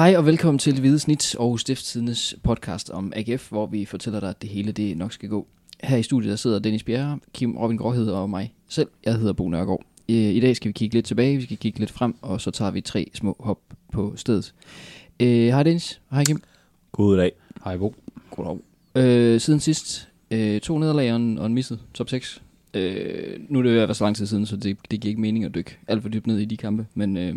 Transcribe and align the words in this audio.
Hej 0.00 0.16
og 0.16 0.26
velkommen 0.26 0.58
til 0.58 0.80
Hvide 0.80 0.98
Snit 0.98 1.34
og 1.34 1.60
Stiftstidendes 1.60 2.34
podcast 2.42 2.90
om 2.90 3.12
AGF, 3.16 3.50
hvor 3.50 3.66
vi 3.66 3.84
fortæller 3.84 4.20
dig, 4.20 4.28
at 4.28 4.42
det 4.42 4.50
hele 4.50 4.72
det 4.72 4.96
nok 4.96 5.12
skal 5.12 5.28
gå. 5.28 5.46
Her 5.82 5.96
i 5.96 6.02
studiet 6.02 6.30
der 6.30 6.36
sidder 6.36 6.58
Dennis 6.58 6.82
Bjerre, 6.82 7.18
Kim 7.34 7.56
Robin 7.56 7.76
Gråhed 7.76 8.10
og 8.10 8.30
mig 8.30 8.54
selv. 8.68 8.88
Jeg 9.04 9.14
hedder 9.14 9.32
Bo 9.32 9.48
Nørgaard. 9.48 9.82
I 10.08 10.40
dag 10.40 10.56
skal 10.56 10.68
vi 10.68 10.72
kigge 10.72 10.94
lidt 10.94 11.06
tilbage, 11.06 11.36
vi 11.36 11.42
skal 11.42 11.56
kigge 11.56 11.78
lidt 11.78 11.90
frem, 11.90 12.14
og 12.22 12.40
så 12.40 12.50
tager 12.50 12.70
vi 12.70 12.80
tre 12.80 13.10
små 13.14 13.36
hop 13.40 13.58
på 13.92 14.12
stedet. 14.16 14.54
Øh, 15.20 15.46
hej 15.46 15.62
Dennis, 15.62 16.00
hej 16.10 16.24
Kim. 16.24 16.42
God 16.92 17.16
dag. 17.16 17.32
Hej 17.64 17.76
Bo. 17.76 17.94
Goddag. 18.30 18.58
Øh, 18.94 19.40
siden 19.40 19.60
sidst, 19.60 20.08
øh, 20.30 20.60
to 20.60 20.78
nederlag 20.78 21.10
og 21.12 21.16
en, 21.16 21.38
og 21.38 21.46
en 21.46 21.54
misset 21.54 21.80
top 21.94 22.08
6. 22.08 22.42
Øh, 22.74 23.40
nu 23.48 23.58
er 23.58 23.62
det 23.62 23.70
jo 23.70 23.74
været 23.74 23.96
så 23.96 24.04
lang 24.04 24.16
tid 24.16 24.26
siden, 24.26 24.46
så 24.46 24.56
det, 24.56 24.76
det 24.90 25.00
giver 25.00 25.10
ikke 25.10 25.20
mening 25.20 25.44
at 25.44 25.54
dykke 25.54 25.78
alt 25.88 26.02
for 26.02 26.08
dybt 26.08 26.26
ned 26.26 26.38
i 26.38 26.44
de 26.44 26.56
kampe. 26.56 26.86
Men 26.94 27.16
øh, 27.16 27.34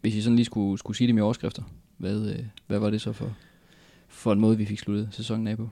hvis 0.00 0.14
I 0.14 0.22
sådan 0.22 0.36
lige 0.36 0.46
skulle, 0.46 0.78
skulle 0.78 0.96
sige 0.96 1.06
det 1.06 1.14
med 1.14 1.22
overskrifter, 1.22 1.62
hvad, 1.96 2.30
øh, 2.30 2.44
hvad 2.66 2.78
var 2.78 2.90
det 2.90 3.00
så 3.00 3.12
for, 3.12 3.32
for 4.08 4.32
en 4.32 4.40
måde, 4.40 4.56
vi 4.56 4.64
fik 4.64 4.78
sluttet 4.78 5.08
sæsonen 5.10 5.46
af 5.46 5.56
på? 5.56 5.68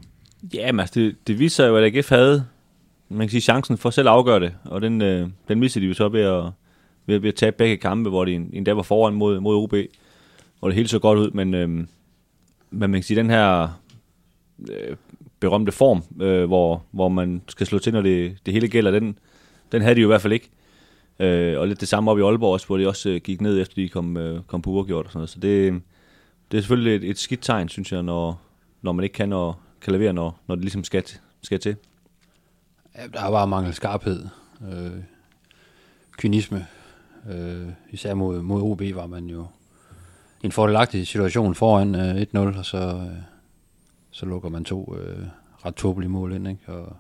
Ja, 0.54 0.72
men 0.72 0.80
altså, 0.80 1.00
det, 1.00 1.16
det 1.26 1.38
viser 1.38 1.54
sig 1.54 1.68
jo, 1.68 1.76
at 1.76 1.96
AGF 1.96 2.08
havde 2.08 2.44
man 3.12 3.26
kan 3.26 3.30
sige, 3.30 3.40
chancen 3.40 3.78
for 3.78 3.90
selv 3.90 4.08
at 4.08 4.14
afgøre 4.14 4.40
det, 4.40 4.54
og 4.64 4.82
den, 4.82 5.02
øh, 5.02 5.28
den 5.48 5.60
mistede 5.60 5.84
de 5.84 5.88
jo 5.88 5.94
så 5.94 6.08
ved 6.08 6.20
at, 6.20 6.44
ved, 7.06 7.18
ved 7.18 7.28
at 7.28 7.34
tabe 7.34 7.56
begge 7.56 7.76
kampe, 7.76 8.10
hvor 8.10 8.24
de 8.24 8.34
endda 8.34 8.72
var 8.72 8.82
foran 8.82 9.14
mod, 9.14 9.40
mod 9.40 9.56
OB, 9.56 9.74
hvor 10.58 10.68
det 10.68 10.74
hele 10.74 10.88
så 10.88 10.98
godt 10.98 11.18
ud, 11.18 11.30
men, 11.30 11.54
øh, 11.54 11.68
men 11.68 11.86
man 12.70 12.92
kan 12.92 13.02
sige, 13.02 13.16
den 13.16 13.30
her 13.30 13.68
øh, 14.70 14.96
berømte 15.40 15.72
form, 15.72 16.02
øh, 16.20 16.44
hvor, 16.44 16.82
hvor 16.90 17.08
man 17.08 17.42
skal 17.48 17.66
slå 17.66 17.78
til, 17.78 17.92
når 17.92 18.02
det, 18.02 18.36
det 18.46 18.54
hele 18.54 18.68
gælder, 18.68 18.90
den, 18.90 19.18
den 19.72 19.82
havde 19.82 19.94
de 19.94 20.00
jo 20.00 20.06
i 20.06 20.12
hvert 20.12 20.22
fald 20.22 20.32
ikke. 20.32 20.50
Øh, 21.20 21.60
og 21.60 21.68
lidt 21.68 21.80
det 21.80 21.88
samme 21.88 22.10
op 22.10 22.18
i 22.18 22.22
Aalborg 22.22 22.52
også, 22.52 22.66
hvor 22.66 22.78
de 22.78 22.88
også 22.88 23.10
øh, 23.10 23.20
gik 23.20 23.40
ned, 23.40 23.60
efter 23.60 23.74
de 23.74 23.88
kom, 23.88 24.16
øh, 24.16 24.40
kom 24.46 24.62
på 24.62 24.70
uafgjort 24.70 25.04
og 25.04 25.12
sådan 25.12 25.18
noget. 25.18 25.30
Så 25.30 25.40
det, 25.40 25.82
det 26.52 26.58
er 26.58 26.62
selvfølgelig 26.62 26.96
et, 26.96 27.10
et 27.10 27.18
skidt 27.18 27.42
tegn, 27.42 27.68
synes 27.68 27.92
jeg, 27.92 28.02
når, 28.02 28.40
når 28.82 28.92
man 28.92 29.04
ikke 29.04 29.14
kan, 29.14 29.32
og, 29.32 29.56
kan 29.80 29.92
levere, 29.92 30.12
når, 30.12 30.40
når 30.46 30.54
det 30.54 30.64
ligesom 30.64 30.84
skal, 30.84 31.04
skal 31.42 31.60
til. 31.60 31.76
Ja, 32.94 33.06
der 33.06 33.28
var 33.28 33.46
mangel 33.46 33.74
skarphed, 33.74 34.28
øh, 34.72 35.02
kynisme. 36.18 36.66
Øh, 37.30 37.68
især 37.90 38.14
mod, 38.14 38.42
mod 38.42 38.62
OB 38.62 38.82
var 38.94 39.06
man 39.06 39.26
jo 39.26 39.46
i 40.42 40.46
en 40.46 40.52
fordelagtig 40.52 41.06
situation 41.06 41.54
foran 41.54 41.94
øh, 41.94 42.26
1-0, 42.54 42.58
og 42.58 42.64
så, 42.64 42.78
øh, 42.78 43.22
så 44.10 44.26
lukker 44.26 44.48
man 44.48 44.64
to 44.64 44.96
øh, 44.96 45.26
ret 45.66 45.74
tåbelige 45.74 46.10
mål 46.10 46.32
ind. 46.32 46.48
Ikke? 46.48 46.72
Og, 46.72 46.96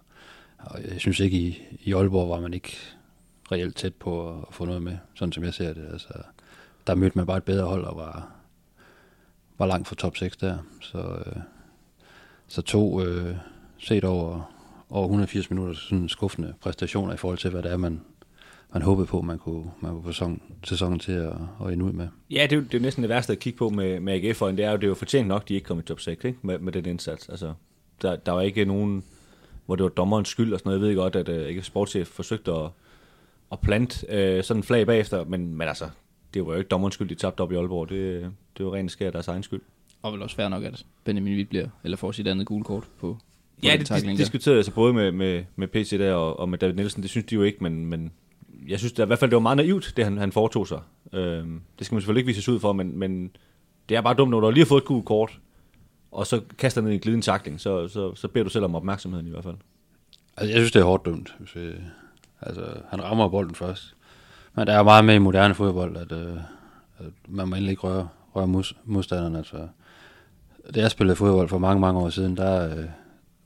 og 0.58 0.80
jeg 0.82 1.00
synes 1.00 1.20
ikke, 1.20 1.36
i, 1.36 1.62
i 1.80 1.92
Aalborg 1.92 2.30
var 2.30 2.40
man 2.40 2.54
ikke 2.54 2.76
reelt 3.52 3.76
tæt 3.76 3.94
på 3.94 4.28
at, 4.28 4.44
at 4.48 4.54
få 4.54 4.64
noget 4.64 4.82
med, 4.82 4.96
sådan 5.14 5.32
som 5.32 5.44
jeg 5.44 5.54
ser 5.54 5.72
det. 5.72 5.88
Altså, 5.92 6.08
der 6.86 6.94
mødte 6.94 7.18
man 7.18 7.26
bare 7.26 7.36
et 7.36 7.44
bedre 7.44 7.66
hold 7.66 7.84
og 7.84 7.96
var, 7.96 8.41
var 9.62 9.68
langt 9.68 9.88
fra 9.88 9.96
top 9.96 10.16
6 10.16 10.36
der. 10.36 10.58
Så, 10.80 10.98
øh, 10.98 11.42
så 12.48 12.62
to 12.62 13.02
øh, 13.02 13.36
set 13.78 14.04
over, 14.04 14.52
over 14.90 15.04
180 15.04 15.50
minutter 15.50 15.74
sådan 15.74 16.08
skuffende 16.08 16.54
præstationer 16.60 17.14
i 17.14 17.16
forhold 17.16 17.38
til, 17.38 17.50
hvad 17.50 17.62
det 17.62 17.72
er, 17.72 17.76
man, 17.76 18.00
man 18.72 18.82
håbede 18.82 19.06
på, 19.06 19.22
man 19.22 19.38
kunne, 19.38 19.64
man 19.80 19.92
kunne 19.92 20.02
få 20.02 20.12
sæson, 20.12 20.42
sæsonen 20.64 20.98
til 20.98 21.12
at, 21.12 21.32
at 21.66 21.72
ende 21.72 21.84
ud 21.84 21.92
med. 21.92 22.08
Ja, 22.30 22.42
det 22.42 22.52
er, 22.52 22.56
jo, 22.56 22.62
det 22.62 22.74
er 22.74 22.80
næsten 22.80 23.02
det 23.02 23.08
værste 23.08 23.32
at 23.32 23.38
kigge 23.38 23.56
på 23.56 23.68
med, 23.68 24.00
med 24.00 24.12
AGF, 24.12 24.42
og 24.42 24.52
det 24.52 24.64
er 24.64 24.70
jo, 24.70 24.76
det 24.76 24.84
er 24.84 24.88
jo 24.88 24.94
fortjent 24.94 25.28
nok, 25.28 25.48
de 25.48 25.54
ikke 25.54 25.66
kom 25.66 25.78
i 25.78 25.82
top 25.82 26.00
6 26.00 26.24
ikke? 26.24 26.38
Med, 26.42 26.58
med 26.58 26.72
den 26.72 26.86
indsats. 26.86 27.28
Altså, 27.28 27.52
der, 28.02 28.16
der 28.16 28.32
var 28.32 28.40
ikke 28.40 28.64
nogen, 28.64 29.04
hvor 29.66 29.76
det 29.76 29.82
var 29.82 29.90
dommerens 29.90 30.28
skyld 30.28 30.52
og 30.52 30.58
sådan 30.58 30.70
noget. 30.70 30.80
Jeg 30.80 30.88
ved 30.88 30.96
godt, 30.96 31.16
at 31.16 31.28
øh, 31.28 31.40
uh, 31.40 31.56
AGF 31.56 31.64
Sportschef 31.64 32.08
forsøgte 32.08 32.52
at, 32.52 32.70
at 33.52 33.60
plante 33.60 34.06
uh, 34.08 34.44
sådan 34.44 34.58
en 34.58 34.64
flag 34.64 34.86
bagefter, 34.86 35.24
men, 35.24 35.54
men 35.54 35.68
altså, 35.68 35.88
det 36.34 36.46
var 36.46 36.52
jo 36.52 36.58
ikke 36.58 36.68
dommerens 36.68 36.94
skyld, 36.94 37.08
de 37.08 37.14
tabte 37.14 37.40
op 37.40 37.52
i 37.52 37.54
Aalborg. 37.54 37.88
Det, 37.88 38.32
det 38.58 38.66
var 38.66 38.74
rent 38.74 38.92
skær 38.92 39.10
deres 39.10 39.28
egen 39.28 39.42
skyld. 39.42 39.60
Og 40.02 40.12
vel 40.12 40.22
også 40.22 40.36
fair 40.36 40.48
nok, 40.48 40.64
at 40.64 40.84
Benjamin 41.04 41.36
Witt 41.36 41.48
bliver, 41.48 41.68
eller 41.84 41.96
får 41.96 42.12
sit 42.12 42.26
andet 42.26 42.46
gule 42.46 42.64
kort 42.64 42.82
på, 42.82 42.88
på 43.00 43.18
Ja, 43.62 43.76
det, 43.78 43.88
det 43.88 44.02
der. 44.04 44.16
diskuterede 44.16 44.56
jeg 44.56 44.64
så 44.64 44.72
både 44.72 44.92
med, 44.92 45.12
med, 45.12 45.44
med 45.56 45.68
PC 45.68 45.98
der 45.98 46.14
og, 46.14 46.40
og 46.40 46.48
med 46.48 46.58
David 46.58 46.74
Nielsen. 46.74 47.02
Det 47.02 47.10
synes 47.10 47.26
de 47.26 47.34
jo 47.34 47.42
ikke, 47.42 47.58
men, 47.60 47.86
men 47.86 48.12
jeg 48.68 48.78
synes 48.78 48.92
da, 48.92 49.02
i 49.02 49.06
hvert 49.06 49.18
fald, 49.18 49.30
det 49.30 49.36
var 49.36 49.40
meget 49.40 49.56
naivt, 49.56 49.92
det 49.96 50.04
han, 50.04 50.18
han 50.18 50.32
foretog 50.32 50.68
sig. 50.68 50.80
Øhm, 51.12 51.60
det 51.78 51.86
skal 51.86 51.94
man 51.94 52.00
selvfølgelig 52.00 52.20
ikke 52.20 52.26
vise 52.26 52.42
sig 52.42 52.54
ud 52.54 52.60
for, 52.60 52.72
men, 52.72 52.98
men 52.98 53.36
det 53.88 53.96
er 53.96 54.00
bare 54.00 54.14
dumt, 54.14 54.30
når 54.30 54.40
du 54.40 54.46
har 54.46 54.52
lige 54.52 54.64
har 54.64 54.68
fået 54.68 54.80
et 54.80 54.86
gult 54.86 55.04
kort, 55.04 55.38
og 56.12 56.26
så 56.26 56.40
kaster 56.58 56.80
ned 56.80 56.90
i 56.90 56.94
en 56.94 57.00
glidende 57.00 57.24
tackling, 57.24 57.60
så, 57.60 57.88
så, 57.88 58.14
så 58.14 58.28
beder 58.28 58.44
du 58.44 58.50
selv 58.50 58.64
om 58.64 58.74
opmærksomheden 58.74 59.26
i 59.26 59.30
hvert 59.30 59.44
fald. 59.44 59.56
Altså, 60.36 60.52
jeg 60.52 60.60
synes, 60.60 60.72
det 60.72 60.80
er 60.80 60.84
hårdt 60.84 61.04
dømt. 61.04 61.34
Hvis 61.38 61.56
vi, 61.56 61.70
altså, 62.40 62.64
han 62.90 63.02
rammer 63.04 63.28
bolden 63.28 63.54
først. 63.54 63.94
Men 64.54 64.66
der 64.66 64.72
er 64.72 64.82
meget 64.82 65.04
med 65.04 65.14
i 65.14 65.18
moderne 65.18 65.54
fodbold, 65.54 65.96
at, 65.96 66.12
øh, 66.12 66.36
at 66.98 67.12
man 67.28 67.48
må 67.48 67.54
endelig 67.54 67.70
ikke 67.70 67.82
røre, 67.82 68.08
røre 68.36 68.46
mus, 68.46 68.76
modstanderen. 68.84 69.36
Altså, 69.36 69.68
da 70.74 70.80
jeg 70.80 70.90
spillede 70.90 71.16
fodbold 71.16 71.48
for 71.48 71.58
mange, 71.58 71.80
mange 71.80 72.00
år 72.00 72.10
siden, 72.10 72.36
der, 72.36 72.76
øh, 72.78 72.84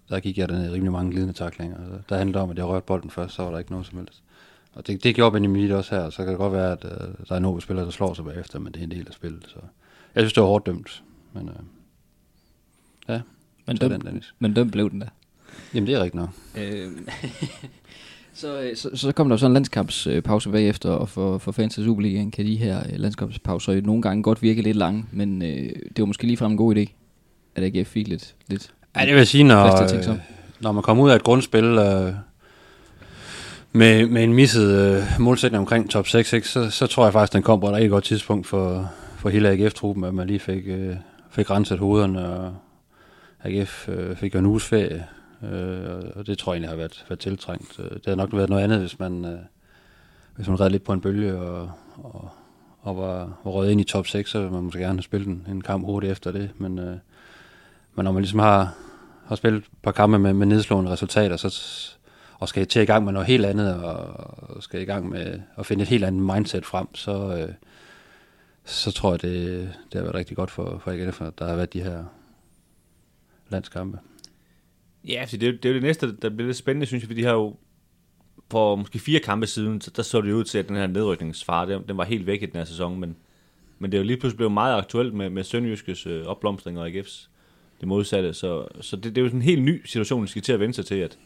der 0.09 0.21
gik 0.21 0.39
jeg 0.39 0.49
den 0.49 0.73
rimelig 0.73 0.93
mange 0.93 1.11
glidende 1.11 1.35
taklinger. 1.35 1.77
Altså, 1.77 1.99
der 2.09 2.17
handlede 2.17 2.35
det 2.35 2.43
om, 2.43 2.51
at 2.51 2.57
jeg 2.59 2.67
rørte 2.67 2.87
bolden 2.87 3.11
først, 3.11 3.35
så 3.35 3.43
var 3.43 3.51
der 3.51 3.59
ikke 3.59 3.71
noget 3.71 3.87
som 3.87 3.99
helst. 3.99 4.23
Og 4.75 4.87
det, 4.87 5.05
det 5.05 5.15
gjorde 5.15 5.33
Benjamin 5.33 5.71
også 5.71 5.95
her, 5.95 6.11
så 6.11 6.17
kan 6.17 6.29
det 6.29 6.39
godt 6.39 6.53
være, 6.53 6.73
at 6.73 6.85
øh, 6.85 7.09
der 7.29 7.35
er 7.35 7.39
nogle 7.39 7.63
spillere, 7.63 7.85
der 7.85 7.91
slår 7.93 8.15
sig 8.15 8.25
bagefter, 8.25 8.59
men 8.59 8.73
det 8.73 8.81
er 8.81 8.85
en 8.85 8.91
del 8.91 9.07
af 9.09 9.15
spillet. 9.15 9.45
Så 9.49 9.59
jeg 10.15 10.21
synes, 10.23 10.33
det 10.33 10.41
var 10.41 10.49
hårdt 10.49 10.67
dømt. 10.67 11.03
Men 11.33 11.49
øh, 11.49 11.55
ja, 13.09 13.21
Men 13.67 13.77
dømt, 13.77 14.05
Dennis. 14.05 14.35
men 14.39 14.55
dømt 14.55 14.73
blev 14.73 14.91
den 14.91 15.01
da. 15.01 15.09
Jamen, 15.75 15.87
det 15.87 15.95
er 15.95 16.03
rigtigt 16.03 16.15
nok. 16.15 16.31
Øh, 16.57 16.93
så, 18.37 18.61
øh, 18.61 18.77
så, 18.77 18.91
så 18.95 19.13
kom 19.13 19.29
der 19.29 19.37
så 19.37 19.47
en 19.47 19.53
landskampspause 19.53 20.51
bagefter, 20.51 20.91
og 20.91 21.09
for, 21.09 21.39
for 21.39 21.53
fans 21.53 21.79
af 21.79 21.85
Superligaen 21.85 22.31
kan 22.31 22.47
de 22.47 22.57
her 22.57 22.79
øh, 22.79 22.99
landskampspauser 22.99 23.81
nogle 23.81 24.03
gange 24.03 24.23
godt 24.23 24.43
virke 24.43 24.63
lidt 24.63 24.77
lange, 24.77 25.05
men 25.13 25.43
øh, 25.43 25.69
det 25.69 25.99
var 25.99 26.05
måske 26.05 26.27
ligefrem 26.27 26.51
en 26.51 26.57
god 26.57 26.77
idé, 26.77 26.93
at 27.55 27.63
AGF 27.63 27.89
fik 27.89 28.09
lidt, 28.09 28.35
lidt 28.49 28.71
Ja, 28.97 29.07
det 29.07 29.15
vil 29.15 29.27
sige, 29.27 29.45
når, 29.45 29.57
om. 29.57 30.15
øh, 30.15 30.19
når 30.61 30.73
man 30.73 30.83
kommer 30.83 31.05
ud 31.05 31.11
af 31.11 31.17
et 31.17 31.23
grundspil 31.23 31.65
øh, 31.65 32.13
med, 33.73 34.07
med 34.07 34.25
en 34.25 34.35
misset 34.35 34.97
øh, 34.97 35.03
målsætning 35.21 35.61
omkring 35.61 35.91
top 35.91 36.07
6, 36.07 36.33
ikke, 36.33 36.49
så, 36.49 36.71
så 36.71 36.87
tror 36.87 37.05
jeg 37.05 37.13
faktisk, 37.13 37.33
den 37.33 37.43
kom 37.43 37.61
på 37.61 37.67
et 37.67 37.73
rigtig 37.73 37.91
godt 37.91 38.05
tidspunkt 38.05 38.47
for, 38.47 38.91
for 39.17 39.29
hele 39.29 39.49
AGF-truppen, 39.49 40.05
at 40.05 40.15
man 40.15 40.27
lige 40.27 40.39
fik, 40.39 40.63
øh, 40.67 40.97
fik 41.31 41.51
renset 41.51 41.79
hovederne, 41.79 42.29
og 42.29 42.55
AGF 43.45 43.89
øh, 43.89 44.17
fik 44.17 44.35
en 44.35 44.47
uges 44.47 44.65
ferie, 44.65 45.05
øh, 45.43 46.11
og 46.15 46.27
det 46.27 46.39
tror 46.39 46.53
jeg 46.53 46.57
egentlig 46.57 46.71
har 46.71 46.77
været, 46.77 47.05
været 47.09 47.21
tiltrængt. 47.21 47.79
Øh, 47.79 47.91
det 47.91 48.05
havde 48.05 48.17
nok 48.17 48.33
været 48.33 48.51
noget 48.51 48.63
andet, 48.63 48.79
hvis 48.79 48.99
man, 48.99 49.25
øh, 49.25 49.39
hvis 50.37 50.49
man 50.49 50.61
redde 50.61 50.73
lidt 50.73 50.85
på 50.85 50.93
en 50.93 51.01
bølge 51.01 51.39
og, 51.39 51.71
og, 51.97 52.31
og 52.81 52.97
var, 52.97 53.39
var 53.45 53.51
røget 53.51 53.71
ind 53.71 53.81
i 53.81 53.85
top 53.85 54.07
6, 54.07 54.31
så 54.31 54.39
ville 54.39 54.53
man 54.53 54.63
måske 54.63 54.81
gerne 54.81 54.99
have 54.99 55.03
spillet 55.03 55.29
en, 55.29 55.47
en 55.51 55.61
kamp 55.61 55.85
hurtigt 55.85 56.13
efter 56.13 56.33
det, 56.33 56.51
men... 56.59 56.79
Øh, 56.79 56.97
men 57.97 58.05
når 58.05 58.13
man 58.13 58.23
ligesom 58.23 58.39
har, 58.39 58.75
har 59.27 59.37
spillet 59.37 59.59
et 59.59 59.69
par 59.83 59.93
kampe 59.93 60.19
med, 60.19 60.33
med 60.33 60.47
nedslående 60.47 60.91
resultater, 60.91 61.37
så, 61.37 61.63
og 62.39 62.49
skal 62.49 62.67
til 62.67 62.83
i 62.83 62.85
gang 62.85 63.05
med 63.05 63.13
noget 63.13 63.27
helt 63.27 63.47
andet, 63.47 63.75
og, 63.75 63.97
og 64.51 64.63
skal 64.63 64.81
i 64.81 64.85
gang 64.85 65.09
med 65.09 65.41
at 65.59 65.67
finde 65.67 65.83
et 65.83 65.89
helt 65.89 66.05
andet 66.05 66.23
mindset 66.23 66.67
frem, 66.67 66.95
så, 66.95 67.37
øh, 67.37 67.55
så 68.65 68.93
tror 68.93 69.11
jeg, 69.11 69.23
det, 69.23 69.73
det 69.93 69.95
har 69.95 70.03
været 70.03 70.15
rigtig 70.15 70.37
godt 70.37 70.51
for, 70.51 70.79
for 70.85 70.91
AGF, 70.91 71.21
at 71.21 71.39
der 71.39 71.47
har 71.47 71.57
været 71.57 71.73
de 71.73 71.83
her 71.83 72.05
landskampe. 73.49 73.99
Ja, 75.07 75.25
for 75.25 75.37
det, 75.37 75.63
det 75.63 75.65
er 75.65 75.69
jo 75.69 75.75
det 75.75 75.83
næste, 75.83 76.17
der 76.17 76.29
bliver 76.29 76.47
lidt 76.47 76.57
spændende, 76.57 76.87
synes 76.87 77.03
jeg, 77.03 77.09
fordi 77.09 77.21
de 77.21 77.27
har 77.27 77.33
jo 77.35 77.57
for 78.51 78.77
måske 78.77 78.99
fire 78.99 79.21
kampe 79.21 79.47
siden, 79.47 79.81
så 79.81 79.91
der 79.97 80.03
så 80.03 80.21
det 80.21 80.33
ud 80.33 80.45
til, 80.45 80.59
at 80.59 80.69
den 80.69 80.77
her 80.77 80.87
nedrykningsfare, 80.87 81.69
den, 81.73 81.83
den 81.89 81.97
var 81.97 82.05
helt 82.05 82.27
væk 82.27 82.43
i 82.43 82.47
den 82.47 82.57
her 82.57 82.65
sæson, 82.65 83.01
men, 83.01 83.17
men 83.79 83.93
det 83.93 83.99
er 83.99 84.03
jo 84.03 84.07
lige 84.07 84.17
pludselig 84.17 84.37
blevet 84.37 84.53
meget 84.53 84.79
aktuelt 84.79 85.15
med, 85.15 85.31
med 85.31 85.45
Sønderjyskes 85.45 86.07
øh, 86.07 86.27
opblomstring 86.27 86.79
og 86.79 86.89
AGF's 86.89 87.29
det 87.81 87.89
modsatte, 87.89 88.35
så, 88.35 88.67
så 88.81 88.97
det, 88.97 89.05
det 89.05 89.19
er 89.19 89.23
jo 89.23 89.29
sådan 89.29 89.39
en 89.39 89.45
helt 89.45 89.63
ny 89.63 89.83
situation, 89.85 90.23
de 90.23 90.29
skal 90.29 90.43
til 90.43 90.53
at 90.53 90.61
vende 90.61 90.75
sig 90.75 90.87
til, 90.87 90.95
at, 90.95 91.19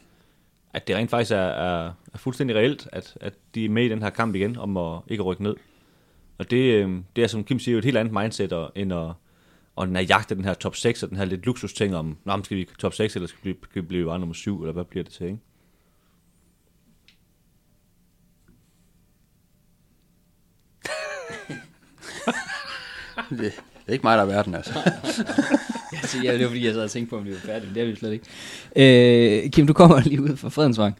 at 0.73 0.89
det 0.89 0.97
rent 0.97 1.11
faktisk 1.11 1.33
er, 1.33 1.37
er, 1.37 1.93
er 2.15 2.19
fuldstændig 2.19 2.57
reelt, 2.57 2.89
at, 2.93 3.17
at 3.21 3.35
de 3.55 3.65
er 3.65 3.69
med 3.69 3.85
i 3.85 3.89
den 3.89 4.03
her 4.03 4.11
kamp 4.11 4.35
igen, 4.35 4.57
om 4.57 4.77
at 4.77 5.01
ikke 5.09 5.21
at 5.23 5.27
rykke 5.27 5.43
ned. 5.43 5.57
Og 6.39 6.51
det, 6.51 6.57
øh, 6.75 6.91
det 7.17 7.25
er, 7.25 7.29
som 7.29 7.45
Kim 7.45 7.59
siger, 7.59 7.73
jo 7.73 7.79
et 7.79 7.85
helt 7.85 7.97
andet 7.97 8.15
mindset, 8.23 8.53
og- 8.53 8.73
end 8.75 8.93
at, 8.93 9.07
og 9.77 9.87
den 9.87 9.97
her 9.97 10.03
jagt 10.03 10.31
af 10.31 10.37
den 10.37 10.45
her 10.45 10.55
top 10.55 10.77
6, 10.77 11.03
og 11.03 11.09
den 11.09 11.19
her 11.19 11.25
lidt 11.25 11.47
luksus 11.47 11.73
ting 11.73 11.97
om, 11.97 12.17
Nå, 12.25 12.45
skal 12.45 12.57
vi 12.57 12.69
top 12.79 12.95
6, 12.95 13.15
eller 13.15 13.29
skal 13.29 13.39
vi, 13.43 13.57
skal 13.71 13.83
vi 13.83 13.87
blive 13.87 14.07
bare 14.07 14.19
nummer 14.19 14.35
7, 14.35 14.63
eller 14.63 14.73
hvad 14.73 14.85
bliver 14.85 15.05
det 15.05 15.13
til, 15.13 15.27
ikke? 15.27 15.39
det, 23.31 23.39
det 23.39 23.89
er 23.89 23.93
ikke 23.93 24.03
mig, 24.03 24.17
der 24.17 24.23
er 24.23 24.27
verden, 24.27 24.55
altså. 24.55 24.73
Altså, 25.93 26.19
ja, 26.25 26.33
det 26.33 26.41
var 26.41 26.49
fordi, 26.49 26.67
jeg 26.67 26.75
sad 26.75 26.83
og 26.83 26.91
tænkte 26.91 27.11
på, 27.11 27.17
om 27.17 27.25
det 27.25 27.33
var 27.33 27.39
færdigt, 27.41 27.65
men 27.67 27.75
det 27.75 27.83
er 27.83 27.87
vi 27.87 27.97
slet 27.97 28.13
ikke. 28.13 29.45
Øh, 29.45 29.51
Kim, 29.51 29.67
du 29.67 29.73
kommer 29.73 30.01
lige 30.01 30.23
ud 30.23 30.37
fra 30.37 30.49
Fredensvang. 30.49 30.99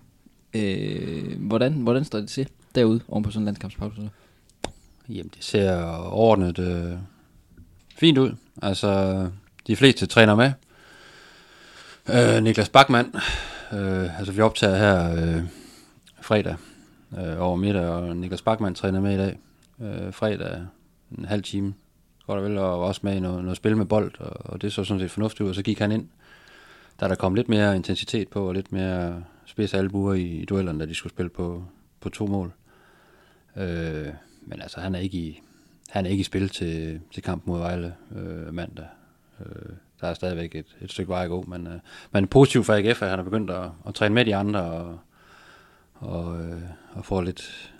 Øh, 0.55 1.41
hvordan, 1.41 1.73
hvordan 1.73 2.05
står 2.05 2.19
det 2.19 2.29
til 2.29 2.49
derude, 2.75 3.01
oven 3.09 3.25
på 3.25 3.31
sådan 3.31 3.43
en 3.43 3.45
landskampspause? 3.45 3.97
så? 3.97 4.09
Jamen, 5.09 5.31
det 5.37 5.45
ser 5.45 5.83
overordnet 5.93 6.59
øh, 6.59 6.93
fint 8.01 8.19
ud. 8.19 8.33
Altså, 8.63 9.27
de 9.67 9.77
fleste 9.77 10.07
træner 10.07 10.35
med. 10.35 10.53
Øh, 12.09 12.43
Niklas 12.43 12.69
Bachmann, 12.69 13.15
øh, 13.73 14.19
altså 14.19 14.33
vi 14.33 14.41
optager 14.41 14.77
her 14.77 15.13
øh, 15.13 15.43
fredag 16.21 16.57
øh, 17.19 17.41
over 17.41 17.57
middag, 17.57 17.89
og 17.89 18.17
Niklas 18.17 18.43
Bachmann 18.43 18.75
træner 18.75 19.01
med 19.01 19.15
i 19.15 19.17
dag. 19.17 19.39
Øh, 19.81 20.13
fredag 20.13 20.67
en 21.19 21.25
halv 21.25 21.43
time, 21.43 21.75
godt 22.27 22.39
og 22.39 22.45
vel, 22.45 22.59
og 22.59 22.81
også 22.85 23.01
med 23.05 23.17
i 23.17 23.21
noget, 23.21 23.43
noget 23.43 23.57
spil 23.57 23.77
med 23.77 23.87
bold, 23.87 24.13
og, 24.21 24.53
og 24.53 24.63
det 24.63 24.73
så 24.73 24.85
sådan 24.85 25.01
set 25.01 25.11
fornuftigt 25.11 25.41
ud, 25.41 25.49
og 25.49 25.55
så 25.55 25.63
gik 25.63 25.79
han 25.79 25.93
ind. 25.93 26.09
Der 27.01 27.09
der 27.09 27.15
kom 27.15 27.35
lidt 27.35 27.49
mere 27.49 27.77
intensitet 27.77 28.29
på, 28.29 28.49
og 28.49 28.55
lidt 28.55 28.73
mere 28.73 29.25
spids 29.47 29.75
albuer 29.75 30.15
i, 30.15 30.23
i 30.23 30.45
duellerne, 30.45 30.81
da 30.81 30.87
de 30.87 30.95
skulle 30.95 31.13
spille 31.13 31.31
på, 31.31 31.65
på 32.01 32.09
to 32.09 32.27
mål. 32.27 32.53
Øh, 33.57 34.07
men 34.43 34.61
altså, 34.63 34.81
han 34.81 34.95
er 34.95 34.99
ikke 34.99 35.19
i, 35.19 35.43
han 35.91 36.07
er 36.07 36.11
ikke 36.11 36.21
i 36.21 36.25
spil 36.25 36.49
til, 36.49 37.01
til 37.13 37.23
kamp 37.23 37.47
mod 37.47 37.59
Vejle 37.59 37.95
øh, 38.17 38.55
mandag. 38.55 38.87
Øh, 39.41 39.73
der 40.01 40.07
er 40.07 40.15
stadigvæk 40.15 40.55
et, 40.55 40.77
et 40.81 40.91
stykke 40.91 41.09
vej 41.09 41.25
at 41.25 41.29
gå, 41.29 41.45
men, 41.49 41.67
øh, 41.67 41.79
men 42.13 42.27
positivt 42.27 42.67
for 42.67 42.75
AGF, 42.75 43.03
at 43.03 43.09
han 43.09 43.19
har 43.19 43.25
begyndt 43.25 43.51
at, 43.51 43.71
at 43.87 43.95
træne 43.95 44.15
med 44.15 44.25
de 44.25 44.37
andre, 44.37 44.61
og, 44.61 44.99
og, 45.95 46.41
øh, 46.41 46.63
og 46.93 47.05
få 47.05 47.21
lidt, 47.21 47.73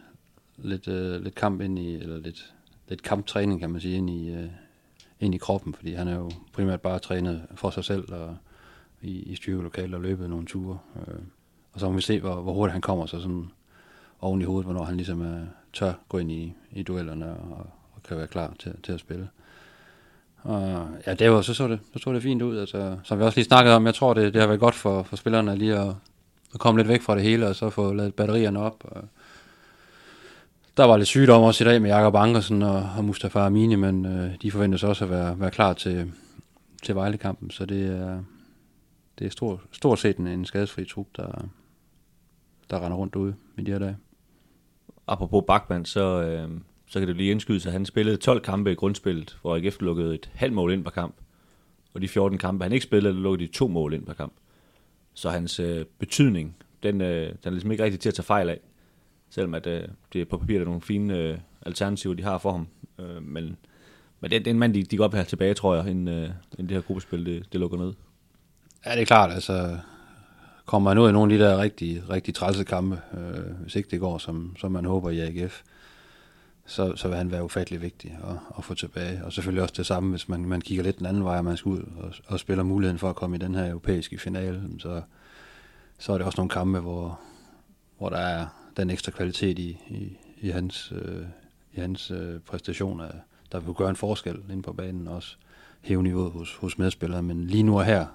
lidt, 0.57 0.89
øh, 0.89 1.23
lidt 1.23 1.35
kamp 1.35 1.61
ind 1.61 1.79
i, 1.79 1.95
eller 1.95 2.19
lidt, 2.19 2.55
lidt 2.89 3.03
kamptræning, 3.03 3.61
kan 3.61 3.71
man 3.71 3.81
sige, 3.81 3.97
ind 3.97 4.11
i, 4.11 4.31
øh, 4.31 4.51
ind 5.21 5.35
i 5.35 5.39
kroppen, 5.39 5.75
fordi 5.75 5.93
han 5.93 6.09
er 6.09 6.17
jo 6.17 6.31
primært 6.53 6.81
bare 6.81 6.99
trænet 6.99 7.43
for 7.55 7.71
sig 7.71 7.85
selv, 7.85 8.13
og 8.13 8.37
i, 9.03 9.23
i 9.23 9.35
styrkelokalet 9.35 9.95
og 9.95 10.01
løbet 10.01 10.31
nogle 10.31 10.47
ture. 10.47 10.79
Øh, 10.97 11.21
og 11.73 11.81
så 11.81 11.89
må 11.89 11.95
vi 11.95 12.03
se, 12.03 12.21
hvor, 12.21 12.35
hvor 12.35 12.53
hurtigt 12.53 12.73
han 12.73 12.83
kommer 12.83 13.07
så 13.07 13.21
sådan 13.21 13.51
oven 14.21 14.41
i 14.41 14.45
hovedet, 14.45 14.65
hvornår 14.65 14.85
han 14.85 14.97
ligesom 14.97 15.21
er, 15.23 15.41
tør 15.73 15.93
gå 16.09 16.19
ind 16.19 16.33
i, 16.33 16.55
i 16.71 16.83
duellerne 16.83 17.33
og 17.33 17.67
kan 18.11 18.19
være 18.19 18.27
klar 18.27 18.55
til, 18.59 18.75
til 18.83 18.93
at 18.93 19.01
spille. 19.01 19.29
Og 20.43 20.89
ja, 21.07 21.15
det 21.15 21.31
var, 21.31 21.43
så 21.43 21.55
så 21.55 21.69
det, 21.69 21.79
så 21.93 21.99
så 21.99 22.13
det 22.13 22.23
fint 22.23 22.43
ud. 22.43 22.59
Altså, 22.59 22.97
som 23.03 23.19
vi 23.19 23.25
også 23.25 23.39
lige 23.39 23.45
snakkede 23.45 23.77
om, 23.77 23.87
jeg 23.87 23.95
tror, 23.95 24.15
det, 24.15 24.35
det 24.35 24.41
har 24.41 24.49
været 24.49 24.61
godt 24.61 24.75
for, 24.75 25.03
for 25.03 25.17
spillerne 25.17 25.57
lige 25.57 25.79
at, 25.79 25.95
at 26.55 26.61
komme 26.61 26.81
lidt 26.81 26.89
væk 26.89 27.03
fra 27.03 27.15
det 27.15 27.23
hele, 27.23 27.49
og 27.49 27.57
så 27.57 27.71
få 27.71 27.93
lavet 27.93 28.15
batterierne 28.15 28.61
op. 28.61 28.85
Og 28.85 29.05
der 30.77 30.85
var 30.85 30.97
lidt 30.97 31.09
sygdom 31.09 31.43
også 31.43 31.65
i 31.65 31.67
dag 31.67 31.83
med 31.83 31.91
Jakob 31.91 32.15
Ankersen 32.15 32.63
og, 32.63 32.91
og 32.97 33.05
Mustafa 33.05 33.39
Amini, 33.39 33.75
men 33.75 34.07
øh, 34.07 34.35
de 34.43 34.51
forventes 34.51 34.85
også 34.85 35.05
at 35.05 35.11
være, 35.11 35.41
være 35.41 35.51
klar 35.51 35.73
til, 35.73 36.13
til 36.83 36.95
Vejle-kampen, 36.95 37.51
så 37.51 37.67
det 37.67 37.87
er, 37.87 38.23
det 39.19 39.27
er 39.27 39.31
stort, 39.31 39.61
stort 39.73 39.99
set 39.99 40.17
en, 40.17 40.27
en 40.27 40.45
skadesfri 40.45 40.85
trup, 40.85 41.07
der, 41.17 41.49
der 42.71 42.85
render 42.85 42.97
rundt 42.97 43.17
ude 43.17 43.35
i 43.59 43.63
de 43.63 43.71
her 43.71 43.79
dage. 43.79 43.97
Apropos 45.07 45.45
Bachmann, 45.47 45.85
så, 45.85 46.23
øh, 46.23 46.51
så 46.91 46.99
kan 46.99 47.09
det 47.09 47.17
blive 47.17 47.31
indskydes, 47.31 47.67
at 47.67 47.73
han 47.73 47.87
spillede 47.87 48.17
12 48.17 48.41
kampe 48.41 48.73
i 48.73 48.75
grundspillet, 48.75 49.39
hvor 49.43 49.57
AGF 49.57 49.81
lukkede 49.81 50.15
et 50.15 50.31
halvt 50.35 50.55
mål 50.55 50.73
ind 50.73 50.85
per 50.85 50.91
kamp. 50.91 51.15
Og 51.95 52.03
de 52.03 52.09
14 52.09 52.39
kampe, 52.39 52.65
han 52.65 52.73
ikke 52.73 52.85
spillede, 52.85 53.15
der 53.15 53.21
lukkede 53.21 53.49
de 53.49 53.53
to 53.53 53.69
mål 53.69 53.95
ind 53.95 54.07
per 54.07 54.13
kamp. 54.13 54.33
Så 55.15 55.31
hans 55.31 55.61
øh, 55.61 55.85
betydning, 55.99 56.57
den, 56.83 57.01
øh, 57.01 57.29
den 57.29 57.37
er 57.45 57.51
ligesom 57.51 57.73
ikke 57.73 57.85
rigtig 57.85 58.01
til 58.01 58.09
at 58.09 58.15
tage 58.15 58.25
fejl 58.25 58.49
af. 58.49 58.61
Selvom 59.31 59.55
at, 59.55 59.67
øh, 59.67 59.83
det 60.13 60.21
er 60.21 60.25
på 60.25 60.39
papir, 60.39 60.55
der 60.55 60.61
er 60.61 60.65
nogle 60.65 60.81
fine 60.81 61.19
øh, 61.19 61.39
alternativer, 61.67 62.15
de 62.15 62.23
har 62.23 62.39
for 62.39 62.53
ham. 62.53 62.67
Øh, 62.99 63.23
men 63.23 63.57
men 64.21 64.31
det, 64.31 64.45
det 64.45 64.47
er 64.47 64.55
en 64.55 64.59
mand, 64.59 64.75
de, 64.75 64.83
de 64.83 64.97
godt 64.97 65.13
vil 65.13 65.17
have 65.17 65.27
tilbage, 65.27 65.55
tror 65.55 65.75
jeg, 65.75 65.89
inden, 65.89 66.09
øh, 66.09 66.31
inden 66.53 66.69
det 66.69 66.71
her 66.71 66.81
gruppespil, 66.81 67.27
det, 67.27 67.53
det 67.53 67.61
lukker 67.61 67.79
ned. 67.79 67.93
Ja, 68.87 68.93
det 68.93 69.01
er 69.01 69.05
klart, 69.05 69.33
altså 69.33 69.79
kommer 70.67 70.91
man 70.91 70.99
ud 70.99 71.09
i 71.09 71.13
nogle 71.13 71.33
af 71.33 71.39
de 71.39 71.45
der 71.45 71.59
rigtig, 71.59 72.11
rigtig 72.11 72.35
trælse 72.35 72.65
kampe, 72.65 73.01
øh, 73.15 73.63
hvis 73.63 73.77
ikke 73.77 73.89
det 73.91 74.01
går, 74.01 74.19
som, 74.19 74.57
som 74.59 74.73
man 74.73 74.85
håber 74.85 75.11
i 75.11 75.21
AGF, 75.21 75.63
så, 76.67 76.97
så 76.97 77.09
vil 77.09 77.17
han 77.17 77.31
være 77.31 77.45
ufattelig 77.45 77.83
vigtig 77.83 78.19
at, 78.23 78.37
at 78.59 78.65
få 78.65 78.75
tilbage. 78.75 79.25
Og 79.25 79.33
selvfølgelig 79.33 79.63
også 79.63 79.75
det 79.77 79.87
samme, 79.87 80.11
hvis 80.11 80.29
man, 80.29 80.45
man 80.45 80.61
kigger 80.61 80.85
lidt 80.85 80.99
den 80.99 81.07
anden 81.07 81.25
vej, 81.25 81.39
og 81.39 81.45
man 81.45 81.57
skal 81.57 81.71
ud 81.71 81.83
og, 81.97 82.15
og 82.27 82.41
spiller 82.41 82.65
muligheden 82.65 82.99
for 82.99 83.11
at 83.11 83.17
komme 83.17 83.37
i 83.37 83.39
den 83.39 83.55
her 83.55 83.71
europæiske 83.71 84.19
finale, 84.19 84.63
så, 84.79 85.03
så 85.99 86.13
er 86.13 86.19
det 86.19 86.27
også 86.27 86.37
nogle 86.37 86.51
kampe, 86.51 86.81
hvor, 86.81 87.21
hvor 87.99 88.09
der 88.09 88.19
er 88.19 88.47
den 88.77 88.91
ekstra 88.91 89.13
kvalitet 89.13 89.59
i, 89.59 89.79
i, 89.89 90.17
i 90.41 90.51
hans, 90.51 90.93
øh, 90.93 91.23
i 91.73 91.81
hans 91.81 92.11
øh, 92.11 92.41
præstationer, 92.41 93.09
der 93.53 93.61
vil 93.61 93.75
gøre 93.75 93.91
en 93.91 93.97
forskel 93.97 94.39
inde 94.51 94.63
på 94.63 94.73
banen, 94.73 95.09
også 95.09 95.37
hæve 95.81 96.03
niveauet 96.03 96.33
hos, 96.33 96.55
hos 96.55 96.79
medspillere. 96.79 97.23
Men 97.23 97.47
lige 97.47 97.63
nu 97.63 97.79
og 97.79 97.85
her, 97.85 98.07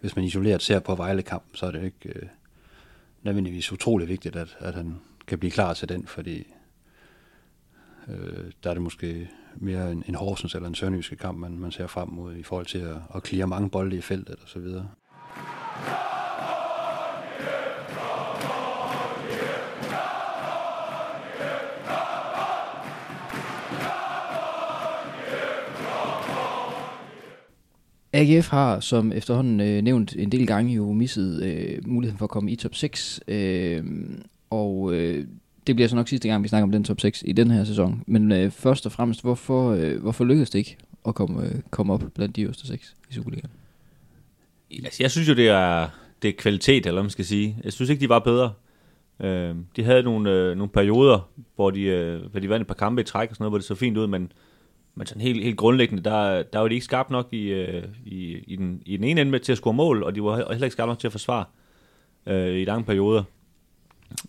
hvis 0.00 0.16
man 0.16 0.24
isoleret 0.24 0.62
ser 0.62 0.78
på 0.78 0.94
Vejle-kampen, 0.94 1.56
så 1.56 1.66
er 1.66 1.70
det 1.70 1.84
ikke 1.84 2.08
øh, 2.08 2.28
nødvendigvis 3.22 3.72
utrolig 3.72 4.08
vigtigt, 4.08 4.36
at, 4.36 4.56
at 4.58 4.74
han 4.74 5.00
kan 5.26 5.38
blive 5.38 5.50
klar 5.50 5.74
til 5.74 5.88
den, 5.88 6.06
fordi 6.06 6.46
øh, 8.08 8.44
der 8.64 8.70
er 8.70 8.74
det 8.74 8.82
måske 8.82 9.30
mere 9.56 9.92
en, 9.92 10.04
en 10.08 10.14
Horsens 10.14 10.54
eller 10.54 10.68
en 10.68 10.74
Sønderjyske 10.74 11.16
kamp, 11.16 11.38
man, 11.38 11.58
man 11.58 11.72
ser 11.72 11.86
frem 11.86 12.08
mod 12.08 12.36
i 12.36 12.42
forhold 12.42 12.66
til 12.66 12.78
at, 12.78 12.96
at 13.14 13.22
klire 13.22 13.46
mange 13.46 13.70
bolde 13.70 13.96
i 13.96 14.00
feltet 14.00 14.36
og 14.42 14.48
så 14.48 14.58
videre. 14.58 14.88
AGF 28.12 28.48
har, 28.48 28.80
som 28.80 29.12
efterhånden 29.12 29.60
øh, 29.60 29.82
nævnt 29.82 30.16
en 30.16 30.32
del 30.32 30.46
gange, 30.46 30.74
jo 30.74 30.92
misset 30.92 31.42
øh, 31.42 31.88
muligheden 31.88 32.18
for 32.18 32.24
at 32.26 32.30
komme 32.30 32.50
i 32.50 32.56
top 32.56 32.74
6. 32.74 33.20
Øh, 33.28 33.84
og 34.50 34.94
øh, 34.94 35.26
det 35.66 35.76
bliver 35.76 35.88
så 35.88 35.96
nok 35.96 36.08
sidste 36.08 36.28
gang, 36.28 36.42
vi 36.42 36.48
snakker 36.48 36.62
om 36.62 36.72
den 36.72 36.84
top 36.84 37.00
6 37.00 37.22
i 37.26 37.32
den 37.32 37.50
her 37.50 37.64
sæson. 37.64 38.02
Men 38.06 38.32
øh, 38.32 38.50
først 38.50 38.86
og 38.86 38.92
fremmest, 38.92 39.22
hvorfor, 39.22 39.70
øh, 39.70 40.02
hvorfor 40.02 40.24
lykkedes 40.24 40.50
det 40.50 40.58
ikke 40.58 40.76
at 41.08 41.14
komme, 41.14 41.46
øh, 41.46 41.54
komme 41.70 41.92
op 41.92 42.02
blandt 42.14 42.36
de 42.36 42.42
øverste 42.42 42.66
6 42.66 42.94
i 43.10 43.14
Superligaen? 43.14 43.50
Altså, 44.84 45.02
jeg 45.02 45.10
synes 45.10 45.28
jo, 45.28 45.34
det 45.34 45.48
er, 45.48 45.88
det 46.22 46.28
er 46.28 46.32
kvalitet, 46.38 46.86
eller 46.86 46.92
hvad 46.92 47.02
man 47.02 47.10
skal 47.10 47.24
sige. 47.24 47.56
Jeg 47.64 47.72
synes 47.72 47.90
ikke, 47.90 48.00
de 48.00 48.08
var 48.08 48.18
bedre. 48.18 48.52
Øh, 49.20 49.54
de 49.76 49.84
havde 49.84 50.02
nogle, 50.02 50.30
øh, 50.30 50.56
nogle 50.56 50.68
perioder, 50.68 51.28
hvor 51.54 51.70
de, 51.70 51.82
øh, 51.82 52.30
hvor 52.30 52.40
de 52.40 52.48
vandt 52.48 52.60
et 52.60 52.66
par 52.66 52.74
kampe 52.74 53.00
i 53.00 53.04
træk 53.04 53.30
og 53.30 53.36
sådan 53.36 53.42
noget, 53.44 53.50
hvor 53.50 53.58
det 53.58 53.66
så 53.66 53.74
fint 53.74 53.96
ud, 53.96 54.06
men 54.06 54.32
men 54.98 55.06
sådan 55.06 55.22
helt, 55.22 55.44
helt 55.44 55.56
grundlæggende, 55.56 56.02
der, 56.02 56.42
der 56.42 56.58
var 56.58 56.68
de 56.68 56.74
ikke 56.74 56.84
skarpe 56.84 57.12
nok 57.12 57.28
i, 57.32 57.42
øh, 57.42 57.84
i, 58.04 58.38
i, 58.46 58.56
den, 58.56 58.82
i 58.86 58.96
den 58.96 59.04
ene 59.04 59.20
ende 59.20 59.30
med 59.30 59.40
til 59.40 59.52
at 59.52 59.58
score 59.58 59.74
mål, 59.74 60.02
og 60.02 60.14
de 60.14 60.22
var 60.22 60.36
heller 60.36 60.64
ikke 60.64 60.70
skarpe 60.70 60.90
nok 60.90 60.98
til 60.98 61.08
at 61.08 61.12
forsvare 61.12 61.44
øh, 62.26 62.60
i 62.60 62.64
lange 62.64 62.84
perioder. 62.84 63.22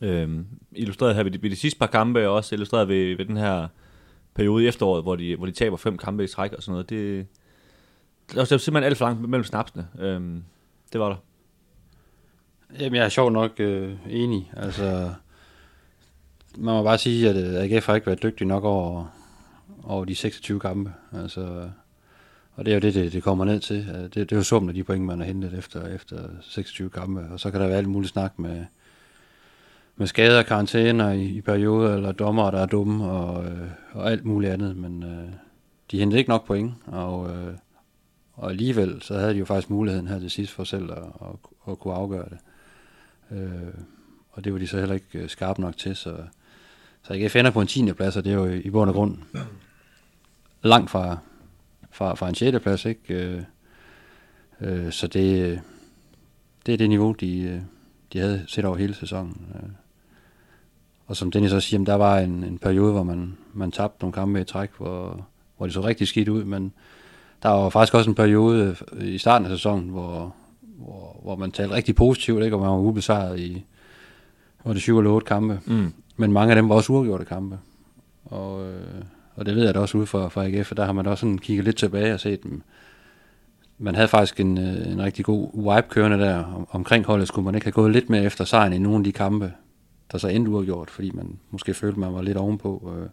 Øh, 0.02 0.30
illustreret 0.72 1.16
her 1.16 1.24
ved 1.24 1.32
de, 1.32 1.42
ved 1.42 1.50
de 1.50 1.56
sidste 1.56 1.80
par 1.80 1.88
kampe, 1.88 2.28
og 2.28 2.36
også 2.36 2.56
illustreret 2.56 2.88
ved, 2.88 3.18
ved 3.18 3.26
den 3.26 3.38
her 3.38 3.68
periode 4.36 4.64
i 4.64 4.68
efteråret, 4.68 5.04
hvor 5.04 5.16
de, 5.16 5.36
hvor 5.36 5.46
de 5.46 5.52
taber 5.52 5.78
fem 5.78 5.98
kampe 5.98 6.24
i 6.24 6.28
træk 6.28 6.54
og 6.54 6.64
sådan 6.64 6.72
noget. 6.72 6.90
Det, 6.90 7.28
det 8.30 8.38
var 8.38 8.46
simpelthen 8.46 8.84
alt 8.84 8.98
for 8.98 9.06
langt 9.06 9.30
mellem 9.30 9.44
snapsene. 9.44 9.88
Øhm, 10.00 10.44
det 10.94 11.02
var 11.02 11.10
der. 11.10 11.16
Jamen, 12.80 12.96
jeg 12.96 13.06
er 13.06 13.10
sjov 13.10 13.32
nok 13.32 13.60
øh, 13.60 13.94
enig. 14.10 14.52
Altså, 14.58 15.14
man 16.58 16.76
må 16.76 16.84
bare 16.84 16.98
sige, 16.98 17.30
at 17.30 17.36
øh, 17.36 17.72
AGF 17.72 17.86
har 17.86 17.96
ikke 17.96 18.08
været 18.08 18.24
dygtig 18.24 18.48
nok 18.48 18.64
over 18.64 19.06
over 19.84 20.06
de 20.06 20.16
26 20.16 20.60
kampe. 20.60 20.94
Altså, 21.14 21.70
og 22.56 22.66
det 22.66 22.72
er 22.72 22.76
jo 22.76 22.82
det, 22.82 22.94
det, 22.94 23.14
det 23.14 23.24
kommer 23.24 23.46
ned 23.46 23.60
til. 23.60 23.90
Øh, 23.96 24.04
det, 24.04 24.16
det 24.16 24.32
er 24.32 24.36
jo 24.36 24.44
summen 24.44 24.70
af 24.70 24.76
de 24.76 24.84
point, 24.84 25.06
man 25.06 25.20
har 25.20 25.26
hentet 25.26 25.54
efter, 25.54 25.88
efter 25.88 26.30
26 26.42 26.90
kampe. 26.90 27.22
Og 27.32 27.40
så 27.40 27.52
kan 27.52 27.62
der 27.62 27.68
være 27.68 27.78
alt 27.78 27.90
muligt 27.90 28.14
snak 28.14 28.40
med, 28.40 28.66
med 29.98 30.08
skader 30.08 30.40
og 30.40 30.46
karantæner 30.46 31.12
i, 31.12 31.24
i 31.24 31.42
perioder, 31.42 31.96
eller 31.96 32.12
dommer, 32.12 32.52
der 32.52 32.60
er 32.60 32.66
dumme, 32.66 33.06
og, 33.12 33.46
øh, 33.46 33.68
og 33.92 34.12
alt 34.12 34.26
muligt 34.26 34.54
andet. 34.54 34.78
Men 34.78 35.04
øh, 35.04 35.30
de 35.92 36.00
hentede 36.00 36.20
ikke 36.20 36.30
nok 36.30 36.46
point, 36.46 36.74
og, 36.86 37.30
øh, 37.30 37.54
og 38.34 38.50
alligevel 38.50 39.02
så 39.02 39.18
havde 39.18 39.34
de 39.34 39.40
jo 39.40 39.46
faktisk 39.46 39.70
muligheden 39.70 40.08
her 40.08 40.20
til 40.20 40.32
sidst 40.32 40.52
for 40.52 40.64
selv 40.64 40.92
at, 40.92 40.98
at, 40.98 41.72
at 41.72 41.80
kunne 41.80 41.94
afgøre 41.94 42.30
det. 42.30 42.38
Øh, 43.32 43.74
og 44.32 44.44
det 44.44 44.54
var 44.54 44.60
de 44.60 44.68
så 44.68 44.80
heller 44.80 44.96
ikke 44.96 45.20
øh, 45.20 45.30
skarpe 45.30 45.62
nok 45.62 45.78
til, 45.78 45.96
så, 45.96 46.18
så 47.04 47.14
jeg 47.14 47.36
ender 47.36 47.52
på 47.52 47.62
en 47.62 47.68
10. 47.68 47.94
plads, 47.94 48.18
og 48.18 48.24
det 48.24 48.32
er 48.32 48.36
jo 48.36 48.46
i, 48.46 48.60
i 48.60 48.70
bund 48.70 48.90
og 48.90 48.96
grund 48.96 49.18
langt 50.64 50.90
fra, 50.90 51.18
fra, 51.92 52.16
fra 52.16 52.30
en 52.30 52.36
6. 52.36 52.60
plads, 52.64 52.86
ikke? 52.86 53.14
Øh, 53.14 53.44
øh, 54.62 54.92
så 54.92 55.08
det, 55.08 55.42
øh, 55.42 55.60
det 56.66 56.74
er 56.74 56.78
det 56.78 56.90
niveau, 56.90 57.12
de, 57.12 57.40
øh, 57.40 57.62
de 58.14 58.20
havde 58.20 58.44
set 58.48 58.66
over 58.66 58.78
hele 58.78 58.94
sæsonen. 58.94 59.56
Øh. 59.56 59.70
Og 61.08 61.16
som 61.16 61.32
Dennis 61.32 61.54
også 61.54 61.68
siger, 61.68 61.84
der 61.84 61.96
var 61.96 62.20
en, 62.20 62.44
en 62.44 62.58
periode, 62.58 62.92
hvor 62.92 63.04
man, 63.04 63.38
man 63.54 63.72
tabte 63.72 64.04
nogle 64.04 64.14
kampe 64.14 64.42
i 64.42 64.44
træk, 64.44 64.70
hvor, 64.78 65.26
hvor 65.58 65.66
det 65.66 65.74
så 65.74 65.82
rigtig 65.82 66.08
skidt 66.08 66.30
ud, 66.30 66.44
men 66.44 66.74
der 67.44 67.50
var 67.50 67.70
faktisk 67.70 67.94
også 67.94 68.10
en 68.10 68.16
periode 68.16 68.76
i 69.02 69.18
starten 69.18 69.46
af 69.46 69.52
sæsonen, 69.52 69.90
hvor, 69.90 70.36
hvor, 70.62 71.20
hvor 71.24 71.36
man 71.36 71.52
talte 71.52 71.76
rigtig 71.76 71.96
positivt, 71.96 72.44
ikke? 72.44 72.56
og 72.56 72.62
man 72.62 72.70
var 72.70 72.78
ubesejret 72.78 73.40
i 73.40 73.66
hvor 74.64 74.74
det 74.74 74.82
7 74.82 74.98
eller 74.98 75.12
8 75.12 75.26
kampe. 75.26 75.60
Mm. 75.66 75.94
Men 76.18 76.32
mange 76.32 76.52
af 76.52 76.56
dem 76.56 76.70
var 76.70 76.76
også 76.76 76.94
uafgjorte 76.94 77.26
kampe. 77.26 77.58
Og, 78.26 78.68
øh, 78.68 79.02
og 79.36 79.46
det 79.46 79.56
ved 79.56 79.66
jeg 79.66 79.76
da 79.76 79.80
også 79.80 79.98
ude 79.98 80.06
for, 80.06 80.30
for 80.30 80.42
AGF, 80.42 80.68
for 80.68 80.76
der 80.76 80.86
har 80.86 80.94
man 80.94 81.08
også 81.08 81.22
sådan 81.22 81.38
kigget 81.38 81.66
lidt 81.66 81.78
tilbage 81.78 82.14
og 82.14 82.20
set 82.20 82.44
dem. 82.44 82.62
Man 83.78 83.96
havde 83.96 84.08
faktisk 84.08 84.40
en, 84.40 84.58
øh, 84.58 84.92
en 84.92 85.02
rigtig 85.02 85.26
god 85.26 85.50
wipe 85.54 85.88
kørende 85.90 86.20
der 86.20 86.44
om, 86.44 86.68
omkring 86.72 87.06
holdet. 87.06 87.28
Skulle 87.28 87.46
man 87.46 87.56
ikke 87.56 87.66
have 87.66 87.72
gået 87.72 87.92
lidt 87.92 88.10
mere 88.10 88.24
efter 88.24 88.46
sejren 88.46 88.74
i 88.74 88.78
nogle 88.78 88.98
af 88.98 89.04
de 89.04 89.12
kampe, 89.12 89.52
der 90.12 90.18
så 90.18 90.28
endte 90.28 90.52
uafgjort, 90.52 90.90
fordi 90.90 91.12
man 91.12 91.40
måske 91.52 91.74
følte, 91.74 92.00
man 92.00 92.14
var 92.14 92.22
lidt 92.22 92.38
ovenpå 92.38 92.94
øh, 92.98 93.10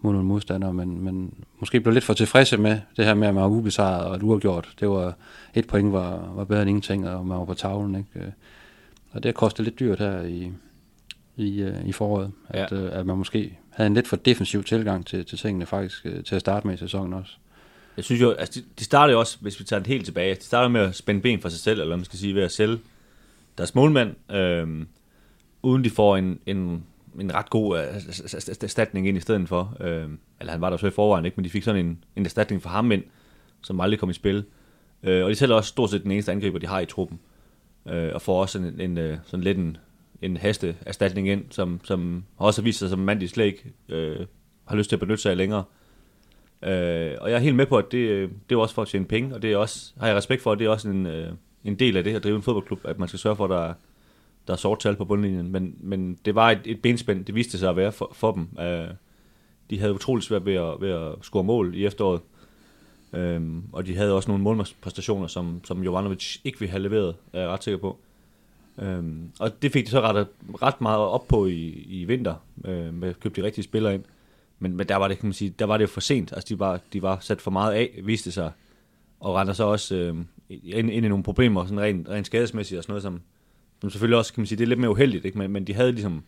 mod 0.00 0.12
nogle 0.12 0.28
modstandere, 0.28 0.72
men, 0.72 1.04
men 1.04 1.34
måske 1.60 1.80
blev 1.80 1.92
lidt 1.92 2.04
for 2.04 2.14
tilfredse 2.14 2.56
med 2.56 2.80
det 2.96 3.04
her 3.04 3.14
med, 3.14 3.28
at 3.28 3.34
man 3.34 3.42
var 3.42 3.48
ubesejret 3.48 4.04
og 4.04 4.16
et 4.16 4.22
uafgjort. 4.22 4.74
Det 4.80 4.88
var 4.88 5.14
et 5.54 5.66
point 5.66 5.92
var, 5.92 6.32
var 6.34 6.44
bedre 6.44 6.62
end 6.62 6.70
ingenting, 6.70 7.08
og 7.08 7.26
man 7.26 7.38
var 7.38 7.44
på 7.44 7.54
tavlen. 7.54 7.94
Ikke? 7.94 8.32
Og 9.10 9.22
det 9.22 9.24
har 9.24 9.32
kostet 9.32 9.64
lidt 9.64 9.80
dyrt 9.80 9.98
her 9.98 10.22
i, 10.22 10.52
i, 11.36 11.62
øh, 11.62 11.86
i 11.86 11.92
foråret, 11.92 12.32
at, 12.48 12.72
ja. 12.72 12.76
øh, 12.76 12.98
at 12.98 13.06
man 13.06 13.18
måske 13.18 13.58
havde 13.70 13.86
en 13.86 13.94
lidt 13.94 14.08
for 14.08 14.16
defensiv 14.16 14.64
tilgang 14.64 15.06
til, 15.06 15.24
til 15.24 15.38
tingene 15.38 15.66
faktisk 15.66 16.06
øh, 16.06 16.24
til 16.24 16.34
at 16.34 16.40
starte 16.40 16.66
med 16.66 16.74
i 16.74 16.78
sæsonen 16.78 17.12
også. 17.12 17.32
Jeg 17.96 18.04
synes 18.04 18.22
jo, 18.22 18.30
altså 18.30 18.60
de, 18.60 18.64
de 18.78 18.84
starter 18.84 19.12
jo 19.12 19.18
også, 19.18 19.38
hvis 19.40 19.60
vi 19.60 19.64
tager 19.64 19.80
det 19.80 19.86
helt 19.86 20.04
tilbage, 20.04 20.34
de 20.34 20.42
starter 20.42 20.68
med 20.68 20.80
at 20.80 20.94
spænde 20.94 21.20
ben 21.20 21.40
for 21.40 21.48
sig 21.48 21.60
selv, 21.60 21.80
eller 21.80 21.96
man 21.96 22.04
skal 22.04 22.18
sige 22.18 22.34
ved 22.34 22.42
at 22.42 22.52
sælge 22.52 22.78
deres 23.58 23.74
målmand, 23.74 24.32
øh, 24.32 24.86
uden 25.66 25.84
de 25.84 25.90
får 25.90 26.16
en, 26.16 26.38
en, 26.46 26.84
en 27.20 27.34
ret 27.34 27.50
god 27.50 27.78
øh, 27.78 27.84
erstatning 28.62 29.08
ind 29.08 29.16
i 29.16 29.20
stedet 29.20 29.48
for. 29.48 29.76
Øh, 29.80 30.08
eller 30.40 30.52
han 30.52 30.60
var 30.60 30.70
der 30.70 30.76
så 30.76 30.86
i 30.86 30.90
forvejen, 30.90 31.24
ikke? 31.24 31.36
men 31.36 31.44
de 31.44 31.50
fik 31.50 31.62
sådan 31.62 31.86
en, 31.86 32.04
en 32.16 32.24
erstatning 32.24 32.62
for 32.62 32.68
ham 32.68 32.92
ind, 32.92 33.02
som 33.62 33.80
aldrig 33.80 34.00
kom 34.00 34.10
i 34.10 34.12
spil. 34.12 34.44
Øh, 35.02 35.24
og 35.24 35.30
de 35.30 35.34
tæller 35.34 35.56
også 35.56 35.68
stort 35.68 35.90
set 35.90 36.02
den 36.02 36.10
eneste 36.10 36.32
angriber, 36.32 36.58
de 36.58 36.66
har 36.66 36.80
i 36.80 36.86
truppen. 36.86 37.18
Øh, 37.88 38.10
og 38.14 38.22
får 38.22 38.40
også 38.40 38.58
en, 38.58 38.80
en, 38.80 38.98
øh, 38.98 39.18
sådan 39.24 39.44
lidt 39.44 39.58
en, 39.58 39.76
en 40.22 40.36
haste 40.36 40.76
erstatning 40.86 41.28
ind, 41.28 41.44
som, 41.50 41.80
som 41.84 42.24
også 42.36 42.60
har 42.60 42.64
vist 42.64 42.78
sig 42.78 42.88
som 42.88 42.98
en 43.00 43.06
mand, 43.06 43.20
de 43.20 43.28
slet 43.28 43.44
ikke 43.44 43.72
øh, 43.88 44.26
har 44.64 44.76
lyst 44.76 44.88
til 44.88 44.96
at 44.96 45.00
benytte 45.00 45.22
sig 45.22 45.30
af 45.30 45.36
længere. 45.36 45.64
Øh, 46.62 47.14
og 47.20 47.30
jeg 47.30 47.36
er 47.36 47.38
helt 47.38 47.56
med 47.56 47.66
på, 47.66 47.76
at 47.76 47.92
det, 47.92 47.98
øh, 47.98 48.30
det 48.48 48.54
er 48.54 48.60
også 48.60 48.74
for 48.74 48.82
at 48.82 48.88
tjene 48.88 49.04
penge, 49.04 49.34
og 49.34 49.42
det 49.42 49.52
er 49.52 49.56
også, 49.56 49.92
har 50.00 50.06
jeg 50.06 50.16
respekt 50.16 50.42
for, 50.42 50.52
at 50.52 50.58
det 50.58 50.64
er 50.64 50.70
også 50.70 50.88
en, 50.88 51.06
øh, 51.06 51.32
en 51.64 51.74
del 51.74 51.96
af 51.96 52.04
det 52.04 52.14
at 52.14 52.24
drive 52.24 52.36
en 52.36 52.42
fodboldklub, 52.42 52.80
at 52.84 52.98
man 52.98 53.08
skal 53.08 53.20
sørge 53.20 53.36
for, 53.36 53.44
at 53.44 53.50
der, 53.50 53.74
der 54.46 54.52
er 54.52 54.56
sort 54.56 54.78
tal 54.78 54.96
på 54.96 55.04
bundlinjen. 55.04 55.52
Men, 55.52 55.76
men 55.80 56.18
det 56.24 56.34
var 56.34 56.50
et, 56.50 56.60
et 56.64 56.82
benspænd, 56.82 57.24
det 57.24 57.34
viste 57.34 57.58
sig 57.58 57.70
at 57.70 57.76
være 57.76 57.92
for, 57.92 58.10
for 58.14 58.32
dem. 58.32 58.48
Øh, 58.60 58.88
de 59.70 59.78
havde 59.78 59.94
utroligt 59.94 60.26
svært 60.26 60.46
ved 60.46 60.54
at, 60.54 60.80
ved 60.80 60.90
at 60.90 61.14
score 61.22 61.44
mål 61.44 61.74
i 61.74 61.86
efteråret. 61.86 62.20
Øhm, 63.12 63.62
og 63.72 63.86
de 63.86 63.96
havde 63.96 64.12
også 64.12 64.30
nogle 64.30 64.44
målmandspræstationer, 64.44 65.26
som, 65.26 65.60
som 65.64 65.84
Jovanovic 65.84 66.36
ikke 66.44 66.60
ville 66.60 66.70
have 66.70 66.82
leveret, 66.82 67.14
er 67.32 67.40
jeg 67.40 67.48
ret 67.48 67.64
sikker 67.64 67.78
på. 67.78 67.98
Øhm, 68.78 69.30
og 69.38 69.62
det 69.62 69.72
fik 69.72 69.84
de 69.84 69.90
så 69.90 70.00
ret, 70.00 70.26
ret 70.62 70.80
meget 70.80 70.98
op 70.98 71.28
på 71.28 71.46
i, 71.46 71.68
i 71.88 72.04
vinter, 72.04 72.34
øh, 72.64 72.94
med 72.94 73.08
at 73.08 73.20
købe 73.20 73.40
de 73.40 73.46
rigtige 73.46 73.64
spillere 73.64 73.94
ind. 73.94 74.04
Men, 74.58 74.76
men 74.76 74.88
der 74.88 74.96
var 74.96 75.08
det, 75.08 75.18
kan 75.18 75.26
man 75.26 75.32
sige, 75.32 75.54
der 75.58 75.64
var 75.64 75.76
det 75.76 75.82
jo 75.82 75.88
for 75.88 76.00
sent. 76.00 76.32
Altså, 76.32 76.54
de 76.54 76.58
var, 76.58 76.80
de 76.92 77.02
var 77.02 77.18
sat 77.20 77.40
for 77.40 77.50
meget 77.50 77.72
af, 77.72 78.00
viste 78.02 78.32
sig. 78.32 78.50
Og 79.20 79.34
render 79.34 79.52
så 79.52 79.64
også 79.64 79.94
øh, 79.94 80.16
ind, 80.48 80.90
ind, 80.90 81.06
i 81.06 81.08
nogle 81.08 81.24
problemer, 81.24 81.64
sådan 81.64 81.80
rent, 81.80 82.08
rent 82.08 82.26
skadesmæssigt 82.26 82.78
og 82.78 82.84
sådan 82.84 82.92
noget, 82.92 83.02
som, 83.02 83.20
som 83.80 83.90
selvfølgelig 83.90 84.18
også, 84.18 84.32
kan 84.32 84.40
man 84.40 84.46
sige, 84.46 84.58
det 84.58 84.64
er 84.64 84.68
lidt 84.68 84.80
mere 84.80 84.90
uheldigt, 84.90 85.24
ikke? 85.24 85.38
Men, 85.38 85.50
men 85.50 85.64
de 85.64 85.74
havde 85.74 85.92
ligesom, 85.92 86.22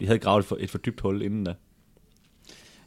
de 0.00 0.06
havde 0.06 0.18
gravet 0.18 0.40
et 0.40 0.46
for, 0.46 0.56
et 0.60 0.70
for 0.70 0.78
dybt 0.78 1.00
hul 1.00 1.22
inden 1.22 1.44
da. 1.44 1.54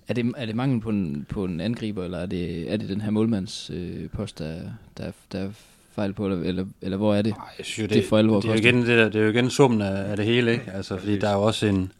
Er 0.08 0.13
det, 0.13 0.34
er 0.38 0.46
det 0.46 0.56
mangel 0.56 0.82
på 0.82 0.89
en, 0.89 1.25
på 1.30 1.46
en 1.46 1.62
angriber, 1.62 2.04
eller 2.04 2.18
er 2.18 2.25
det, 2.25 2.74
er 2.74 2.78
det 2.78 2.89
den 2.89 3.01
her 3.01 3.10
målmands 3.10 3.70
øh, 3.74 4.10
post, 4.10 4.39
der, 4.39 4.62
der, 4.98 5.12
der 5.32 5.39
er 5.39 5.50
fejl 5.92 6.13
på, 6.13 6.25
eller, 6.25 6.44
eller, 6.44 6.66
eller 6.82 6.98
hvor 6.98 7.16
er 7.16 7.22
det? 7.22 7.36
Jeg 7.58 7.66
synes, 7.66 7.89
det, 7.89 7.96
det, 7.96 8.04
er 8.04 8.10
for 8.10 8.18
alvor 8.18 8.42
det, 8.42 8.51
er 8.51 8.56
igen, 8.56 8.78
det, 8.78 8.88
der, 8.88 9.10
det 9.10 9.16
er 9.16 9.24
jo 9.24 9.30
igen 9.30 9.50
summen 9.50 9.82
af, 9.82 10.12
af 10.12 10.18
det 10.18 10.25
hele, 10.25 10.51
ikke? 10.51 10.72
Altså, 10.72 10.98
fordi 10.98 11.20
der 11.20 11.30
er 11.30 11.34
jo 11.34 11.42
også 11.42 11.66
en, 11.66 11.92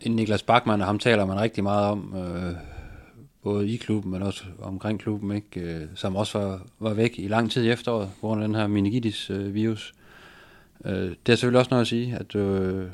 en 0.00 0.16
Niklas 0.16 0.42
Bachmann, 0.42 0.82
og 0.82 0.86
ham 0.86 0.98
taler 0.98 1.26
man 1.26 1.40
rigtig 1.40 1.62
meget 1.62 1.86
om, 1.86 2.14
øh, 2.16 2.54
både 3.42 3.68
i 3.68 3.76
klubben, 3.76 4.12
men 4.12 4.22
også 4.22 4.44
omkring 4.62 5.00
klubben, 5.00 5.36
ikke? 5.36 5.60
Øh, 5.60 5.86
som 5.94 6.16
også 6.16 6.38
var, 6.38 6.62
var 6.78 6.94
væk 6.94 7.14
i 7.18 7.28
lang 7.28 7.50
tid 7.50 7.64
i 7.64 7.70
efteråret, 7.70 8.08
på 8.20 8.26
grund 8.26 8.42
af 8.42 8.48
den 8.48 8.54
her 8.54 8.66
meningitis-virus. 8.66 9.92
Øh, 9.94 9.99
Øh, 10.84 11.10
det 11.26 11.32
er 11.32 11.36
selvfølgelig 11.36 11.58
også 11.58 11.70
noget 11.70 11.80
at 11.80 11.88
sige, 11.88 12.16
at, 12.20 12.34
øh, 12.34 12.86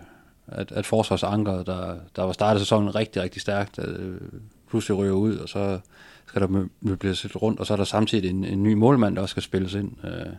at, 0.47 0.73
at 0.73 0.87
forsvarsankeret, 0.87 1.67
der, 1.67 1.97
der 2.17 2.23
var 2.23 2.33
startet 2.33 2.61
sæsonen 2.61 2.95
rigtig, 2.95 3.23
rigtig 3.23 3.43
stærkt, 3.43 3.79
øh, 3.79 4.21
pludselig 4.69 4.99
ryger 4.99 5.13
ud, 5.13 5.37
og 5.37 5.49
så 5.49 5.79
skal 6.27 6.41
der 6.41 6.47
blive 6.47 6.97
lidt 7.03 7.43
rundt, 7.43 7.61
og 7.61 7.67
så 7.67 7.73
er 7.73 7.77
der 7.77 7.85
samtidig 7.85 8.31
en, 8.31 8.45
en 8.45 8.63
ny 8.63 8.73
målmand, 8.73 9.17
der 9.17 9.23
også 9.23 9.33
skal 9.33 9.43
spilles 9.43 9.75
ind. 9.75 9.93
Øh, 10.05 10.33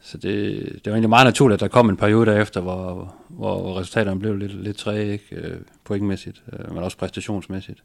så 0.00 0.18
det, 0.18 0.62
det 0.74 0.86
var 0.86 0.92
egentlig 0.92 1.08
meget 1.08 1.24
naturligt, 1.26 1.56
at 1.56 1.60
der 1.60 1.68
kom 1.68 1.88
en 1.88 1.96
periode 1.96 2.26
derefter, 2.26 2.60
hvor, 2.60 3.14
hvor 3.28 3.78
resultaterne 3.78 4.20
blev 4.20 4.36
lidt, 4.36 4.62
lidt 4.62 4.76
træge, 4.76 5.12
ikke? 5.12 5.36
Øh, 5.36 5.60
pointmæssigt, 5.84 6.42
øh, 6.52 6.74
men 6.74 6.82
også 6.82 6.96
præstationsmæssigt. 6.96 7.82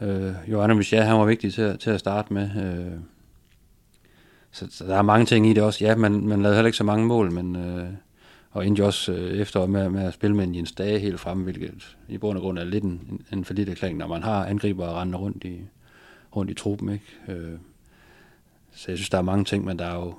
Øh, 0.00 0.32
Johannes 0.48 0.92
ja, 0.92 1.02
han 1.02 1.16
var 1.16 1.24
vigtig 1.24 1.54
til, 1.54 1.78
til 1.78 1.90
at 1.90 2.00
starte 2.00 2.32
med. 2.32 2.50
Øh, 2.56 2.98
så, 4.54 4.66
så 4.70 4.84
der 4.84 4.96
er 4.96 5.02
mange 5.02 5.26
ting 5.26 5.46
i 5.46 5.52
det 5.52 5.62
også. 5.62 5.84
Ja, 5.84 5.96
man, 5.96 6.26
man 6.26 6.42
lavede 6.42 6.56
heller 6.56 6.66
ikke 6.66 6.78
så 6.78 6.84
mange 6.84 7.06
mål, 7.06 7.32
men 7.32 7.56
øh, 7.56 7.88
og 8.50 8.66
endte 8.66 8.84
også 8.84 9.12
øh, 9.12 9.38
efter 9.38 9.66
med, 9.66 9.88
med 9.88 10.04
at 10.04 10.14
spille 10.14 10.36
med 10.36 10.44
en 10.44 10.54
Jens 10.54 10.72
Dage 10.72 10.98
helt 10.98 11.20
fremme, 11.20 11.44
hvilket 11.44 11.96
i 12.08 12.18
bund 12.18 12.38
og 12.38 12.42
grund 12.42 12.58
er 12.58 12.64
lidt 12.64 12.84
en, 12.84 13.20
en 13.32 13.44
for 13.44 13.54
lidt 13.54 13.68
erklæring, 13.68 13.98
når 13.98 14.06
man 14.06 14.22
har 14.22 14.44
angriber 14.44 14.86
og 14.86 14.96
rende 14.96 15.18
rundt 15.18 15.44
i, 15.44 15.60
rundt 16.36 16.50
i 16.50 16.54
truppen. 16.54 16.88
Ikke? 16.88 17.04
Øh, 17.28 17.58
så 18.72 18.84
jeg 18.90 18.98
synes, 18.98 19.10
der 19.10 19.18
er 19.18 19.22
mange 19.22 19.44
ting, 19.44 19.64
men 19.64 19.78
der 19.78 19.84
er 19.84 19.94
jo 19.94 20.14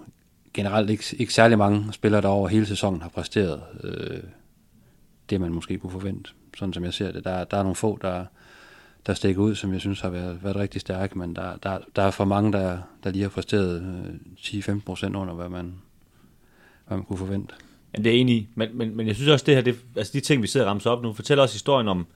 generelt 0.53 0.89
ikke, 0.89 1.03
ikke 1.19 1.33
særlig 1.33 1.57
mange 1.57 1.93
spillere, 1.93 2.21
der 2.21 2.27
over 2.27 2.47
hele 2.47 2.65
sæsonen 2.65 3.01
har 3.01 3.09
præsteret 3.09 3.61
øh, 3.83 4.23
det, 5.29 5.41
man 5.41 5.51
måske 5.51 5.77
kunne 5.77 5.91
forvente. 5.91 6.29
Sådan 6.57 6.73
som 6.73 6.83
jeg 6.83 6.93
ser 6.93 7.11
det. 7.11 7.23
Der, 7.23 7.43
der 7.43 7.57
er 7.57 7.63
nogle 7.63 7.75
få, 7.75 7.99
der, 8.01 8.25
der 9.07 9.13
stikker 9.13 9.41
ud, 9.41 9.55
som 9.55 9.73
jeg 9.73 9.81
synes 9.81 10.01
har 10.01 10.09
været, 10.09 10.43
været 10.43 10.55
rigtig 10.55 10.81
stærke, 10.81 11.17
men 11.17 11.35
der, 11.35 11.55
der, 11.63 11.79
der 11.95 12.01
er 12.01 12.11
for 12.11 12.25
mange, 12.25 12.53
der, 12.53 12.77
der 13.03 13.11
lige 13.11 13.21
har 13.21 13.29
præsteret 13.29 13.81
øh, 13.81 14.75
10-15 14.75 14.79
procent 14.85 15.15
under, 15.15 15.33
hvad 15.33 15.49
man, 15.49 15.75
hvad 16.87 16.97
man 16.97 17.05
kunne 17.05 17.17
forvente. 17.17 17.53
Ja, 17.97 18.01
det 18.01 18.15
er 18.15 18.21
enig 18.21 18.49
men, 18.55 18.77
men, 18.77 18.97
men 18.97 19.07
jeg 19.07 19.15
synes 19.15 19.29
også, 19.29 19.45
det 19.45 19.55
her, 19.55 19.61
det, 19.61 19.79
altså 19.95 20.13
de 20.13 20.19
ting, 20.19 20.41
vi 20.41 20.47
sidder 20.47 20.65
og 20.65 20.69
ramser 20.69 20.89
op 20.89 21.03
nu, 21.03 21.13
fortæller 21.13 21.43
os 21.43 21.53
historien 21.53 21.87
om, 21.87 22.07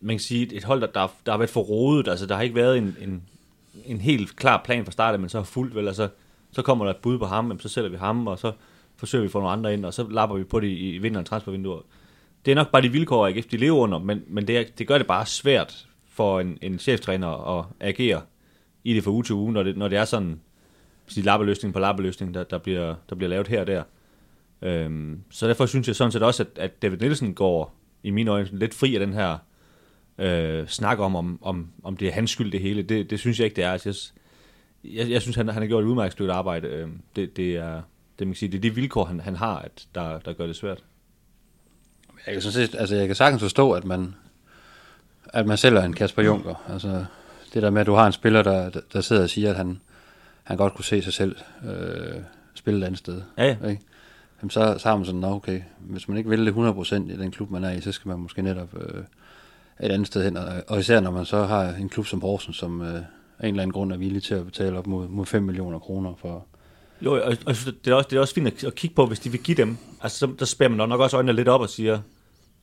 man 0.00 0.16
kan 0.16 0.20
sige, 0.20 0.54
et 0.54 0.64
hold, 0.64 0.80
der, 0.80 0.86
der, 0.86 1.08
der 1.26 1.32
har 1.32 1.38
været 1.38 1.50
for 1.50 1.60
rodet, 1.60 2.08
altså 2.08 2.26
der 2.26 2.34
har 2.34 2.42
ikke 2.42 2.54
været 2.54 2.78
en, 2.78 2.96
en, 3.00 3.22
en 3.86 4.00
helt 4.00 4.36
klar 4.36 4.62
plan 4.64 4.84
fra 4.84 4.92
starten, 4.92 5.20
men 5.20 5.30
så 5.30 5.38
har 5.38 5.44
fuldt, 5.44 5.74
vel, 5.74 5.88
altså 5.88 6.08
så 6.52 6.62
kommer 6.62 6.84
der 6.84 6.92
et 6.92 6.96
bud 6.96 7.18
på 7.18 7.26
ham, 7.26 7.60
så 7.60 7.68
sælger 7.68 7.90
vi 7.90 7.96
ham, 7.96 8.26
og 8.26 8.38
så 8.38 8.52
forsøger 8.96 9.22
vi 9.22 9.26
at 9.26 9.32
få 9.32 9.38
nogle 9.38 9.52
andre 9.52 9.74
ind, 9.74 9.84
og 9.84 9.94
så 9.94 10.08
lapper 10.10 10.36
vi 10.36 10.44
på 10.44 10.60
det 10.60 10.66
i, 10.66 10.94
i 10.94 10.98
vinteren 10.98 11.26
transfervinduer. 11.26 11.80
Det 12.44 12.50
er 12.50 12.54
nok 12.54 12.70
bare 12.70 12.82
de 12.82 12.92
vilkår, 12.92 13.26
ikke 13.26 13.44
de 13.50 13.56
lever 13.56 13.78
under, 13.78 13.98
men, 13.98 14.22
men 14.26 14.46
det, 14.46 14.58
er, 14.58 14.64
det 14.78 14.86
gør 14.86 14.98
det 14.98 15.06
bare 15.06 15.26
svært 15.26 15.86
for 16.14 16.40
en, 16.40 16.58
en 16.62 16.78
cheftræner 16.78 17.58
at 17.58 17.64
agere 17.80 18.22
i 18.84 18.94
det 18.94 19.04
fra 19.04 19.10
uge 19.10 19.24
til 19.24 19.34
uge, 19.34 19.52
når 19.52 19.62
det, 19.62 19.76
når 19.76 19.88
det 19.88 19.98
er 19.98 20.04
sådan 20.04 20.40
sige, 21.06 21.24
lappeløsning 21.24 21.74
på 21.74 21.80
lappeløsning, 21.80 22.34
der, 22.34 22.44
der, 22.44 22.58
bliver, 22.58 22.94
der 23.10 23.16
bliver 23.16 23.28
lavet 23.30 23.48
her 23.48 23.60
og 23.60 23.66
der. 23.66 23.82
Øhm, 24.62 25.20
så 25.30 25.48
derfor 25.48 25.66
synes 25.66 25.88
jeg 25.88 25.96
sådan 25.96 26.12
set 26.12 26.22
også, 26.22 26.42
at, 26.42 26.58
at 26.58 26.82
David 26.82 26.98
Nielsen 26.98 27.34
går 27.34 27.74
i 28.02 28.10
mine 28.10 28.30
øjne 28.30 28.48
lidt 28.52 28.74
fri 28.74 28.94
af 28.94 29.00
den 29.00 29.12
her 29.12 29.38
øh, 30.18 30.68
snak 30.68 30.98
om, 30.98 31.16
om, 31.16 31.38
om, 31.42 31.68
om 31.82 31.96
det 31.96 32.08
er 32.08 32.12
hans 32.12 32.30
skyld 32.30 32.52
det 32.52 32.60
hele. 32.60 32.82
Det, 32.82 33.10
det 33.10 33.20
synes 33.20 33.38
jeg 33.38 33.44
ikke, 33.44 33.56
det 33.56 33.64
er. 33.64 33.72
Altså, 33.72 34.12
jeg, 34.84 34.92
jeg, 34.94 35.10
jeg 35.10 35.22
synes, 35.22 35.36
han, 35.36 35.48
han 35.48 35.62
har 35.62 35.68
gjort 35.68 35.84
et 35.84 35.88
udmærket 35.88 36.12
stykke 36.12 36.32
arbejde. 36.32 36.68
Øhm, 36.68 37.00
det, 37.16 37.36
det, 37.36 37.56
er, 37.56 37.82
det, 38.18 38.26
man 38.26 38.32
kan 38.32 38.34
sige, 38.34 38.52
det 38.52 38.58
er 38.58 38.62
de 38.62 38.74
vilkår, 38.74 39.04
han, 39.04 39.20
han 39.20 39.36
har, 39.36 39.58
at 39.58 39.86
der, 39.94 40.18
der 40.18 40.32
gør 40.32 40.46
det 40.46 40.56
svært. 40.56 40.84
Jeg 42.26 42.34
kan, 42.34 42.42
synes, 42.42 42.74
altså, 42.74 42.96
jeg 42.96 43.06
kan 43.06 43.16
sagtens 43.16 43.42
forstå, 43.42 43.72
at 43.72 43.84
man, 43.84 44.14
at 45.32 45.46
man 45.46 45.56
sælger 45.56 45.82
en 45.82 45.92
Kasper 45.92 46.22
Junker. 46.22 46.54
Altså, 46.68 47.04
det 47.54 47.62
der 47.62 47.70
med, 47.70 47.80
at 47.80 47.86
du 47.86 47.94
har 47.94 48.06
en 48.06 48.12
spiller, 48.12 48.42
der, 48.42 48.70
der 48.92 49.00
sidder 49.00 49.22
og 49.22 49.30
siger, 49.30 49.50
at 49.50 49.56
han, 49.56 49.80
han 50.44 50.56
godt 50.56 50.74
kunne 50.74 50.84
se 50.84 51.02
sig 51.02 51.12
selv 51.12 51.36
øh, 51.66 52.20
spille 52.54 52.80
et 52.80 52.84
andet 52.84 52.98
sted. 52.98 53.22
Ja, 53.38 53.44
ja. 53.44 53.68
Ikke? 53.68 53.82
Jamen, 54.42 54.50
så, 54.50 54.74
så 54.78 54.88
har 54.88 54.96
man 54.96 55.06
sådan, 55.06 55.24
okay, 55.24 55.60
hvis 55.78 56.08
man 56.08 56.18
ikke 56.18 56.30
vil 56.30 56.46
det 56.46 56.52
100% 56.52 56.94
i 56.94 57.16
den 57.16 57.30
klub, 57.30 57.50
man 57.50 57.64
er 57.64 57.70
i, 57.70 57.80
så 57.80 57.92
skal 57.92 58.08
man 58.08 58.18
måske 58.18 58.42
netop 58.42 58.68
øh, 58.76 59.02
et 59.80 59.92
andet 59.92 60.06
sted 60.06 60.24
hen. 60.24 60.36
Og, 60.36 60.44
og 60.68 60.80
især 60.80 61.00
når 61.00 61.10
man 61.10 61.24
så 61.24 61.44
har 61.44 61.68
en 61.68 61.88
klub 61.88 62.06
som 62.06 62.20
Horsens, 62.20 62.56
som, 62.56 62.82
øh, 62.82 62.94
af 63.38 63.48
en 63.48 63.54
eller 63.54 63.62
anden 63.62 63.72
grund 63.72 63.92
er 63.92 63.96
villig 63.96 64.22
til 64.22 64.34
at 64.34 64.44
betale 64.44 64.78
op 64.78 64.86
mod, 64.86 65.08
mod 65.08 65.26
5 65.26 65.42
millioner 65.42 65.78
kroner 65.78 66.14
for... 66.20 66.46
Jo, 67.00 67.12
og, 67.12 67.36
og 67.46 67.54
det, 67.84 67.90
er 67.90 67.94
også, 67.94 68.08
det 68.10 68.16
er 68.16 68.20
også 68.20 68.34
fint 68.34 68.46
at, 68.46 68.64
at 68.64 68.74
kigge 68.74 68.96
på, 68.96 69.06
hvis 69.06 69.20
de 69.20 69.30
vil 69.30 69.42
give 69.42 69.56
dem. 69.56 69.76
Altså, 70.02 70.18
så, 70.18 70.28
der 70.38 70.44
spærer 70.44 70.68
man 70.68 70.88
nok 70.88 71.00
også 71.00 71.16
øjnene 71.16 71.32
lidt 71.32 71.48
op 71.48 71.60
og 71.60 71.68
siger, 71.68 72.00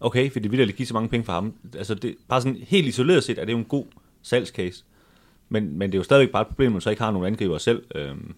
okay, 0.02 0.32
fordi 0.32 0.48
vi 0.48 0.58
ville 0.58 0.74
give 0.74 0.86
så 0.86 0.94
mange 0.94 1.10
penge 1.10 1.26
for 1.26 1.34
ham. 1.34 1.54
Altså, 1.78 1.96
det, 1.96 2.16
bare 2.30 2.42
sådan 2.42 2.58
helt 2.68 2.88
isoleret 2.88 3.24
set 3.24 3.40
er 3.40 3.46
det 3.46 3.52
jo 3.52 3.58
en 3.58 3.66
god 3.66 3.86
salgscase. 4.22 4.84
Men, 5.50 5.78
men 5.78 5.92
det 5.92 5.96
er 5.96 6.00
jo 6.00 6.04
stadigvæk 6.04 6.32
bare 6.32 6.42
et 6.42 6.48
problem, 6.48 6.68
at 6.68 6.72
man 6.72 6.82
så 6.82 6.90
ikke 6.90 7.02
har 7.02 7.12
nogen 7.12 7.28
angriber 7.28 7.58
selv. 7.58 7.84
Øhm, 7.96 8.36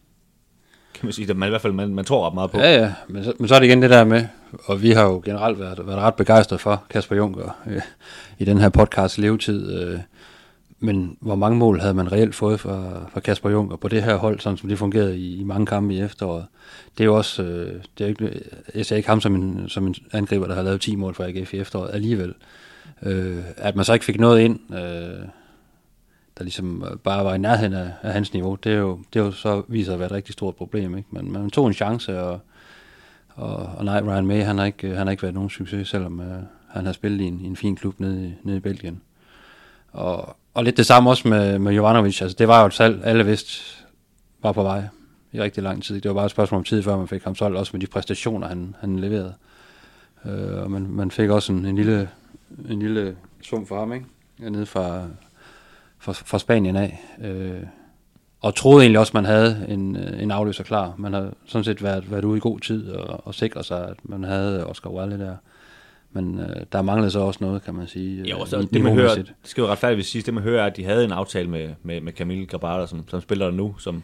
kan 0.93 1.05
man 1.05 1.13
sige, 1.13 1.29
at 1.29 1.37
man 1.37 1.47
i 1.47 1.49
hvert 1.49 1.61
fald 1.61 1.73
man, 1.73 1.95
man 1.95 2.05
tror 2.05 2.27
ret 2.27 2.33
meget 2.33 2.51
på. 2.51 2.57
Ja, 2.59 2.79
ja, 2.79 2.93
men 3.07 3.23
så, 3.23 3.33
men 3.39 3.47
så 3.47 3.55
er 3.55 3.59
det 3.59 3.67
igen 3.67 3.81
det 3.81 3.89
der 3.89 4.03
med, 4.03 4.25
og 4.65 4.81
vi 4.81 4.91
har 4.91 5.03
jo 5.03 5.21
generelt 5.25 5.59
været, 5.59 5.87
været 5.87 5.99
ret 5.99 6.15
begejstrede 6.15 6.59
for 6.59 6.83
Kasper 6.89 7.15
Juncker 7.15 7.57
øh, 7.67 7.81
i 8.39 8.45
den 8.45 8.57
her 8.57 8.69
podcast 8.69 9.17
levetid. 9.17 9.81
Øh, 9.81 9.99
men 10.83 11.17
hvor 11.19 11.35
mange 11.35 11.57
mål 11.57 11.79
havde 11.79 11.93
man 11.93 12.11
reelt 12.11 12.35
fået 12.35 12.59
fra, 12.59 13.05
fra 13.13 13.19
Kasper 13.19 13.49
Juncker 13.49 13.75
på 13.75 13.87
det 13.87 14.03
her 14.03 14.15
hold, 14.15 14.39
sådan 14.39 14.57
som 14.57 14.69
det 14.69 14.77
fungerede 14.77 15.17
i, 15.17 15.39
i 15.39 15.43
mange 15.43 15.65
kampe 15.65 15.93
i 15.93 16.01
efteråret? 16.01 16.45
Det 16.97 17.03
er 17.03 17.05
jo 17.05 17.17
også, 17.17 17.43
øh, 17.43 17.81
det 17.97 18.03
er 18.03 18.07
ikke, 18.07 18.41
jeg 18.75 18.85
ser 18.85 18.95
ikke 18.95 19.09
ham 19.09 19.21
som 19.21 19.35
en, 19.35 19.69
som 19.69 19.87
en 19.87 19.95
angriber, 20.11 20.47
der 20.47 20.55
har 20.55 20.61
lavet 20.61 20.81
10 20.81 20.95
mål 20.95 21.15
for 21.15 21.23
AGF 21.23 21.53
i 21.53 21.57
efteråret 21.57 21.93
alligevel. 21.93 22.33
Øh, 23.01 23.43
at 23.57 23.75
man 23.75 23.85
så 23.85 23.93
ikke 23.93 24.05
fik 24.05 24.19
noget 24.19 24.41
ind, 24.41 24.59
øh, 24.73 25.27
der 26.37 26.43
ligesom 26.43 26.99
bare 27.03 27.25
var 27.25 27.33
i 27.33 27.37
nærheden 27.37 27.73
af, 27.73 27.91
af 28.01 28.13
hans 28.13 28.33
niveau, 28.33 28.57
det 28.63 28.73
er 28.73 28.77
jo, 28.77 28.99
det 29.13 29.19
er 29.19 29.23
jo 29.23 29.31
så 29.31 29.63
viser 29.67 29.93
at 29.93 29.99
være 29.99 30.05
et 30.05 30.11
rigtig 30.11 30.33
stort 30.33 30.55
problem. 30.55 30.97
Ikke? 30.97 31.09
Men 31.11 31.31
man 31.31 31.49
tog 31.49 31.67
en 31.67 31.73
chance, 31.73 32.21
og, 32.21 32.39
og, 33.29 33.55
og 33.55 33.85
nej, 33.85 34.01
Ryan 34.01 34.27
May, 34.27 34.43
han 34.43 34.57
har 34.57 34.65
ikke, 34.65 34.87
han 34.87 35.07
har 35.07 35.11
ikke 35.11 35.23
været 35.23 35.35
nogen 35.35 35.49
succes, 35.49 35.87
selvom 35.87 36.19
øh, 36.19 36.39
han 36.69 36.85
har 36.85 36.93
spillet 36.93 37.21
i 37.21 37.27
en, 37.27 37.41
i 37.41 37.45
en 37.45 37.55
fin 37.55 37.75
klub 37.75 37.99
nede, 37.99 38.27
i, 38.27 38.33
nede 38.43 38.57
i 38.57 38.59
Belgien. 38.59 39.01
Og, 39.93 40.35
og 40.53 40.63
lidt 40.63 40.77
det 40.77 40.85
samme 40.85 41.09
også 41.09 41.27
med, 41.27 41.59
med 41.59 41.73
Jovanovic. 41.73 42.21
Altså, 42.21 42.35
det 42.39 42.47
var 42.47 42.61
jo 42.61 42.67
et 42.67 42.73
salg, 42.73 43.01
alle 43.03 43.25
vidste 43.25 43.83
var 44.43 44.51
på 44.51 44.63
vej 44.63 44.83
i 45.31 45.41
rigtig 45.41 45.63
lang 45.63 45.83
tid. 45.83 46.01
Det 46.01 46.09
var 46.09 46.15
bare 46.15 46.25
et 46.25 46.31
spørgsmål 46.31 46.57
om 46.57 46.63
tid, 46.63 46.83
før 46.83 46.97
man 46.97 47.07
fik 47.07 47.23
ham 47.23 47.35
solgt, 47.35 47.57
også 47.57 47.71
med 47.73 47.81
de 47.81 47.87
præstationer, 47.87 48.47
han, 48.47 48.75
han 48.79 48.99
leverede. 48.99 49.33
Øh, 50.25 50.63
og 50.63 50.71
man, 50.71 50.87
man 50.89 51.11
fik 51.11 51.29
også 51.29 51.53
en, 51.53 51.65
en 51.65 51.75
lille, 51.75 52.09
en 52.69 52.79
lille 52.79 53.15
sum 53.41 53.65
for 53.65 53.79
ham, 53.79 53.93
ikke? 53.93 54.05
Nede 54.39 54.65
fra, 54.65 55.03
fra, 55.99 56.11
fra 56.11 56.39
Spanien 56.39 56.75
af. 56.75 57.01
Øh, 57.21 57.63
og 58.41 58.55
troede 58.55 58.83
egentlig 58.83 58.99
også, 58.99 59.09
at 59.09 59.13
man 59.13 59.25
havde 59.25 59.65
en, 59.69 59.95
en 59.95 60.31
afløser 60.31 60.63
klar. 60.63 60.93
Man 60.97 61.13
har 61.13 61.31
sådan 61.45 61.63
set 61.63 61.83
været, 61.83 62.11
været 62.11 62.25
ude 62.25 62.37
i 62.37 62.41
god 62.41 62.59
tid 62.59 62.89
og, 62.89 63.27
og 63.27 63.35
sikret 63.35 63.65
sig, 63.65 63.87
at 63.89 63.97
man 64.03 64.23
havde 64.23 64.67
Oscar 64.67 64.89
Wally 64.89 65.19
der. 65.19 65.35
Men 66.13 66.39
øh, 66.39 66.65
der 66.71 66.81
manglede 66.81 67.11
så 67.11 67.19
også 67.19 67.43
noget, 67.43 67.63
kan 67.63 67.73
man 67.75 67.87
sige. 67.87 68.29
Jo, 68.29 68.45
så 68.45 68.67
det 68.73 68.81
man 68.81 68.93
hører, 68.93 69.15
det 69.15 69.33
skal 69.43 69.61
jo 69.61 69.67
retfærdigt 69.67 70.07
sige, 70.07 70.21
det 70.21 70.33
man 70.33 70.43
hører 70.43 70.61
er, 70.61 70.65
at 70.65 70.77
de 70.77 70.83
havde 70.83 71.05
en 71.05 71.11
aftale 71.11 71.49
med, 71.49 71.69
med, 71.83 72.01
med 72.01 72.13
Camille 72.13 72.45
Grabada, 72.45 72.87
som, 72.87 73.07
som 73.07 73.21
spiller 73.21 73.45
der 73.45 73.53
nu, 73.53 73.75
som 73.79 74.03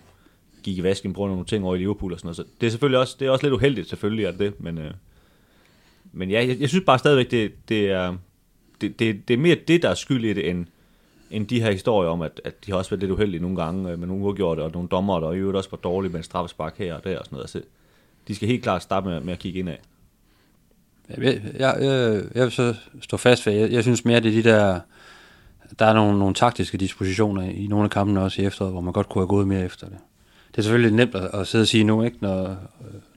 gik 0.64 0.78
i 0.78 0.84
vasken 0.84 1.14
på 1.14 1.28
nogle 1.28 1.46
ting 1.46 1.66
over 1.66 1.76
i 1.76 1.78
Liverpool 1.78 2.14
og 2.14 2.20
sådan 2.20 2.28
noget. 2.28 2.38
Så 2.38 2.44
det 2.62 2.68
er 2.68 2.72
selvfølgelig 2.72 3.00
også, 3.00 3.16
det 3.20 3.28
er 3.28 3.32
også 3.32 3.46
lidt 3.46 3.54
uheldigt, 3.54 3.90
selvfølgelig 3.90 4.26
er 4.26 4.32
det, 4.32 4.60
men, 4.60 4.78
øh, 4.78 4.92
men 6.12 6.30
ja, 6.30 6.48
jeg, 6.48 6.60
jeg, 6.60 6.70
synes 6.70 6.86
bare 6.86 7.00
stadigvæk, 7.00 7.32
det, 7.32 7.52
det, 7.70 7.92
er, 7.92 8.16
det, 8.82 9.00
det, 9.00 9.28
det 9.28 9.34
er 9.34 9.38
mere 9.38 9.58
det, 9.68 9.82
der 9.82 9.90
er 9.90 9.94
skyld 9.94 10.26
i 10.26 10.34
det, 10.34 10.50
end, 10.50 10.66
end 11.32 11.48
de 11.48 11.62
her 11.62 11.72
historier 11.72 12.10
om, 12.10 12.22
at, 12.22 12.42
at 12.44 12.66
de 12.66 12.72
har 12.72 12.78
også 12.78 12.90
været 12.90 13.00
lidt 13.00 13.12
uheldige 13.12 13.42
nogle 13.42 13.58
gange 13.58 13.92
øh, 13.92 14.00
med 14.00 14.08
nogle 14.08 14.24
uafgjorte 14.24 14.62
og 14.62 14.72
nogle 14.72 14.90
dommer, 14.90 15.20
der 15.20 15.28
og 15.28 15.36
i 15.36 15.40
øvrigt 15.40 15.58
også 15.58 15.70
var 15.72 15.78
dårlige 15.78 16.12
med 16.12 16.20
en 16.20 16.24
straffespark 16.24 16.78
her 16.78 16.96
og 16.96 17.04
der 17.04 17.20
og 17.20 17.26
sådan 17.26 17.36
noget. 17.36 17.44
Altså, 17.44 17.62
de 18.28 18.36
skal 18.36 18.48
helt 18.48 18.64
klart 18.64 18.84
starte 18.84 19.08
med, 19.08 19.20
med 19.20 19.34
at 19.34 19.40
kigge 19.40 19.60
ind 19.60 19.70
af. 19.70 19.80
Jeg, 21.18 21.42
jeg, 21.60 21.78
jeg, 21.80 22.22
jeg 22.36 22.44
vil 22.44 22.52
så 22.52 22.76
stå 23.02 23.18
fast 23.18 23.46
ved, 23.46 23.54
jeg, 23.54 23.72
jeg 23.72 23.84
synes 23.84 24.06
mere, 24.06 24.20
det 24.20 24.38
er 24.38 24.44
de 24.44 24.50
der, 24.50 24.80
der 25.80 25.86
er 25.86 25.94
nogle, 25.94 26.20
nogle 26.20 26.34
taktiske 26.36 26.78
dispositioner 26.78 27.42
i 27.42 27.68
nogle 27.68 27.84
af 27.84 27.90
kampene 27.90 28.22
også 28.22 28.42
i 28.42 28.46
efteråret, 28.46 28.74
hvor 28.74 28.82
man 28.82 28.94
godt 28.94 29.10
kunne 29.10 29.22
have 29.22 29.28
gået 29.28 29.48
mere 29.48 29.66
efter 29.66 29.88
det. 29.88 29.98
Det 30.52 30.58
er 30.58 30.62
selvfølgelig 30.62 30.96
nemt 30.96 31.16
at, 31.16 31.30
at 31.34 31.48
sidde 31.48 31.64
og 31.64 31.68
sige 31.68 31.84
nu, 31.84 32.04
ikke, 32.04 32.18
når, 32.22 32.58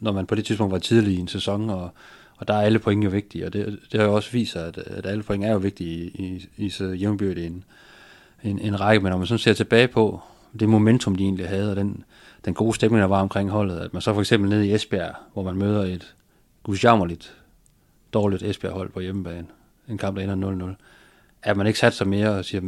når 0.00 0.12
man 0.12 0.26
på 0.26 0.34
det 0.34 0.44
tidspunkt 0.44 0.72
var 0.72 0.78
tidlig 0.78 1.14
i 1.14 1.18
en 1.18 1.28
sæson, 1.28 1.70
og, 1.70 1.90
og 2.36 2.48
der 2.48 2.54
er 2.54 2.60
alle 2.60 2.78
point 2.78 3.04
jo 3.04 3.10
vigtige, 3.10 3.46
og 3.46 3.52
det, 3.52 3.78
det 3.92 4.00
har 4.00 4.06
jo 4.06 4.14
også 4.14 4.32
vist 4.32 4.52
sig, 4.52 4.66
at, 4.66 4.78
at 4.78 5.06
alle 5.06 5.22
point 5.22 5.44
er 5.44 5.52
jo 5.52 5.58
vigtige 5.58 5.90
i, 5.90 6.10
i, 6.14 6.48
i 6.56 6.70
så 6.70 6.84
jævnbyrdigt 6.84 7.46
en, 7.46 7.64
en, 8.42 8.58
en 8.58 8.80
række, 8.80 9.02
men 9.02 9.10
når 9.10 9.18
man 9.18 9.26
sådan 9.26 9.38
ser 9.38 9.52
tilbage 9.52 9.88
på 9.88 10.20
det 10.60 10.68
momentum, 10.68 11.16
de 11.16 11.24
egentlig 11.24 11.48
havde, 11.48 11.70
og 11.70 11.76
den, 11.76 12.04
den 12.44 12.54
gode 12.54 12.74
stemning, 12.74 13.00
der 13.00 13.06
var 13.06 13.20
omkring 13.20 13.50
holdet, 13.50 13.78
at 13.78 13.92
man 13.92 14.02
så 14.02 14.14
for 14.14 14.20
eksempel 14.20 14.50
nede 14.50 14.66
i 14.66 14.74
Esbjerg, 14.74 15.14
hvor 15.32 15.42
man 15.42 15.56
møder 15.56 15.82
et 15.82 16.14
gudsjammerligt 16.62 17.34
dårligt 18.12 18.42
Esbjerg-hold 18.42 18.90
på 18.90 19.00
hjemmebane, 19.00 19.46
en 19.88 19.98
kamp, 19.98 20.16
der 20.16 20.32
ender 20.32 20.74
0-0, 20.76 20.82
at 21.42 21.56
man 21.56 21.66
ikke 21.66 21.78
sat 21.78 21.94
sig 21.94 22.08
mere 22.08 22.28
og 22.28 22.44
siger, 22.44 22.60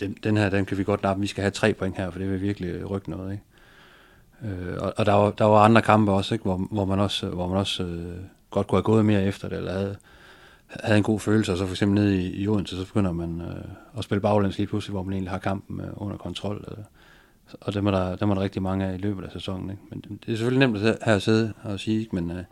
den, 0.00 0.16
den 0.24 0.36
her, 0.36 0.50
den 0.50 0.64
kan 0.64 0.78
vi 0.78 0.84
godt 0.84 1.02
nappe, 1.02 1.20
vi 1.20 1.26
skal 1.26 1.42
have 1.42 1.50
tre 1.50 1.74
point 1.74 1.96
her, 1.96 2.10
for 2.10 2.18
det 2.18 2.30
vil 2.30 2.42
virkelig 2.42 2.90
rykke 2.90 3.10
noget, 3.10 3.32
ikke? 3.32 3.44
Øh, 4.44 4.76
og, 4.80 4.92
og 4.96 5.06
der, 5.06 5.12
var, 5.12 5.30
der 5.30 5.44
var 5.44 5.64
andre 5.64 5.82
kampe 5.82 6.12
også, 6.12 6.34
ikke? 6.34 6.42
Hvor, 6.42 6.56
hvor 6.70 6.84
man 6.84 7.00
også, 7.00 7.26
hvor 7.26 7.48
man 7.48 7.56
også 7.56 7.82
øh, 7.82 8.16
godt 8.50 8.66
kunne 8.66 8.76
have 8.76 8.82
gået 8.82 9.04
mere 9.04 9.24
efter 9.24 9.48
det, 9.48 9.58
eller 9.58 9.72
havde, 9.72 9.96
havde 10.66 10.98
en 10.98 11.02
god 11.04 11.20
følelse, 11.20 11.52
og 11.52 11.58
så 11.58 11.66
for 11.66 11.72
eksempel 11.72 12.02
nede 12.02 12.22
i, 12.22 12.42
i 12.42 12.48
Odense, 12.48 12.76
så 12.76 12.86
begynder 12.86 13.12
man 13.12 13.40
øh, 13.40 13.98
at 13.98 14.04
spille 14.04 14.20
baglæns 14.20 14.58
lige 14.58 14.66
pludselig, 14.66 14.92
hvor 14.92 15.02
man 15.02 15.12
egentlig 15.12 15.30
har 15.30 15.38
kampen 15.38 15.80
øh, 15.80 15.86
under 15.94 16.16
kontrol. 16.16 16.64
Øh, 16.70 16.84
og 17.60 17.74
dem 17.74 17.86
er, 17.86 17.90
der, 17.90 18.16
dem 18.16 18.30
er 18.30 18.34
der 18.34 18.42
rigtig 18.42 18.62
mange 18.62 18.86
af 18.86 18.94
i 18.94 18.98
løbet 18.98 19.24
af 19.24 19.32
sæsonen. 19.32 19.70
Ikke? 19.70 19.82
Men 19.90 20.00
det 20.26 20.32
er 20.32 20.36
selvfølgelig 20.36 20.68
nemt 20.68 20.76
at 20.76 20.98
her 21.04 21.14
at 21.14 21.22
sidde 21.22 21.52
og 21.62 21.80
sige, 21.80 22.00
ikke? 22.00 22.14
men, 22.14 22.30
øh, 22.30 22.44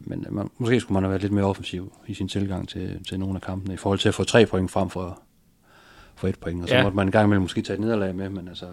men 0.00 0.26
man, 0.30 0.50
måske 0.58 0.80
skulle 0.80 0.94
man 0.94 1.02
have 1.02 1.10
været 1.10 1.22
lidt 1.22 1.32
mere 1.32 1.44
offensiv 1.44 1.92
i 2.06 2.14
sin 2.14 2.28
tilgang 2.28 2.68
til, 2.68 3.04
til 3.08 3.20
nogle 3.20 3.34
af 3.34 3.42
kampene, 3.42 3.74
i 3.74 3.76
forhold 3.76 3.98
til 3.98 4.08
at 4.08 4.14
få 4.14 4.24
tre 4.24 4.46
point 4.46 4.70
frem 4.70 4.90
for, 4.90 5.22
for 6.14 6.28
et 6.28 6.38
point. 6.38 6.62
Og 6.62 6.68
så 6.68 6.74
ja. 6.74 6.82
måtte 6.82 6.96
man 6.96 7.06
en 7.06 7.12
gang 7.12 7.26
imellem 7.26 7.42
måske 7.42 7.62
tage 7.62 7.74
et 7.74 7.80
nederlag 7.80 8.14
med, 8.14 8.28
men 8.28 8.48
altså 8.48 8.66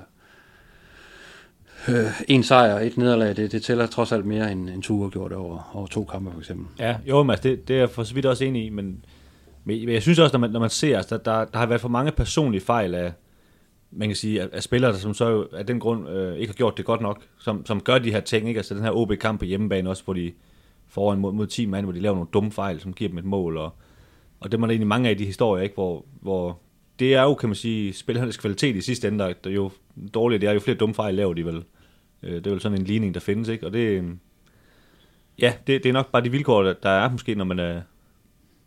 øh, 1.89 2.21
en 2.27 2.43
sejr 2.43 2.73
og 2.73 2.85
et 2.85 2.97
nederlag, 2.97 3.35
det, 3.35 3.51
det 3.51 3.63
tæller 3.63 3.87
trods 3.87 4.11
alt 4.11 4.25
mere 4.25 4.51
end 4.51 4.69
en 4.69 4.81
tur 4.81 5.09
gjort 5.09 5.31
over, 5.31 5.71
over 5.73 5.87
to 5.87 6.03
kampe 6.03 6.31
for 6.31 6.39
eksempel. 6.39 6.65
Ja, 6.79 6.97
jo, 7.07 7.29
altså, 7.31 7.49
det, 7.49 7.67
det 7.67 7.75
er 7.75 7.79
jeg 7.79 7.89
for 7.89 8.03
så 8.03 8.13
vidt 8.13 8.25
også 8.25 8.45
enig 8.45 8.65
i, 8.65 8.69
men, 8.69 9.05
men 9.63 9.89
jeg 9.89 10.01
synes 10.01 10.19
også, 10.19 10.33
når 10.33 10.39
man, 10.39 10.51
når 10.51 10.59
man 10.59 10.69
ser, 10.69 10.97
altså, 10.97 11.17
der, 11.17 11.45
der 11.45 11.57
har 11.57 11.65
været 11.65 11.81
for 11.81 11.89
mange 11.89 12.11
personlige 12.11 12.61
fejl 12.61 12.95
af, 12.95 13.13
man 13.91 14.09
kan 14.09 14.15
sige, 14.15 14.41
af, 14.41 14.49
af 14.53 14.63
spillere, 14.63 14.91
der 14.91 14.97
som 14.97 15.13
så 15.13 15.47
af 15.53 15.65
den 15.65 15.79
grund 15.79 16.09
øh, 16.09 16.35
ikke 16.35 16.47
har 16.47 16.55
gjort 16.55 16.77
det 16.77 16.85
godt 16.85 17.01
nok, 17.01 17.21
som, 17.39 17.65
som 17.65 17.81
gør 17.81 17.97
de 17.97 18.11
her 18.11 18.19
ting, 18.19 18.47
ikke? 18.47 18.57
altså 18.57 18.75
den 18.75 18.83
her 18.83 18.91
OB-kamp 18.91 19.39
på 19.39 19.45
hjemmebane 19.45 19.89
også, 19.89 20.03
hvor 20.03 20.13
de 20.13 20.31
foran 20.87 21.19
mod, 21.19 21.33
mod 21.33 21.47
10 21.47 21.65
mand, 21.65 21.85
hvor 21.85 21.93
de 21.93 21.99
laver 21.99 22.15
nogle 22.15 22.29
dumme 22.33 22.51
fejl, 22.51 22.79
som 22.79 22.93
giver 22.93 23.09
dem 23.09 23.17
et 23.17 23.25
mål, 23.25 23.57
og, 23.57 23.73
og 24.39 24.51
det 24.51 24.57
er 24.57 24.61
der 24.61 24.67
egentlig 24.67 24.87
mange 24.87 25.09
af 25.09 25.17
de 25.17 25.25
historier, 25.25 25.63
ikke? 25.63 25.75
Hvor, 25.75 26.05
hvor 26.21 26.59
det 26.99 27.15
er 27.15 27.21
jo, 27.21 27.33
kan 27.33 27.49
man 27.49 27.55
sige, 27.55 27.93
spillernes 27.93 28.37
kvalitet 28.37 28.75
i 28.75 28.81
sidste 28.81 29.07
ende, 29.07 29.35
der, 29.43 29.49
jo 29.49 29.71
dårligt, 30.13 30.41
det 30.41 30.49
er 30.49 30.53
jo 30.53 30.59
flere 30.59 30.77
dumme 30.77 30.95
fejl 30.95 31.15
laver 31.15 31.33
de 31.33 31.45
vel. 31.45 31.63
Øh, 32.23 32.35
det 32.35 32.47
er 32.47 32.51
vel 32.51 32.61
sådan 32.61 32.77
en 32.77 32.83
ligning, 32.83 33.13
der 33.13 33.19
findes, 33.19 33.49
ikke? 33.49 33.65
Og 33.65 33.73
det, 33.73 33.79
øh, 33.79 34.03
ja, 35.39 35.53
det, 35.67 35.83
det 35.83 35.89
er 35.89 35.93
nok 35.93 36.11
bare 36.11 36.23
de 36.23 36.31
vilkår, 36.31 36.63
der 36.63 36.89
er 36.89 37.09
måske, 37.09 37.35
når 37.35 37.45
man 37.45 37.59
er, 37.59 37.81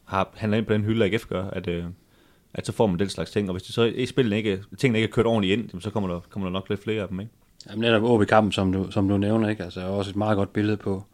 har 0.04 0.30
handlet 0.35 0.59
ind 0.59 0.66
på 0.66 0.72
den 0.72 0.85
hylde, 0.85 1.04
AGF 1.04 1.26
gør, 1.26 1.44
at, 1.44 1.68
at 2.54 2.66
så 2.66 2.72
får 2.72 2.87
man 2.87 2.98
den 2.98 3.09
slags 3.09 3.30
ting. 3.30 3.48
Og 3.48 3.52
hvis 3.52 3.62
det 3.62 3.74
så 3.74 3.83
i 3.83 4.06
spillet 4.06 4.37
ikke, 4.37 4.62
tingene 4.78 4.98
ikke 4.98 5.09
er 5.09 5.12
kørt 5.12 5.26
ordentligt 5.26 5.59
ind, 5.59 5.80
så 5.80 5.90
kommer 5.90 6.09
der, 6.09 6.20
kommer 6.30 6.48
der 6.48 6.52
nok 6.52 6.68
lidt 6.68 6.83
flere 6.83 7.02
af 7.02 7.09
dem, 7.09 7.20
ikke? 7.20 7.33
Jamen 7.70 7.80
netop 7.80 8.02
OB-kampen, 8.02 8.52
som 8.52 8.72
du, 8.72 8.90
som 8.90 9.09
du 9.09 9.16
nævner, 9.16 9.48
ikke? 9.48 9.64
Altså, 9.64 9.80
er 9.80 9.85
også 9.85 10.11
et 10.11 10.16
meget 10.16 10.37
godt 10.37 10.52
billede 10.52 10.76
på, 10.76 11.04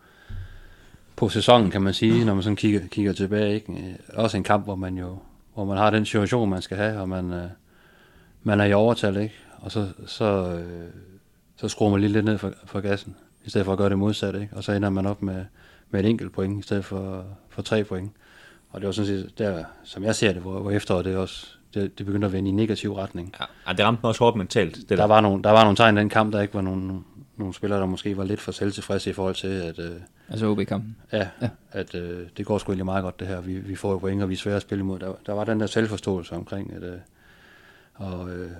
på 1.17 1.29
sæsonen, 1.29 1.71
kan 1.71 1.83
man 1.83 1.95
sige, 1.95 2.25
når 2.25 2.35
man 2.35 2.43
sådan 2.43 2.57
kigger, 2.57 2.81
kigger 2.87 3.13
tilbage. 3.13 3.55
Ikke? 3.55 3.97
Også 4.15 4.37
en 4.37 4.45
kamp, 4.45 4.65
hvor 4.65 4.75
man 4.75 4.99
jo 4.99 5.19
hvor 5.57 5.65
man 5.65 5.77
har 5.77 5.91
den 5.91 6.05
situation, 6.05 6.51
man 6.51 6.63
skal 6.63 6.77
have, 6.77 7.01
og 7.01 7.09
man, 7.09 7.33
øh, 7.33 7.49
man 8.43 8.61
er 8.61 8.65
i 8.65 8.73
overtal, 8.73 9.17
ikke? 9.17 9.35
Og 9.59 9.73
så, 9.73 9.89
så, 10.07 10.25
øh, 10.25 10.91
så 11.57 11.69
skruer 11.69 11.91
man 11.91 12.01
lige 12.01 12.13
lidt 12.13 12.25
ned 12.25 12.39
for, 12.39 12.53
for 12.65 12.81
gassen, 12.81 13.17
i 13.45 13.51
stedet 13.51 13.65
for 13.65 13.73
at 13.73 13.79
gøre 13.79 13.89
det 13.89 13.99
modsatte, 13.99 14.41
ikke? 14.41 14.57
Og 14.57 14.65
så 14.65 14.73
ender 14.73 14.91
man 14.91 15.07
op 15.07 15.23
med, 15.23 15.45
med 15.91 16.01
et 16.01 16.11
enkelt 16.11 16.33
point, 16.33 16.61
i 16.61 16.63
stedet 16.63 16.85
for, 16.85 17.25
for 17.49 17.63
tre 17.63 17.85
point. 17.85 18.13
Og 18.71 18.81
det 18.81 18.87
var 18.87 18.93
sådan 18.93 19.07
set 19.07 19.39
der, 19.39 19.65
som 19.85 20.05
jeg 20.05 20.15
ser 20.15 20.33
det, 20.33 20.43
hvor, 20.43 20.61
hvor 20.61 20.71
efteråret 20.71 21.05
det 21.05 21.17
også, 21.17 21.47
det, 21.75 21.99
det 21.99 22.07
begyndte 22.07 22.27
at 22.27 22.33
vende 22.33 22.49
i 22.49 22.53
negativ 22.53 22.95
retning. 22.95 23.35
Ja, 23.69 23.73
det 23.73 23.85
ramte 23.85 24.01
mig 24.03 24.09
også 24.09 24.25
hårdt 24.25 24.37
mentalt. 24.37 24.77
Det 24.77 24.89
der, 24.89 24.97
der, 24.97 25.05
var 25.05 25.21
nogle, 25.21 25.43
der 25.43 25.51
var 25.51 25.63
nogle 25.63 25.77
tegn 25.77 25.97
i 25.97 26.01
den 26.01 26.09
kamp, 26.09 26.33
der 26.33 26.41
ikke 26.41 26.55
var 26.55 26.61
nogle, 26.61 27.01
nogle 27.37 27.55
spillere, 27.55 27.81
der 27.81 27.87
måske 27.87 28.17
var 28.17 28.25
lidt 28.25 28.41
for 28.41 28.53
selvtilfredse 28.53 29.11
i 29.11 29.13
forhold 29.13 29.35
til, 29.35 29.49
at... 29.49 29.79
Øh, 29.79 30.01
altså 30.29 30.47
OB-kampen? 30.47 30.97
Ja, 31.13 31.29
ja. 31.43 31.49
at 31.71 31.95
øh, 31.95 32.27
det 32.37 32.47
går 32.47 32.59
sgu 32.59 32.73
egentlig 32.73 32.85
meget 32.85 33.03
godt 33.03 33.21
det 33.21 33.29
her. 33.29 33.41
Vi, 33.41 33.59
vi 33.59 33.77
får 33.77 33.93
jo 33.93 33.99
point, 33.99 34.23
og 34.23 34.29
vi 34.29 34.35
er 34.35 34.39
svære 34.39 34.57
at 34.57 34.63
spille 34.63 34.81
imod. 34.83 34.99
Der, 34.99 35.15
der 35.27 35.33
var 35.33 35.45
den 35.45 35.61
der 35.61 35.67
selvforståelse 35.67 36.35
omkring, 36.35 36.73
at... 36.73 36.83
Øh, 36.83 36.99
og 37.95 38.31
øh, 38.31 38.51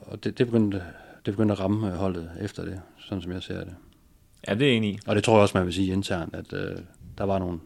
og 0.00 0.24
det, 0.24 0.38
det, 0.38 0.46
begyndte, 0.46 0.82
det 1.26 1.34
begyndte 1.34 1.52
at 1.52 1.60
ramme 1.60 1.90
holdet 1.90 2.30
efter 2.40 2.64
det, 2.64 2.80
sådan 2.98 3.22
som 3.22 3.32
jeg 3.32 3.42
ser 3.42 3.64
det. 3.64 3.74
Ja, 4.48 4.54
det 4.54 4.72
er 4.72 4.76
enig 4.76 4.98
Og 5.06 5.16
det 5.16 5.24
tror 5.24 5.34
jeg 5.34 5.42
også, 5.42 5.58
man 5.58 5.66
vil 5.66 5.74
sige 5.74 5.92
internt, 5.92 6.34
at 6.34 6.52
øh, 6.52 6.76
der 7.18 7.24
var 7.24 7.38
nogle, 7.38 7.60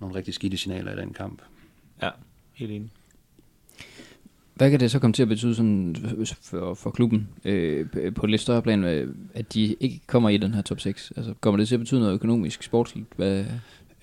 nogle 0.00 0.16
rigtig 0.16 0.34
skidte 0.34 0.56
signaler 0.56 0.92
i 0.92 0.96
den 0.96 1.12
kamp. 1.12 1.42
Ja, 2.02 2.10
helt 2.52 2.70
enig. 2.70 2.90
Hvad 4.54 4.70
kan 4.70 4.80
det 4.80 4.90
så 4.90 4.98
komme 4.98 5.12
til 5.12 5.22
at 5.22 5.28
betyde 5.28 5.54
sådan 5.54 5.96
for, 6.42 6.74
for 6.74 6.90
klubben 6.90 7.28
øh, 7.44 7.86
på 8.14 8.26
et 8.26 8.30
lidt 8.30 8.40
større 8.40 8.62
plan, 8.62 8.84
øh, 8.84 9.14
at 9.34 9.54
de 9.54 9.76
ikke 9.80 10.00
kommer 10.06 10.28
i 10.28 10.36
den 10.36 10.54
her 10.54 10.62
top 10.62 10.80
6? 10.80 11.12
Altså, 11.16 11.34
kommer 11.40 11.58
det 11.58 11.68
til 11.68 11.74
at 11.74 11.80
betyde 11.80 12.00
noget 12.00 12.14
økonomisk, 12.14 12.62
sportsligt? 12.62 13.06
Hvad? 13.16 13.44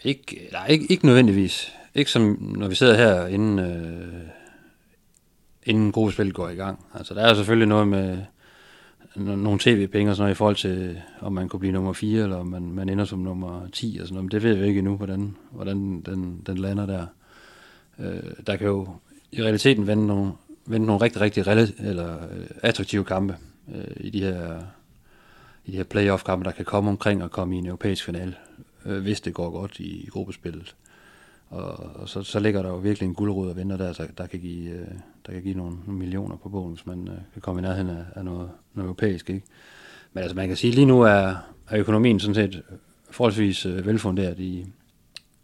Ikke, 0.03 0.49
nej, 0.51 0.67
ikke, 0.67 0.85
ikke 0.89 1.05
nødvendigvis. 1.05 1.71
Ikke 1.95 2.11
som 2.11 2.37
når 2.57 2.67
vi 2.67 2.75
sidder 2.75 2.97
her, 2.97 3.27
inden, 3.27 3.59
øh, 3.59 4.23
inden 5.63 5.91
gruppespillet 5.91 6.35
går 6.35 6.49
i 6.49 6.55
gang. 6.55 6.85
Altså, 6.93 7.13
der 7.13 7.21
er 7.21 7.33
selvfølgelig 7.33 7.67
noget 7.67 7.87
med 7.87 8.17
nogle 9.15 9.59
tv-penge 9.59 10.11
og 10.11 10.15
sådan 10.15 10.23
noget 10.23 10.35
i 10.35 10.37
forhold 10.37 10.55
til, 10.55 11.01
om 11.21 11.33
man 11.33 11.49
kunne 11.49 11.59
blive 11.59 11.73
nummer 11.73 11.93
4, 11.93 12.23
eller 12.23 12.35
om 12.35 12.47
man, 12.47 12.71
man 12.71 12.89
ender 12.89 13.05
som 13.05 13.19
nummer 13.19 13.67
10 13.71 13.97
og 14.01 14.07
sådan 14.07 14.13
noget. 14.13 14.23
Men 14.23 14.31
det 14.31 14.43
ved 14.43 14.55
vi 14.55 14.67
ikke 14.67 14.79
endnu, 14.79 14.95
hvordan, 14.95 15.35
hvordan 15.51 16.01
den, 16.05 16.41
den 16.45 16.57
lander 16.57 16.85
der. 16.85 17.05
Øh, 17.99 18.31
der 18.47 18.55
kan 18.55 18.67
jo 18.67 18.87
i 19.31 19.43
realiteten 19.43 19.87
vende 19.87 20.07
nogle, 20.07 20.31
vende 20.65 20.85
nogle 20.85 21.01
rigtig, 21.01 21.21
rigtig 21.21 21.45
eller, 21.79 22.23
øh, 22.31 22.45
attraktive 22.63 23.03
kampe 23.03 23.37
øh, 23.75 23.95
i 23.99 24.09
de 24.09 24.21
her 24.21 24.61
i 25.65 25.71
de 25.71 25.77
her 25.77 25.83
playoff-kampe, 25.83 26.45
der 26.45 26.51
kan 26.51 26.65
komme 26.65 26.89
omkring 26.89 27.23
og 27.23 27.31
komme 27.31 27.55
i 27.55 27.57
en 27.57 27.65
europæisk 27.65 28.05
finale, 28.05 28.35
øh, 28.85 29.01
hvis 29.01 29.21
det 29.21 29.33
går 29.33 29.49
godt 29.49 29.79
i, 29.79 30.03
i 30.03 30.07
gruppespillet. 30.07 30.75
Og, 31.49 31.71
og 31.95 32.09
så, 32.09 32.23
så 32.23 32.39
ligger 32.39 32.61
der 32.61 32.69
jo 32.69 32.77
virkelig 32.77 33.07
en 33.07 33.13
guldrød 33.13 33.49
og 33.49 33.55
venter 33.55 33.77
der, 33.77 33.93
der, 33.93 34.07
der, 34.17 34.27
kan 34.27 34.39
give, 34.39 34.69
øh, 34.71 34.87
der 35.25 35.33
kan 35.33 35.41
give 35.41 35.57
nogle, 35.57 35.75
nogle 35.85 35.99
millioner 35.99 36.35
på 36.35 36.49
bogen, 36.49 36.73
hvis 36.73 36.85
man 36.85 37.07
øh, 37.07 37.17
kan 37.33 37.41
komme 37.41 37.61
i 37.61 37.63
nærheden 37.63 37.89
af, 37.89 38.03
af 38.15 38.25
noget, 38.25 38.49
noget 38.73 38.87
europæisk. 38.87 39.29
Ikke? 39.29 39.45
Men 40.13 40.21
altså 40.21 40.35
man 40.35 40.47
kan 40.47 40.57
sige, 40.57 40.73
lige 40.73 40.85
nu 40.85 41.01
er, 41.01 41.35
er 41.69 41.79
økonomien 41.79 42.19
sådan 42.19 42.35
set 42.35 42.63
forholdsvis 43.09 43.65
øh, 43.65 43.85
velfunderet 43.85 44.39
i, 44.39 44.65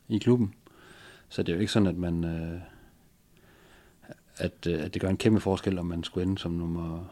i 0.09 0.17
klubben. 0.17 0.53
Så 1.29 1.43
det 1.43 1.49
er 1.49 1.55
jo 1.55 1.59
ikke 1.59 1.71
sådan, 1.71 1.87
at 1.87 1.97
man... 1.97 2.23
Øh, 2.23 2.59
at, 4.37 4.67
øh, 4.67 4.83
at 4.83 4.93
det 4.93 5.01
gør 5.01 5.09
en 5.09 5.17
kæmpe 5.17 5.39
forskel, 5.39 5.79
om 5.79 5.85
man 5.85 6.03
skulle 6.03 6.27
ende 6.27 6.37
som 6.37 6.51
nummer... 6.51 7.05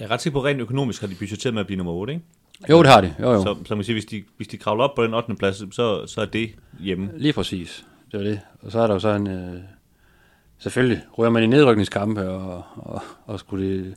Jeg 0.00 0.06
er 0.06 0.10
ret 0.10 0.20
sikker 0.20 0.40
på, 0.40 0.44
rent 0.44 0.60
økonomisk 0.60 1.00
har 1.00 1.08
de 1.08 1.14
budgetteret 1.14 1.54
med 1.54 1.60
at 1.60 1.66
blive 1.66 1.76
nummer 1.76 1.92
8, 1.92 2.12
ikke? 2.12 2.24
Jo, 2.70 2.82
det 2.82 2.90
har 2.90 3.00
de. 3.00 3.14
Jo, 3.20 3.32
jo. 3.32 3.42
Så, 3.42 3.56
så 3.64 3.74
man 3.74 3.84
siger, 3.84 3.94
hvis 3.94 4.04
de, 4.04 4.24
hvis 4.36 4.48
de 4.48 4.56
kravler 4.56 4.84
op 4.84 4.94
på 4.94 5.04
den 5.04 5.14
8. 5.14 5.34
plads, 5.34 5.56
så, 5.56 6.06
så 6.06 6.20
er 6.20 6.24
det 6.24 6.50
hjemme. 6.80 7.10
Lige 7.16 7.32
præcis. 7.32 7.86
Det 8.12 8.20
var 8.20 8.24
det. 8.24 8.40
Og 8.60 8.72
så 8.72 8.80
er 8.80 8.86
der 8.86 8.94
jo 8.94 9.00
så 9.00 9.08
en... 9.08 9.26
Øh, 9.26 9.60
selvfølgelig 10.58 11.02
rører 11.18 11.30
man 11.30 11.42
i 11.42 11.46
nedrykningskampe, 11.46 12.30
og, 12.30 12.64
og, 12.76 13.02
og 13.26 13.38
skulle 13.38 13.84
det, 13.84 13.94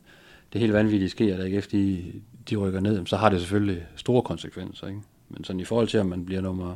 det 0.53 0.61
helt 0.61 0.73
vanvittige 0.73 1.09
ske, 1.09 1.33
at 1.33 1.45
ikke 1.45 1.57
efter 1.57 1.77
de, 1.77 2.13
de 2.49 2.55
rykker 2.55 2.79
ned, 2.79 3.05
så 3.05 3.17
har 3.17 3.29
det 3.29 3.39
selvfølgelig 3.39 3.85
store 3.95 4.21
konsekvenser. 4.21 4.87
Ikke? 4.87 4.99
Men 5.29 5.43
sådan 5.43 5.59
i 5.59 5.65
forhold 5.65 5.87
til, 5.87 5.97
at 5.97 6.05
man 6.05 6.25
bliver 6.25 6.41
nummer 6.41 6.75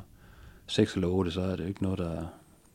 6 0.67 0.93
eller 0.93 1.07
8, 1.07 1.31
så 1.31 1.41
er 1.41 1.55
det 1.55 1.67
ikke 1.67 1.83
noget, 1.83 1.99
der, 1.99 2.25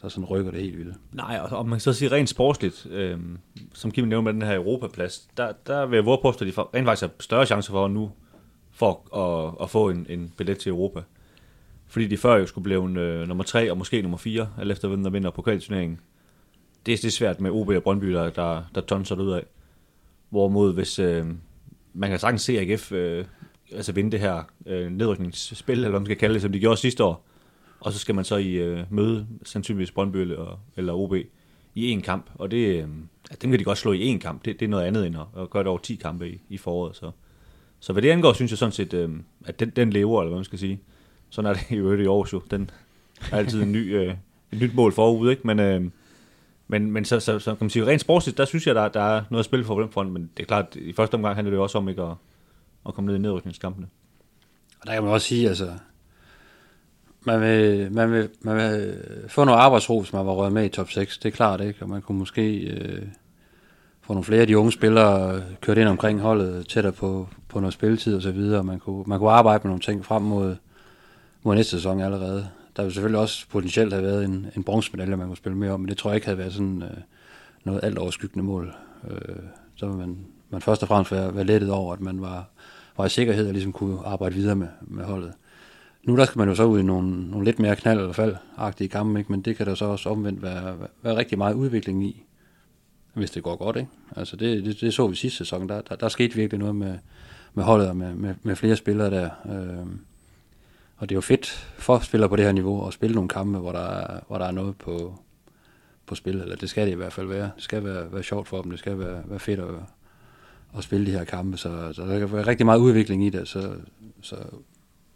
der 0.04 0.10
sådan 0.10 0.24
rykker 0.24 0.50
det 0.50 0.60
helt 0.60 0.78
vildt. 0.78 0.96
Nej, 1.12 1.38
og, 1.42 1.58
og 1.58 1.66
man 1.66 1.76
kan 1.76 1.80
så 1.80 1.92
sige 1.92 2.10
rent 2.12 2.28
sportsligt, 2.28 2.86
øh, 2.90 3.18
som 3.72 3.90
Kim 3.90 4.08
nævnte 4.08 4.32
med 4.32 4.40
den 4.40 4.48
her 4.50 4.56
Europaplads, 4.56 5.28
der, 5.36 5.52
der 5.66 5.86
vil 5.86 5.96
jeg 5.96 6.04
våge 6.06 6.18
påstå, 6.22 6.44
at 6.44 6.46
de 6.46 6.52
får, 6.52 6.70
rent 6.74 6.86
faktisk 6.86 7.02
har 7.02 7.10
større 7.20 7.46
chancer 7.46 7.72
for 7.72 7.88
nu, 7.88 8.10
for 8.72 9.16
at, 9.16 9.54
at 9.64 9.70
få 9.70 9.88
en, 9.90 10.06
en 10.08 10.32
billet 10.36 10.58
til 10.58 10.70
Europa. 10.70 11.00
Fordi 11.86 12.06
de 12.06 12.16
før 12.16 12.36
jo 12.36 12.46
skulle 12.46 12.62
blive 12.64 12.84
en, 12.84 12.96
øh, 12.96 13.28
nummer 13.28 13.44
3 13.44 13.70
og 13.70 13.78
måske 13.78 14.02
nummer 14.02 14.18
4, 14.18 14.48
alt 14.58 14.72
efter 14.72 14.88
hvem 14.88 15.02
der 15.02 15.10
vinder 15.10 15.30
pokalturneringen. 15.30 16.00
Det, 16.86 16.92
er- 16.92 16.96
det 16.96 17.04
er 17.04 17.10
svært 17.10 17.40
med 17.40 17.50
OB 17.50 17.68
og 17.68 17.82
Brøndby, 17.82 18.12
der, 18.12 18.30
der, 18.30 18.62
der 18.74 18.80
tonser 18.80 19.14
det 19.14 19.22
ud 19.22 19.32
af. 19.32 19.42
Hvorimod 20.30 20.74
hvis 20.74 20.98
øh, 20.98 21.26
man 21.94 22.10
kan 22.10 22.18
sagtens 22.18 22.42
se 22.42 22.58
AGF 22.60 22.92
øh, 22.92 23.24
altså 23.72 23.92
vinde 23.92 24.12
det 24.12 24.20
her 24.20 24.42
øh, 24.66 24.90
nedrykningsspil, 24.92 25.74
eller 25.74 25.88
hvad 25.90 26.00
man 26.00 26.06
skal 26.06 26.16
kalde 26.16 26.34
det, 26.34 26.42
som 26.42 26.52
de 26.52 26.60
gjorde 26.60 26.76
sidste 26.76 27.04
år, 27.04 27.24
og 27.80 27.92
så 27.92 27.98
skal 27.98 28.14
man 28.14 28.24
så 28.24 28.37
i 28.37 28.52
øh, 28.52 28.84
møde 28.90 29.26
sandsynligvis 29.42 29.90
Brøndby 29.90 30.16
eller, 30.16 30.60
eller 30.76 30.92
OB 30.92 31.14
i 31.74 31.90
en 31.90 32.02
kamp, 32.02 32.30
og 32.34 32.50
det, 32.50 32.82
øh, 32.82 32.88
dem 33.42 33.50
kan 33.50 33.58
de 33.58 33.64
godt 33.64 33.78
slå 33.78 33.92
i 33.92 34.02
en 34.04 34.18
kamp. 34.18 34.44
Det, 34.44 34.60
det 34.60 34.66
er 34.66 34.70
noget 34.70 34.84
andet 34.84 35.06
end 35.06 35.16
at, 35.16 35.42
at 35.42 35.50
gøre 35.50 35.62
det 35.62 35.68
over 35.68 35.78
10 35.78 35.94
kampe 35.94 36.28
i, 36.28 36.40
i 36.48 36.56
foråret. 36.56 36.96
Så. 36.96 37.10
så 37.80 37.92
hvad 37.92 38.02
det 38.02 38.10
angår, 38.10 38.32
synes 38.32 38.52
jeg 38.52 38.58
sådan 38.58 38.72
set, 38.72 38.94
øh, 38.94 39.10
at 39.44 39.60
den, 39.60 39.70
den 39.70 39.90
lever, 39.90 40.20
eller 40.20 40.28
hvad 40.28 40.38
man 40.38 40.44
skal 40.44 40.58
sige. 40.58 40.80
Sådan 41.30 41.50
er 41.50 41.54
det 41.54 41.70
i 41.70 41.74
øvrigt 41.74 42.02
i 42.02 42.06
Aarhus 42.06 42.32
jo. 42.32 42.42
Den 42.50 42.70
er 43.32 43.37
altid 43.37 43.62
en 43.62 43.72
ny, 43.72 43.94
øh, 43.98 44.14
et 44.52 44.60
nyt 44.60 44.74
mål 44.74 44.92
forud, 44.92 45.30
ikke? 45.30 45.46
Men, 45.46 45.58
øh, 45.58 45.90
men, 46.68 46.90
men 46.90 47.04
så, 47.04 47.20
så, 47.20 47.38
så, 47.38 47.50
kan 47.50 47.64
man 47.64 47.70
sige, 47.70 47.87
rent 47.87 48.00
sportsligt, 48.00 48.38
der 48.38 48.44
synes 48.44 48.66
jeg, 48.66 48.74
der, 48.74 48.88
der 48.88 49.00
er 49.00 49.24
noget 49.30 49.40
at 49.40 49.44
spille 49.44 49.64
for 49.64 49.74
på 49.74 49.82
den 49.82 49.90
front, 49.90 50.12
men 50.12 50.30
det 50.37 50.42
er 50.42 50.46
klart, 50.46 50.76
i 50.76 50.92
første 50.92 51.14
omgang 51.14 51.34
handler 51.34 51.50
det 51.50 51.56
jo 51.56 51.62
også 51.62 51.78
om 51.78 51.88
ikke 51.88 52.02
at, 52.02 52.14
at 52.87 52.94
komme 52.94 53.08
ned 53.08 53.16
i 53.16 53.18
nedrykningskampene. 53.22 53.87
Og 54.80 54.87
der 54.87 54.94
kan 54.94 55.02
man 55.02 55.12
også 55.12 55.26
sige, 55.26 55.48
altså, 55.48 55.72
man 57.24 57.40
vil, 57.40 57.92
man 57.92 58.12
vil, 58.12 58.28
man 58.40 58.56
vil 58.56 58.94
få 59.28 59.44
noget 59.44 59.58
arbejdsro, 59.58 60.00
hvis 60.00 60.12
man 60.12 60.26
var 60.26 60.32
røget 60.32 60.52
med 60.52 60.64
i 60.64 60.68
top 60.68 60.90
6. 60.90 61.18
Det 61.18 61.28
er 61.28 61.37
klart, 61.37 61.60
ikke? 61.60 61.82
Og 61.82 61.88
man 61.88 62.02
kunne 62.02 62.18
måske 62.18 62.58
øh, 62.58 63.02
få 64.02 64.12
nogle 64.12 64.24
flere 64.24 64.40
af 64.40 64.46
de 64.46 64.58
unge 64.58 64.72
spillere 64.72 65.42
kørt 65.60 65.78
ind 65.78 65.88
omkring 65.88 66.20
holdet, 66.20 66.68
tættere 66.68 66.92
på, 66.92 67.28
på 67.48 67.60
noget 67.60 67.74
spilletid 67.74 68.16
og 68.16 68.22
så 68.22 68.30
videre. 68.30 68.64
Man 68.64 68.78
kunne, 68.78 69.04
man 69.06 69.18
kunne 69.18 69.30
arbejde 69.30 69.60
med 69.64 69.68
nogle 69.68 69.82
ting 69.82 70.04
frem 70.04 70.22
mod, 70.22 70.56
mod 71.42 71.54
næste 71.54 71.70
sæson 71.70 72.00
allerede. 72.00 72.48
Der 72.76 72.82
ville 72.82 72.94
selvfølgelig 72.94 73.20
også 73.20 73.46
potentielt 73.48 73.92
have 73.92 74.04
været 74.04 74.24
en, 74.24 74.46
en 74.56 74.64
bronzemedalje, 74.64 75.16
man 75.16 75.26
kunne 75.26 75.37
spille 75.37 75.58
mere 75.58 75.70
om, 75.70 75.80
men 75.80 75.88
det 75.88 75.98
tror 75.98 76.10
jeg 76.10 76.14
ikke 76.14 76.26
havde 76.26 76.38
været 76.38 76.52
sådan 76.52 76.82
øh, 76.82 76.96
noget 77.64 77.84
alt 77.84 77.98
overskyggende 77.98 78.44
mål. 78.44 78.74
Øh, 79.10 79.37
så 79.76 79.87
vil 79.87 79.96
man, 79.96 80.18
man 80.50 80.62
først 80.62 80.82
og 80.82 80.88
fremmest 80.88 81.12
være, 81.12 81.34
være 81.34 81.44
lettet 81.44 81.70
over, 81.70 81.92
at 81.92 82.00
man 82.00 82.20
var, 82.20 82.48
var 82.96 83.06
i 83.06 83.08
sikkerhed 83.08 83.46
og 83.46 83.52
ligesom 83.52 83.72
kunne 83.72 83.98
arbejde 84.06 84.34
videre 84.34 84.56
med, 84.56 84.68
med 84.80 85.04
holdet. 85.04 85.32
Nu 86.06 86.16
der 86.16 86.24
skal 86.24 86.38
man 86.38 86.48
jo 86.48 86.54
så 86.54 86.64
ud 86.64 86.78
i 86.80 86.82
nogle, 86.82 87.30
nogle 87.30 87.44
lidt 87.44 87.58
mere 87.58 87.74
knald- 87.76 87.98
eller 87.98 88.12
fald-agtige 88.12 88.88
kampe, 88.88 89.18
ikke? 89.18 89.32
men 89.32 89.40
det 89.42 89.56
kan 89.56 89.66
der 89.66 89.74
så 89.74 89.84
også 89.84 90.08
omvendt 90.08 90.42
være, 90.42 90.76
være 91.02 91.16
rigtig 91.16 91.38
meget 91.38 91.54
udvikling 91.54 92.04
i, 92.04 92.24
hvis 93.14 93.30
det 93.30 93.42
går 93.42 93.56
godt. 93.56 93.76
Ikke? 93.76 93.88
Altså 94.16 94.36
det, 94.36 94.64
det, 94.64 94.80
det 94.80 94.94
så 94.94 95.06
vi 95.06 95.16
sidste 95.16 95.38
sæson, 95.38 95.68
der, 95.68 95.80
der, 95.80 95.96
der 95.96 96.08
skete 96.08 96.34
virkelig 96.34 96.58
noget 96.58 96.76
med, 96.76 96.98
med 97.54 97.64
holdet 97.64 97.88
og 97.88 97.96
med, 97.96 98.14
med, 98.14 98.34
med 98.42 98.56
flere 98.56 98.76
spillere 98.76 99.10
der. 99.10 99.30
Øh, 99.46 99.86
og 100.96 101.08
det 101.08 101.14
er 101.14 101.16
jo 101.16 101.20
fedt 101.20 101.46
for 101.78 101.98
spillere 101.98 102.28
på 102.28 102.36
det 102.36 102.44
her 102.44 102.52
niveau 102.52 102.86
at 102.86 102.92
spille 102.94 103.14
nogle 103.14 103.28
kampe, 103.28 103.58
hvor 103.58 103.72
der, 103.72 103.78
er- 103.86 104.20
hvor 104.28 104.38
der 104.38 104.44
er 104.44 104.50
noget 104.52 104.76
på, 104.76 105.18
på 106.06 106.14
spil, 106.14 106.40
eller 106.40 106.56
det 106.56 106.70
skal 106.70 106.86
det 106.86 106.92
i 106.92 106.96
hvert 106.96 107.12
fald 107.12 107.26
være. 107.26 107.50
Det 107.56 107.62
skal 107.62 107.84
være, 107.84 108.12
være 108.12 108.22
sjovt 108.22 108.48
for 108.48 108.62
dem, 108.62 108.70
det 108.70 108.78
skal 108.80 108.98
være, 108.98 109.22
være 109.26 109.38
fedt 109.38 109.60
at, 109.60 109.66
at 110.78 110.84
spille 110.84 111.06
de 111.06 111.10
her 111.10 111.24
kampe, 111.24 111.56
så, 111.56 111.92
så 111.92 112.02
der 112.06 112.18
kan 112.18 112.32
være 112.32 112.46
rigtig 112.46 112.66
meget 112.66 112.78
udvikling 112.78 113.26
i 113.26 113.30
det, 113.30 113.48
så, 113.48 113.74
så 114.22 114.36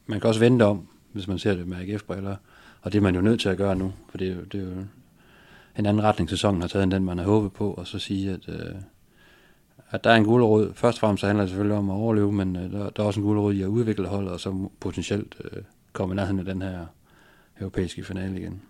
man 0.08 0.20
kan 0.20 0.28
også 0.28 0.40
vente 0.40 0.62
om, 0.62 0.88
hvis 1.12 1.28
man 1.28 1.38
ser 1.38 1.54
det 1.54 1.66
med 1.66 1.76
AGF-briller, 1.76 2.36
og 2.82 2.92
det 2.92 2.98
er 2.98 3.02
man 3.02 3.14
jo 3.14 3.20
nødt 3.20 3.40
til 3.40 3.48
at 3.48 3.56
gøre 3.56 3.76
nu, 3.76 3.92
for 4.10 4.18
det 4.18 4.28
er 4.28 4.34
jo, 4.34 4.40
det 4.40 4.60
er 4.60 4.64
jo 4.64 4.84
en 5.78 5.86
anden 5.86 6.02
retning 6.02 6.30
sæsonen 6.30 6.60
har 6.60 6.68
taget, 6.68 6.82
end 6.82 6.92
den 6.92 7.04
man 7.04 7.18
har 7.18 7.24
håbet 7.24 7.52
på, 7.52 7.72
og 7.72 7.86
så 7.86 7.98
sige, 7.98 8.30
at, 8.30 8.48
øh, 8.48 8.74
at 9.90 10.04
der 10.04 10.10
er 10.10 10.16
en 10.16 10.24
gulerod. 10.24 10.74
Først 10.74 10.96
og 10.96 11.00
fremmest 11.00 11.20
så 11.20 11.26
handler 11.26 11.42
det 11.42 11.50
selvfølgelig 11.50 11.78
om 11.78 11.90
at 11.90 11.94
overleve, 11.94 12.32
men 12.32 12.56
øh, 12.56 12.72
der, 12.72 12.90
der 12.90 13.02
er 13.02 13.06
også 13.06 13.20
en 13.20 13.26
gulerod 13.26 13.54
i 13.54 13.62
at 13.62 13.66
udvikle 13.66 14.06
holdet, 14.06 14.32
og 14.32 14.40
så 14.40 14.68
potentielt 14.80 15.36
øh, 15.44 15.62
komme 15.92 16.14
i 16.14 16.16
nærheden 16.16 16.38
af 16.38 16.44
den 16.44 16.62
her 16.62 16.86
europæiske 17.60 18.04
finale 18.04 18.40
igen. 18.40 18.62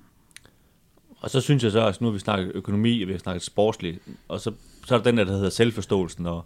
Og 1.21 1.31
så 1.31 1.41
synes 1.41 1.65
jeg 1.65 1.73
så, 1.73 1.87
at 1.87 2.01
nu 2.01 2.07
har 2.07 2.13
vi 2.13 2.19
snakket 2.19 2.53
økonomi, 2.55 3.03
og 3.03 3.09
vi 3.09 3.13
har 3.13 3.19
snakket 3.19 3.43
sportsligt, 3.43 4.03
og 4.29 4.41
så, 4.41 4.53
så 4.85 4.95
er 4.95 4.99
der 4.99 5.05
den 5.05 5.17
der, 5.19 5.25
der 5.25 5.33
hedder 5.33 5.51
selvforståelsen 5.51 6.27
og, 6.27 6.45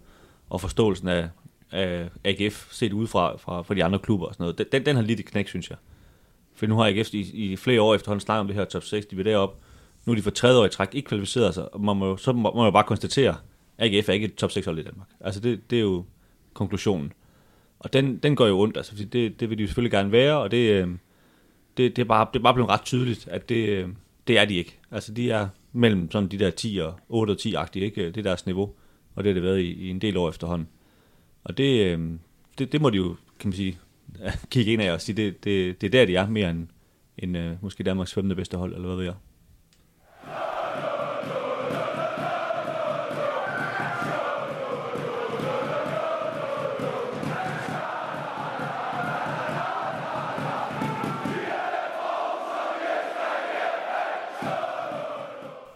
og 0.51 0.61
forståelsen 0.61 1.09
af, 1.09 1.29
af 1.73 2.09
AGF 2.25 2.73
set 2.73 2.93
udefra 2.93 3.37
fra, 3.37 3.63
fra 3.63 3.75
de 3.75 3.85
andre 3.85 3.99
klubber 3.99 4.27
og 4.27 4.35
sådan 4.35 4.45
noget. 4.45 4.73
Den, 4.73 4.87
den 4.87 4.97
har 4.97 5.03
lidt 5.03 5.21
et 5.21 5.27
knæk, 5.27 5.49
synes 5.49 5.71
jeg. 5.71 5.79
For 6.55 6.67
nu 6.67 6.77
har 6.77 6.87
AGF 6.87 7.15
i, 7.15 7.53
i 7.53 7.57
flere 7.57 7.83
år 7.83 7.95
efterhånden 7.95 8.21
snakket 8.21 8.41
om 8.41 8.47
det 8.47 8.57
her 8.57 8.65
top 8.65 8.85
6, 8.85 9.07
de 9.07 9.17
vil 9.17 9.25
derop. 9.25 9.57
Nu 10.05 10.13
er 10.13 10.17
de 10.17 10.23
for 10.23 10.31
tredje 10.31 10.61
år 10.61 10.65
i 10.65 10.69
træk 10.69 10.89
ikke 10.93 11.09
kvalificeret 11.09 11.55
sig, 11.55 11.75
og 11.75 11.81
man 11.81 11.97
må, 11.97 12.17
så 12.17 12.33
må, 12.33 12.51
må 12.51 12.57
man 12.57 12.65
jo 12.65 12.71
bare 12.71 12.85
konstatere, 12.85 13.37
at 13.79 13.95
AGF 13.95 14.09
er 14.09 14.13
ikke 14.13 14.27
et 14.27 14.35
top 14.35 14.51
6 14.51 14.67
hold 14.67 14.79
i 14.79 14.83
Danmark. 14.83 15.09
Altså 15.21 15.41
det, 15.41 15.71
det 15.71 15.77
er 15.77 15.83
jo 15.83 16.05
konklusionen. 16.55 17.13
Og 17.79 17.93
den, 17.93 18.17
den 18.17 18.37
går 18.37 18.47
jo 18.47 18.61
ondt, 18.61 18.77
altså, 18.77 18.93
fordi 18.93 19.05
det, 19.05 19.41
det 19.41 19.51
vil 19.51 19.59
de 19.59 19.63
jo 19.63 19.67
selvfølgelig 19.67 19.93
gerne 19.93 20.13
være, 20.13 20.39
og 20.39 20.51
det, 20.51 20.71
øh, 20.71 20.89
det, 21.77 21.97
det, 21.97 22.03
er 22.03 22.07
bare, 22.07 22.27
det 22.33 22.39
er 22.39 22.43
bare 22.43 22.55
blevet 22.55 22.71
ret 22.71 22.83
tydeligt, 22.83 23.29
at 23.29 23.49
det, 23.49 23.69
øh, 23.69 23.89
det 24.27 24.39
er 24.39 24.45
de 24.45 24.55
ikke. 24.55 24.79
Altså 24.91 25.13
de 25.13 25.31
er 25.31 25.49
mellem 25.73 26.11
sådan 26.11 26.29
de 26.29 26.39
der 26.39 26.51
10 26.51 26.79
og 26.83 26.95
8 27.09 27.31
og 27.31 27.37
10-agtige, 27.41 27.85
ikke? 27.85 28.07
Det 28.07 28.17
er 28.17 28.23
deres 28.23 28.47
niveau, 28.47 28.73
og 29.15 29.25
det 29.25 29.31
har 29.31 29.35
det 29.35 29.43
været 29.43 29.61
i, 29.61 29.73
i 29.73 29.91
en 29.91 29.99
del 29.99 30.17
år 30.17 30.29
efterhånden. 30.29 30.69
Og 31.45 31.59
det, 31.59 31.87
øh, 31.87 32.11
det, 32.59 32.73
det 32.73 32.81
må 32.81 32.91
de 32.91 32.97
jo, 32.97 33.17
kan 33.39 33.49
man 33.49 33.53
sige, 33.53 33.79
kigge 34.51 34.73
ind 34.73 34.83
af 34.83 34.93
og 34.93 35.01
sige, 35.01 35.17
det, 35.17 35.45
det, 35.45 35.81
det 35.81 35.87
er 35.87 35.91
der, 35.91 36.07
de 36.07 36.17
er 36.17 36.29
mere 36.29 36.51
end, 36.51 36.67
end 37.19 37.37
øh, 37.37 37.57
måske 37.63 37.85
Danmarks 37.85 38.15
femte 38.15 38.35
bedste 38.35 38.57
hold, 38.57 38.75
eller 38.75 38.87
hvad 38.87 38.97
ved 38.97 39.05
jeg. 39.05 39.15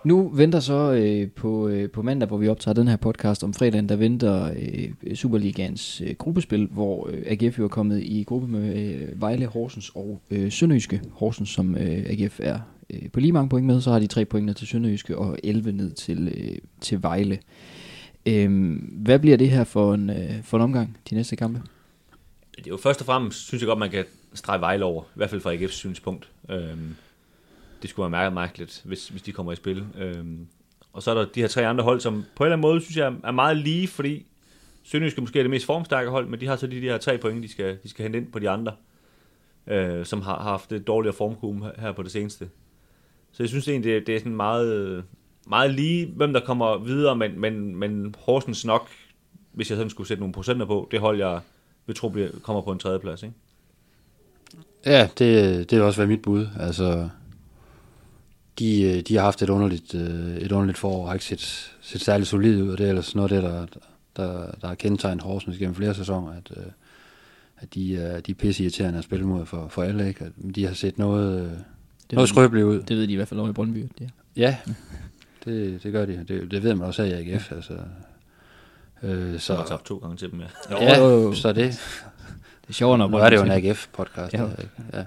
Nu 0.07 0.29
venter 0.29 0.61
så 0.61 0.93
øh, 0.93 1.31
på, 1.31 1.69
øh, 1.69 1.91
på 1.91 2.03
mandag, 2.03 2.29
hvor 2.29 2.37
vi 2.37 2.49
optager 2.49 2.75
den 2.75 2.89
her 2.89 2.97
podcast 2.97 3.45
om 3.45 3.55
fredagen, 3.55 3.89
der 3.89 3.97
venter 3.97 4.51
øh, 4.57 5.17
Superligans 5.17 6.01
øh, 6.01 6.15
gruppespil, 6.19 6.67
hvor 6.67 7.09
øh, 7.13 7.23
AGF 7.27 7.59
jo 7.59 7.65
er 7.65 7.69
kommet 7.69 8.03
i 8.03 8.25
gruppe 8.27 8.49
med 8.49 8.77
øh, 8.77 9.21
Vejle, 9.21 9.47
Horsens 9.47 9.91
og 9.95 10.21
øh, 10.31 10.53
Sønderjyske. 10.53 11.03
Horsens, 11.13 11.49
som 11.49 11.77
øh, 11.77 12.05
AGF 12.07 12.41
er 12.43 12.59
øh, 12.91 13.11
på 13.13 13.21
lige 13.21 13.33
mange 13.33 13.49
point 13.49 13.67
med, 13.67 13.81
så 13.81 13.91
har 13.91 13.99
de 13.99 14.07
tre 14.07 14.25
point 14.25 14.47
ned 14.47 14.55
til 14.55 14.67
Sønderjyske 14.67 15.19
og 15.19 15.39
11 15.45 15.73
ned 15.73 15.91
til, 15.91 16.29
øh, 16.29 16.59
til 16.81 17.03
Vejle. 17.03 17.39
Øh, 18.27 18.79
hvad 18.93 19.19
bliver 19.19 19.37
det 19.37 19.51
her 19.51 19.65
for 19.65 19.95
en, 19.95 20.11
øh, 20.11 20.43
for 20.43 20.57
en 20.57 20.63
omgang, 20.63 20.97
de 21.11 21.15
næste 21.15 21.37
kampe? 21.37 21.63
Det 22.57 22.67
er 22.67 22.71
jo 22.71 22.77
først 22.77 23.01
og 23.01 23.07
fremmest, 23.07 23.47
synes 23.47 23.63
jeg 23.63 23.69
godt, 23.69 23.79
man 23.79 23.91
kan 23.91 24.05
strege 24.35 24.61
Vejle 24.61 24.85
over, 24.85 25.03
i 25.03 25.07
hvert 25.15 25.31
fald 25.31 25.41
fra 25.41 25.55
AGF's 25.55 25.71
synspunkt. 25.71 26.29
Øh, 26.51 26.77
det 27.83 27.91
skulle 27.91 28.05
være 28.05 28.11
mærket 28.21 28.35
mærkeligt, 28.35 28.83
hvis, 28.85 29.09
hvis 29.09 29.23
de 29.23 29.33
kommer 29.33 29.53
i 29.53 29.57
spil. 29.57 29.85
Øhm, 29.99 30.47
og 30.93 31.03
så 31.03 31.11
er 31.11 31.15
der 31.15 31.25
de 31.35 31.41
her 31.41 31.49
tre 31.49 31.67
andre 31.67 31.85
hold, 31.85 32.01
som 32.01 32.25
på 32.37 32.45
en 32.45 32.47
eller 32.47 32.57
anden 32.57 32.63
måde, 32.71 32.81
synes 32.81 32.97
jeg, 32.97 33.15
er 33.25 33.31
meget 33.31 33.57
lige, 33.57 33.89
fordi 33.89 34.27
Sønderjyske 34.85 35.21
måske 35.21 35.39
er 35.39 35.43
det 35.43 35.51
mest 35.51 35.67
formstærke 35.67 36.11
hold, 36.11 36.27
men 36.29 36.41
de 36.41 36.47
har 36.47 36.57
så 36.57 36.67
de, 36.67 36.77
de 36.77 36.81
her 36.81 36.99
tre 36.99 37.19
point, 37.19 37.43
de 37.43 37.49
skal, 37.49 37.79
de 37.83 37.89
skal 37.89 38.03
hente 38.03 38.19
ind 38.19 38.33
på 38.33 38.39
de 38.39 38.51
andre, 38.51 38.73
øh, 39.67 40.07
som 40.07 40.23
har, 40.23 40.37
har 40.37 40.43
haft 40.51 40.73
et 40.73 40.87
dårligere 40.87 41.15
formkume 41.17 41.71
her- 41.79 41.93
på 41.93 42.03
det 42.03 42.11
seneste. 42.13 42.49
Så 43.33 43.43
jeg 43.43 43.49
synes 43.49 43.69
egentlig, 43.69 43.91
det, 43.91 43.97
er- 43.97 44.05
det 44.05 44.15
er 44.15 44.19
sådan 44.19 44.37
meget, 44.37 45.05
meget 45.49 45.75
lige, 45.75 46.07
hvem 46.17 46.33
der 46.33 46.41
kommer 46.41 46.79
videre, 46.79 47.17
men, 47.17 47.41
men, 47.41 47.77
men 47.77 48.15
Horsens 48.19 48.65
nok, 48.65 48.89
hvis 49.53 49.71
jeg 49.71 49.77
sådan 49.77 49.91
skulle 49.91 50.07
sætte 50.09 50.21
nogle 50.21 50.33
procenter 50.33 50.67
på, 50.67 50.89
det 50.91 51.01
hold, 51.01 51.19
jeg 51.19 51.41
vil 51.87 51.97
tro 51.97 52.09
bliver, 52.09 52.29
kommer 52.43 52.63
på 52.63 52.73
en 52.73 52.79
tredje 52.79 52.99
plads, 52.99 53.23
ikke? 53.23 53.35
Ja, 54.87 55.09
det, 55.19 55.71
det 55.71 55.79
vil 55.79 55.83
også 55.87 56.01
være 56.01 56.09
mit 56.09 56.23
bud. 56.23 56.47
Altså, 56.61 57.09
de, 58.59 58.83
øh, 58.83 59.01
de 59.03 59.15
har 59.17 59.23
haft 59.23 59.43
et 59.43 59.51
underligt, 59.51 59.95
øh, 59.95 60.37
et 60.37 60.53
underligt 60.53 60.79
forår, 60.79 61.07
har 61.07 61.13
ikke 61.15 61.25
set, 61.25 61.71
set 61.81 62.01
særligt 62.01 62.29
solidt 62.29 62.61
ud, 62.63 62.71
og 62.71 62.79
det 62.79 62.85
er 62.85 62.89
ellers 62.89 63.15
noget 63.15 63.33
af 63.33 63.43
det, 63.43 63.51
der, 63.51 63.67
der, 64.17 64.51
der 64.61 64.67
har 64.69 64.75
kendetegnet 64.75 65.23
Horsens 65.23 65.59
gennem 65.59 65.75
flere 65.75 65.95
sæsoner, 65.95 66.33
at, 66.33 66.51
øh, 66.57 66.63
at 67.59 67.75
de, 67.75 67.97
er- 67.97 68.21
de 68.21 68.31
er 68.31 68.35
pisse 68.35 68.63
irriterende 68.63 68.99
at 68.99 69.05
spille 69.05 69.27
mod 69.27 69.47
for, 69.47 69.69
for 69.69 69.83
alle, 69.83 70.09
ikke? 70.09 70.25
At 70.25 70.33
de 70.55 70.67
har 70.67 70.75
set 70.75 70.99
noget, 70.99 71.41
øh, 71.45 71.51
noget 72.13 72.29
skrøbeligt 72.29 72.65
ud. 72.67 72.83
Det 72.83 72.97
ved 72.97 73.07
de 73.07 73.13
i 73.13 73.17
hvert 73.17 73.29
fald 73.29 73.41
over 73.41 73.49
i 73.51 73.53
Brøndby. 73.53 73.79
Det 73.99 74.05
er. 74.05 74.09
Ja, 74.37 74.57
det, 75.45 75.83
det 75.83 75.93
gør 75.93 76.07
de. 76.07 76.25
Det, 76.29 76.51
det 76.51 76.63
ved 76.63 76.75
man 76.75 76.87
også 76.87 77.05
her 77.05 77.17
i 77.17 77.31
AGF. 77.33 77.53
Altså. 77.53 77.73
Øh, 79.03 79.33
Så 79.33 79.39
så, 79.47 79.55
har 79.55 79.65
tabt 79.67 79.85
to 79.85 79.97
gange 79.97 80.17
til 80.17 80.31
dem, 80.31 80.41
ja. 80.41 80.47
ja, 80.83 80.99
Jo, 80.99 81.09
jo, 81.23 81.33
så 81.35 81.49
det, 81.53 81.57
Det 82.63 82.69
er 82.69 82.73
sjovere, 82.73 82.99
når 82.99 83.09
nu 83.09 83.17
er 83.17 83.31
det 83.31 83.37
jo 83.37 83.43
en 83.43 83.51
AGF-podcast. 83.51 84.33
Ja. 84.33 84.43
Ja. 84.93 85.05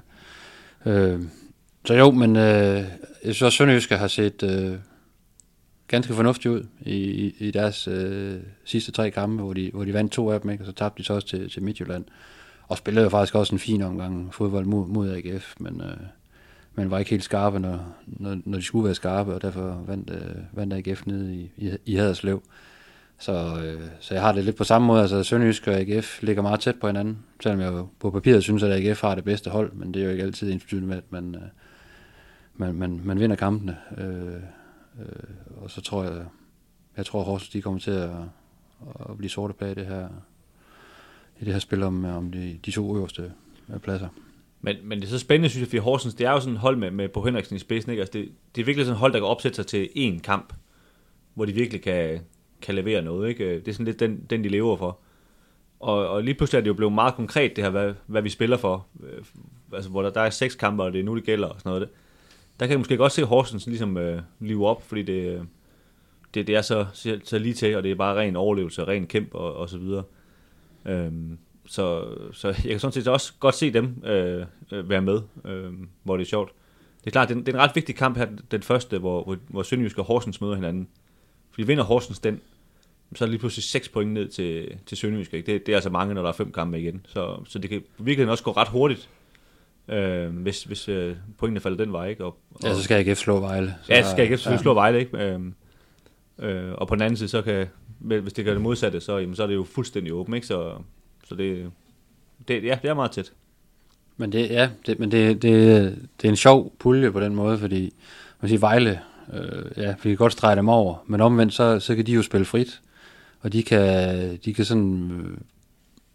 Ja. 0.86 0.92
Øh, 0.92 1.22
så 1.86 1.94
jo, 1.94 2.12
men 2.12 2.36
øh, 2.36 2.76
jeg 2.76 2.86
synes 3.24 3.42
også, 3.42 3.58
Sønderjyske 3.58 3.98
har 3.98 4.08
set 4.08 4.44
øh, 4.44 4.76
ganske 5.88 6.14
fornuftigt 6.14 6.52
ud 6.54 6.64
i, 6.82 6.96
i, 6.96 7.36
i 7.40 7.52
deres 7.52 7.88
øh, 7.88 8.40
sidste 8.66 8.92
tre 8.92 9.12
kampe, 9.12 9.44
hvor 9.44 9.54
de, 9.54 9.72
hvor 9.74 9.84
de 9.84 9.94
vandt 9.94 10.12
to 10.12 10.32
af 10.32 10.42
dem, 10.42 10.52
ikke? 10.52 10.64
og 10.64 10.66
så 10.66 10.72
tabte 10.72 11.02
de 11.02 11.08
så 11.08 11.14
også 11.14 11.28
til, 11.28 11.50
til 11.50 11.64
Midtjylland. 11.64 12.06
Og 12.68 12.78
spillede 12.78 13.04
jo 13.04 13.10
faktisk 13.10 13.36
også 13.36 13.56
en 13.56 13.60
fin 13.60 13.82
omgang 13.82 14.34
fodbold 14.34 14.66
mod, 14.66 14.88
mod 14.88 15.10
AGF, 15.10 15.54
men, 15.60 15.82
øh, 15.82 15.98
men 16.76 16.92
var 16.92 17.00
ikke 17.00 17.12
helt 17.12 17.24
skarpe, 17.24 17.60
når, 17.60 17.96
når, 18.06 18.38
når 18.46 18.58
de 18.58 18.64
skulle 18.64 18.86
være 18.86 18.96
skarpe, 18.96 19.34
og 19.34 19.42
derfor 19.42 19.84
vandt, 19.88 20.10
øh, 20.10 20.36
vandt 20.54 20.74
AGF 20.74 21.06
nede 21.06 21.36
i, 21.36 21.52
i, 21.58 21.72
i 21.86 21.96
Haderslev. 21.96 22.42
Så, 23.20 23.62
øh, 23.64 23.82
så 24.00 24.14
jeg 24.14 24.24
har 24.24 24.32
det 24.32 24.44
lidt 24.44 24.56
på 24.56 24.64
samme 24.64 24.88
måde. 24.88 25.02
Altså 25.02 25.24
Sønderjysk 25.24 25.68
og 25.68 25.74
AGF 25.74 26.24
ligger 26.24 26.42
meget 26.42 26.60
tæt 26.60 26.76
på 26.76 26.88
hinanden, 26.88 27.18
selvom 27.44 27.60
jeg 27.62 27.72
jo 27.72 27.88
på 28.00 28.12
papiret 28.12 28.44
synes, 28.44 28.64
at 28.64 28.72
AGF 28.72 29.02
har 29.02 29.16
det 29.16 29.24
bedste 29.24 29.50
hold, 29.50 29.72
men 29.74 29.94
det 29.94 30.00
er 30.00 30.06
jo 30.06 30.12
ikke 30.12 30.24
altid 30.24 30.52
ens 30.52 30.72
med, 30.72 30.98
at 30.98 31.12
man, 31.12 31.36
øh, 31.36 31.42
man, 32.60 32.76
man, 32.76 33.02
man 33.04 33.20
vinder 33.20 33.36
kampene. 33.36 33.78
Øh, 33.98 34.34
øh, 35.00 35.62
og 35.62 35.72
så 35.72 35.82
tror 35.82 36.04
jeg, 36.04 36.26
jeg 36.98 37.06
tror 37.06 37.24
Horsens, 37.24 37.50
de 37.50 37.62
kommer 37.62 37.80
til 37.80 37.92
at, 37.92 38.12
at 39.10 39.18
blive 39.18 39.30
sorte 39.30 39.54
på 39.54 39.66
i 39.66 39.74
det 39.74 39.86
her, 39.86 40.08
i 41.40 41.46
det 41.46 41.54
her 41.54 41.60
spil 41.60 41.84
om, 41.84 42.06
om 42.06 42.32
de, 42.32 42.60
de 42.66 42.72
to 42.72 42.96
øverste 42.96 43.32
øh, 43.74 43.80
pladser. 43.80 44.08
Men, 44.62 44.76
men 44.84 45.00
det 45.00 45.06
er 45.06 45.10
så 45.10 45.20
spændende, 45.20 45.50
synes 45.50 45.62
jeg, 45.62 45.68
fordi 45.68 45.78
Horsens, 45.78 46.14
det 46.14 46.28
er 46.28 46.32
jo 46.32 46.40
sådan 46.40 46.54
et 46.54 46.60
hold 46.60 46.78
med, 46.78 46.92
med 46.92 47.10
Bo 47.10 47.22
Henriksen 47.22 47.56
i 47.56 47.60
spidsen, 47.60 47.92
ikke? 47.92 48.02
Altså 48.02 48.14
det, 48.14 48.32
det 48.56 48.62
er 48.62 48.66
virkelig 48.66 48.86
sådan 48.86 48.96
et 48.96 49.00
hold, 49.00 49.14
der 49.14 49.20
kan 49.20 49.28
opsætte 49.28 49.56
sig 49.56 49.68
til 49.68 49.90
én 49.96 50.20
kamp, 50.20 50.54
hvor 51.34 51.46
de 51.46 51.54
virkelig 51.54 51.82
kan, 51.82 52.20
kan 52.62 52.76
levere 52.76 53.02
noget, 53.02 53.30
ikke? 53.30 53.56
Det 53.56 53.68
er 53.68 53.74
sådan 53.74 53.86
lidt 53.86 54.00
den, 54.00 54.26
den 54.30 54.44
de 54.44 54.50
lever 54.50 54.78
for. 54.78 55.00
Og, 55.80 56.10
og 56.10 56.24
lige 56.24 56.36
pludselig 56.36 56.58
er 56.58 56.62
det 56.62 56.68
jo 56.68 56.74
blevet 56.74 56.94
meget 56.94 57.16
konkret, 57.16 57.56
det 57.56 57.64
her, 57.64 57.72
hvad, 57.72 57.94
hvad 58.06 58.22
vi 58.22 58.30
spiller 58.30 58.58
for. 58.58 58.88
Øh, 59.04 59.24
altså, 59.74 59.90
hvor 59.90 60.02
der, 60.02 60.10
der 60.10 60.22
er 60.22 60.30
seks 60.30 60.56
kampe, 60.56 60.84
og 60.84 60.94
det 60.94 61.00
er 61.00 61.04
nu, 61.04 61.16
det 61.16 61.24
gælder, 61.24 61.48
og 61.48 61.60
sådan 61.60 61.70
noget. 61.70 61.90
Der 62.60 62.66
kan 62.66 62.72
jeg 62.72 62.80
måske 62.80 62.98
godt 62.98 63.12
se 63.12 63.24
Horsens 63.24 63.68
ligesom 63.68 63.98
øh, 63.98 64.22
live 64.40 64.68
op, 64.68 64.84
fordi 64.88 65.02
det, 65.02 65.14
øh, 65.14 65.42
det, 66.34 66.48
det 66.48 66.56
er 66.56 66.62
så, 66.62 66.86
så, 67.24 67.40
lige 67.40 67.54
til, 67.54 67.78
og 67.78 67.84
det 67.84 67.92
er 67.92 67.96
bare 67.96 68.20
ren 68.20 68.36
overlevelse, 68.36 68.84
ren 68.84 69.08
kæmp 69.08 69.34
og, 69.34 69.54
og 69.54 69.70
så 69.70 69.78
videre. 69.78 70.04
Øhm, 70.86 71.38
så, 71.66 72.06
så 72.34 72.48
jeg 72.48 72.56
kan 72.64 72.80
sådan 72.80 72.92
set 72.92 73.08
også 73.08 73.34
godt 73.40 73.56
se 73.56 73.74
dem 73.74 74.04
øh, 74.06 74.46
øh 74.72 74.90
være 74.90 75.02
med, 75.02 75.22
øh, 75.46 75.74
hvor 76.04 76.18
det 76.18 76.24
er 76.24 76.30
sjovt. 76.30 76.52
Det 77.00 77.08
er 77.08 77.12
klart, 77.12 77.30
det 77.30 77.38
er, 77.38 77.40
det 77.40 77.50
er 77.50 77.58
en 77.58 77.64
ret 77.64 77.76
vigtig 77.76 77.96
kamp 77.96 78.18
her, 78.18 78.28
den 78.52 78.62
første, 78.62 78.98
hvor, 78.98 79.24
hvor, 79.24 79.38
hvor 79.48 79.64
Sønderjysk 79.64 79.98
og 79.98 80.06
Horsens 80.06 80.42
møder 80.42 80.56
hinanden. 80.56 80.88
Fordi 81.52 81.64
vinder 81.64 81.84
Horsens 81.84 82.20
den, 82.20 82.42
så 83.16 83.24
er 83.24 83.26
det 83.26 83.32
lige 83.32 83.40
pludselig 83.40 83.64
6 83.64 83.90
point 83.90 84.12
ned 84.12 84.28
til, 84.28 84.78
til 84.86 84.98
Sønderjysk. 84.98 85.34
Ikke? 85.34 85.54
Det, 85.54 85.66
det 85.66 85.72
er 85.72 85.78
altså 85.78 85.90
mange, 85.90 86.14
når 86.14 86.22
der 86.22 86.30
er 86.30 86.34
fem 86.34 86.52
kampe 86.52 86.80
igen. 86.80 87.06
Så, 87.08 87.40
så 87.46 87.60
det 87.60 87.70
kan 87.70 87.84
virkelig 87.98 88.30
også 88.30 88.44
gå 88.44 88.52
ret 88.52 88.68
hurtigt, 88.68 89.10
øh, 89.90 90.36
hvis, 90.36 90.64
hvis 90.64 90.90
øh, 90.90 91.16
pointene 91.38 91.60
falder 91.60 91.86
den 91.86 91.94
vej. 91.94 92.08
Ikke? 92.08 92.26
Og, 92.26 92.38
og, 92.52 92.64
ja, 92.64 92.74
så 92.74 92.84
skal 92.84 93.08
AGF 93.08 93.18
slå 93.18 93.40
Vejle. 93.40 93.76
Så 93.84 93.94
ja, 93.94 94.04
så 94.04 94.12
skal 94.12 94.24
AGF 94.24 94.40
selvfølgelig 94.40 94.58
ja. 94.58 94.62
slå 94.62 94.74
Vejle. 94.74 95.00
Ikke? 95.00 95.18
Øh, 95.18 95.40
øh, 96.40 96.74
og 96.74 96.88
på 96.88 96.96
den 96.96 97.02
anden 97.02 97.18
side, 97.18 97.30
så 97.30 97.42
kan, 97.42 97.68
hvis 98.00 98.34
det 98.34 98.46
gør 98.46 98.54
det 98.54 98.62
modsatte, 98.62 99.02
så, 99.02 99.18
jamen, 99.18 99.36
så 99.36 99.44
er 99.44 99.48
det 99.48 99.56
jo 99.56 99.64
fuldstændig 99.64 100.14
åbent. 100.14 100.36
Ikke? 100.36 100.48
Så, 100.48 100.74
så 101.24 101.36
det, 101.36 101.72
det, 102.48 102.64
ja, 102.64 102.78
det 102.82 102.90
er 102.90 102.94
meget 102.94 103.12
tæt. 103.12 103.32
Men 104.18 104.32
det, 104.32 104.50
ja, 104.50 104.70
det, 104.86 105.00
men 105.00 105.12
det, 105.12 105.42
det, 105.42 105.96
det 106.22 106.28
er 106.28 106.30
en 106.30 106.36
sjov 106.36 106.74
pulje 106.80 107.12
på 107.12 107.20
den 107.20 107.36
måde, 107.36 107.58
fordi 107.58 107.94
man 108.42 108.50
siger 108.50 108.60
Vejle, 108.60 109.00
øh, 109.34 109.72
ja, 109.78 109.96
vi 110.04 110.10
kan 110.10 110.18
godt 110.18 110.34
strege 110.34 110.56
dem 110.56 110.70
over, 110.70 111.04
men 111.08 111.22
omvendt, 111.22 111.54
så, 111.54 111.80
så 111.80 111.96
kan 111.96 112.06
de 112.06 112.12
jo 112.12 112.22
spille 112.22 112.46
frit, 112.46 112.82
og 113.42 113.54
de 113.54 113.64
kan, 113.64 114.38
de 114.46 114.54
kan 114.54 114.66
sådan 114.66 115.12
øh, 115.12 115.38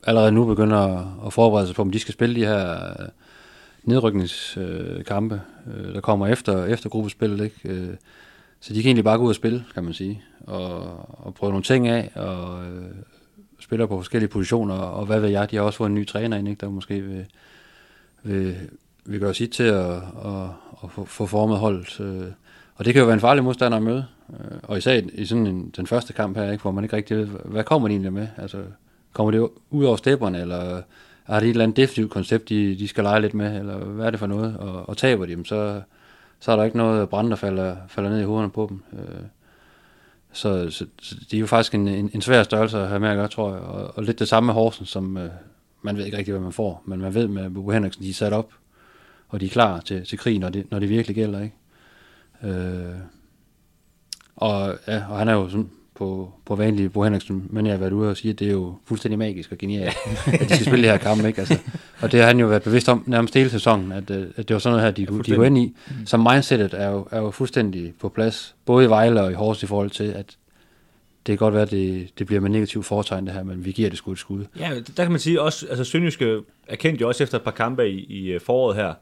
allerede 0.06 0.32
nu 0.32 0.44
begynde 0.44 0.76
at, 0.76 0.98
at 1.26 1.32
forberede 1.32 1.66
sig 1.66 1.76
på, 1.76 1.82
om 1.82 1.90
de 1.90 1.98
skal 1.98 2.14
spille 2.14 2.34
de 2.34 2.46
her 2.46 2.90
øh, 3.00 3.08
nedrykningskampe, 3.85 5.40
øh, 5.66 5.88
øh, 5.88 5.94
der 5.94 6.01
kommer 6.01 6.27
efter, 6.27 6.64
efter 6.64 6.88
gruppespillet, 6.88 7.44
ikke? 7.44 7.61
Øh, 7.64 7.94
så 8.61 8.75
de 8.75 8.83
kan 8.83 8.88
egentlig 8.88 9.05
bare 9.05 9.18
gå 9.18 9.25
ud 9.25 9.29
og 9.29 9.35
spille, 9.35 9.64
kan 9.75 9.85
man 9.85 9.92
sige, 9.92 10.23
og, 10.40 10.81
og 11.27 11.35
prøve 11.35 11.51
nogle 11.51 11.62
ting 11.62 11.88
af, 11.88 12.11
og 12.14 12.64
øh, 12.64 12.85
spiller 13.61 13.87
på 13.87 13.97
forskellige 13.97 14.31
positioner, 14.31 14.75
og 14.75 15.07
hvad 15.07 15.20
ved 15.20 15.29
jeg, 15.29 15.51
de 15.51 15.57
har 15.57 15.62
også 15.62 15.77
fået 15.77 15.88
en 15.88 15.94
ny 15.94 16.07
træner 16.07 16.37
ind, 16.37 16.49
ikke, 16.49 16.61
der 16.61 16.70
måske 16.70 17.01
vil, 17.01 17.27
vil, 18.23 18.57
vil 19.05 19.20
gøre 19.20 19.35
sit 19.35 19.51
til 19.51 19.62
at, 19.62 19.94
at, 20.25 20.49
at 20.85 20.90
få, 21.07 21.27
formet 21.27 21.59
holdet. 21.59 22.01
Øh, 22.01 22.27
og 22.77 22.85
det 22.85 22.92
kan 22.92 23.01
jo 23.01 23.07
være 23.07 23.14
en 23.14 23.20
farlig 23.20 23.44
modstander 23.44 23.77
at 23.77 23.83
møde. 23.83 24.07
Øh, 24.31 24.59
og 24.62 24.79
især 24.79 25.01
i 25.12 25.27
sådan 25.27 25.47
en, 25.47 25.73
den 25.77 25.87
første 25.87 26.12
kamp 26.12 26.37
her, 26.37 26.53
ikke, 26.53 26.62
hvor 26.62 26.70
man 26.70 26.85
ikke 26.85 26.97
rigtig 26.97 27.16
ved, 27.16 27.27
hvad 27.27 27.64
kommer 27.64 27.88
de 27.88 27.92
egentlig 27.92 28.12
med? 28.12 28.29
Altså, 28.37 28.62
kommer 29.12 29.31
det 29.31 29.49
ud 29.70 29.85
over 29.85 29.97
stepperne, 29.97 30.40
eller 30.40 30.83
har 31.24 31.40
de 31.40 31.46
et 31.46 31.50
eller 31.50 31.64
andet 31.64 31.76
defensivt 31.76 32.10
koncept, 32.10 32.48
de, 32.48 32.78
de 32.78 32.88
skal 32.88 33.04
lege 33.04 33.20
lidt 33.20 33.34
med, 33.34 33.58
eller 33.58 33.78
hvad 33.78 34.06
er 34.06 34.10
det 34.10 34.20
for 34.20 34.26
noget? 34.26 34.56
Og, 34.56 34.88
og 34.88 34.96
taber 34.96 35.26
de 35.26 35.32
dem, 35.32 35.44
så, 35.44 35.82
så 36.40 36.52
er 36.52 36.56
der 36.56 36.64
ikke 36.64 36.76
noget 36.76 37.08
brand, 37.08 37.30
der 37.30 37.37
falder, 37.37 37.76
falder 37.88 38.10
ned 38.10 38.20
i 38.20 38.24
hovederne 38.24 38.50
på 38.50 38.66
dem. 38.70 38.82
Øh, 38.92 39.24
så, 40.32 40.70
så, 40.70 40.87
så 41.02 41.14
det 41.14 41.34
er 41.34 41.40
jo 41.40 41.46
faktisk 41.46 41.74
en, 41.74 41.88
en, 41.88 42.10
en 42.14 42.22
svær 42.22 42.42
størrelse 42.42 42.78
at 42.78 42.88
have 42.88 43.00
med 43.00 43.08
at 43.08 43.16
gøre, 43.16 43.28
tror 43.28 43.52
jeg. 43.52 43.60
Og, 43.62 43.96
og 43.96 44.02
lidt 44.02 44.18
det 44.18 44.28
samme 44.28 44.46
med 44.46 44.54
Horsens, 44.54 44.88
som 44.88 45.16
øh, 45.16 45.30
man 45.82 45.96
ved 45.96 46.04
ikke 46.04 46.16
rigtig, 46.16 46.32
hvad 46.32 46.42
man 46.42 46.52
får, 46.52 46.82
men 46.87 47.00
man 47.00 47.14
ved 47.14 47.28
med 47.28 47.50
Bo 47.50 47.70
Henriksen, 47.70 48.04
de 48.04 48.10
er 48.10 48.14
sat 48.14 48.32
op, 48.32 48.52
og 49.28 49.40
de 49.40 49.46
er 49.46 49.50
klar 49.50 49.80
til, 49.80 50.06
til 50.06 50.18
krig, 50.18 50.38
når 50.38 50.48
det, 50.48 50.70
når 50.70 50.78
det 50.78 50.88
virkelig 50.88 51.14
gælder, 51.14 51.40
ikke? 51.40 51.54
Øh, 52.44 52.94
og, 54.37 54.78
ja, 54.87 55.02
og 55.08 55.18
han 55.18 55.28
er 55.28 55.32
jo 55.32 55.48
sådan 55.48 55.70
på, 55.94 56.33
på 56.44 56.54
vanlig 56.57 56.92
Bo 56.92 57.02
Henriksen, 57.02 57.46
men 57.50 57.66
jeg 57.66 57.72
har 57.72 57.78
været 57.78 57.92
ude 57.92 58.11
og 58.11 58.16
sige, 58.16 58.33
at 58.33 58.38
det 58.38 58.48
er 58.48 58.52
jo 58.52 58.74
fuldstændig 58.85 59.18
magisk 59.18 59.52
og 59.52 59.59
genialt, 59.59 59.96
at 60.26 60.40
de 60.40 60.54
skal 60.54 60.66
spille 60.66 60.83
det 60.83 60.90
her 60.90 60.98
kamp, 60.98 61.24
ikke? 61.24 61.38
Altså, 61.38 61.59
og 62.00 62.12
det 62.12 62.20
har 62.20 62.26
han 62.26 62.40
jo 62.40 62.46
været 62.46 62.62
bevidst 62.62 62.88
om 62.88 63.04
nærmest 63.07 63.35
hele 63.35 63.50
sæsonen, 63.50 63.92
at, 63.92 64.11
øh, 64.11 64.26
at 64.37 64.48
det 64.48 64.54
var 64.54 64.59
sådan 64.59 64.72
noget 64.72 64.85
her, 64.85 65.07
de, 65.07 65.16
ja, 65.16 65.22
de 65.22 65.37
går 65.37 65.44
ind 65.44 65.59
i. 65.59 65.76
Mm. 65.87 66.07
Så 66.07 66.16
mindsetet 66.16 66.74
er 66.74 66.90
jo, 66.90 67.09
er 67.11 67.20
jo 67.20 67.30
fuldstændig 67.30 67.94
på 68.00 68.09
plads, 68.09 68.54
både 68.64 68.85
i 68.85 68.88
Vejle 68.88 69.22
og 69.22 69.30
i 69.30 69.35
Horsens 69.35 69.62
i 69.62 69.66
forhold 69.66 69.90
til, 69.90 70.04
at 70.04 70.26
det 71.26 71.33
kan 71.33 71.37
godt 71.37 71.54
være, 71.54 71.62
at 71.62 71.70
det, 71.70 72.18
det 72.18 72.26
bliver 72.26 72.40
med 72.40 72.50
negativ 72.50 72.83
foretegn 72.83 73.26
det 73.26 73.35
her, 73.35 73.42
men 73.42 73.64
vi 73.64 73.72
giver 73.72 73.88
det 73.88 73.98
sgu 73.98 74.12
et 74.12 74.18
skud. 74.18 74.44
Ja, 74.59 74.70
der 74.96 75.02
kan 75.02 75.11
man 75.11 75.20
sige 75.20 75.42
også, 75.42 75.66
altså 75.66 75.85
Sønderjyske 75.85 76.40
erkendte 76.68 77.02
jo 77.02 77.09
også 77.09 77.22
efter 77.22 77.38
et 77.38 77.44
par 77.44 77.50
kampe 77.50 77.88
i, 77.90 78.04
i 78.04 78.33
øh, 78.33 78.40
foråret 78.40 78.76
her, 78.76 78.94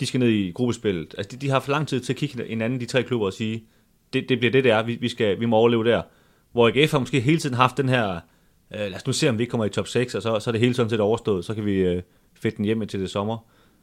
de 0.00 0.06
skal 0.06 0.20
ned 0.20 0.28
i 0.28 0.50
gruppespillet. 0.50 1.14
Altså 1.18 1.36
de, 1.36 1.46
de 1.46 1.50
har 1.50 1.60
for 1.60 1.72
lang 1.72 1.88
tid 1.88 2.00
til 2.00 2.12
at 2.12 2.16
kigge 2.16 2.44
hinanden, 2.48 2.80
de 2.80 2.86
tre 2.86 3.02
klubber, 3.02 3.26
og 3.26 3.32
sige, 3.32 3.64
det, 4.12 4.28
det 4.28 4.38
bliver 4.38 4.52
det, 4.52 4.64
der, 4.64 4.82
vi, 4.82 4.98
vi, 5.00 5.08
skal, 5.08 5.40
vi 5.40 5.46
må 5.46 5.56
overleve 5.56 5.84
der. 5.84 6.02
Hvor 6.58 6.68
AGF 6.68 6.92
har 6.92 6.98
måske 6.98 7.20
hele 7.20 7.38
tiden 7.38 7.56
haft 7.56 7.76
den 7.76 7.88
her, 7.88 8.14
øh, 8.74 8.80
lad 8.80 8.94
os 8.94 9.06
nu 9.06 9.12
se, 9.12 9.28
om 9.28 9.38
vi 9.38 9.42
ikke 9.42 9.50
kommer 9.50 9.64
i 9.64 9.68
top 9.68 9.88
6, 9.88 10.14
og 10.14 10.22
så, 10.22 10.40
så 10.40 10.50
er 10.50 10.52
det 10.52 10.60
hele 10.60 10.74
sådan 10.74 10.90
set 10.90 11.00
overstået, 11.00 11.44
så 11.44 11.54
kan 11.54 11.66
vi 11.66 11.72
øh, 11.72 12.02
fedte 12.34 12.56
den 12.56 12.64
hjemme 12.64 12.86
til 12.86 13.00
det 13.00 13.10
sommer. 13.10 13.38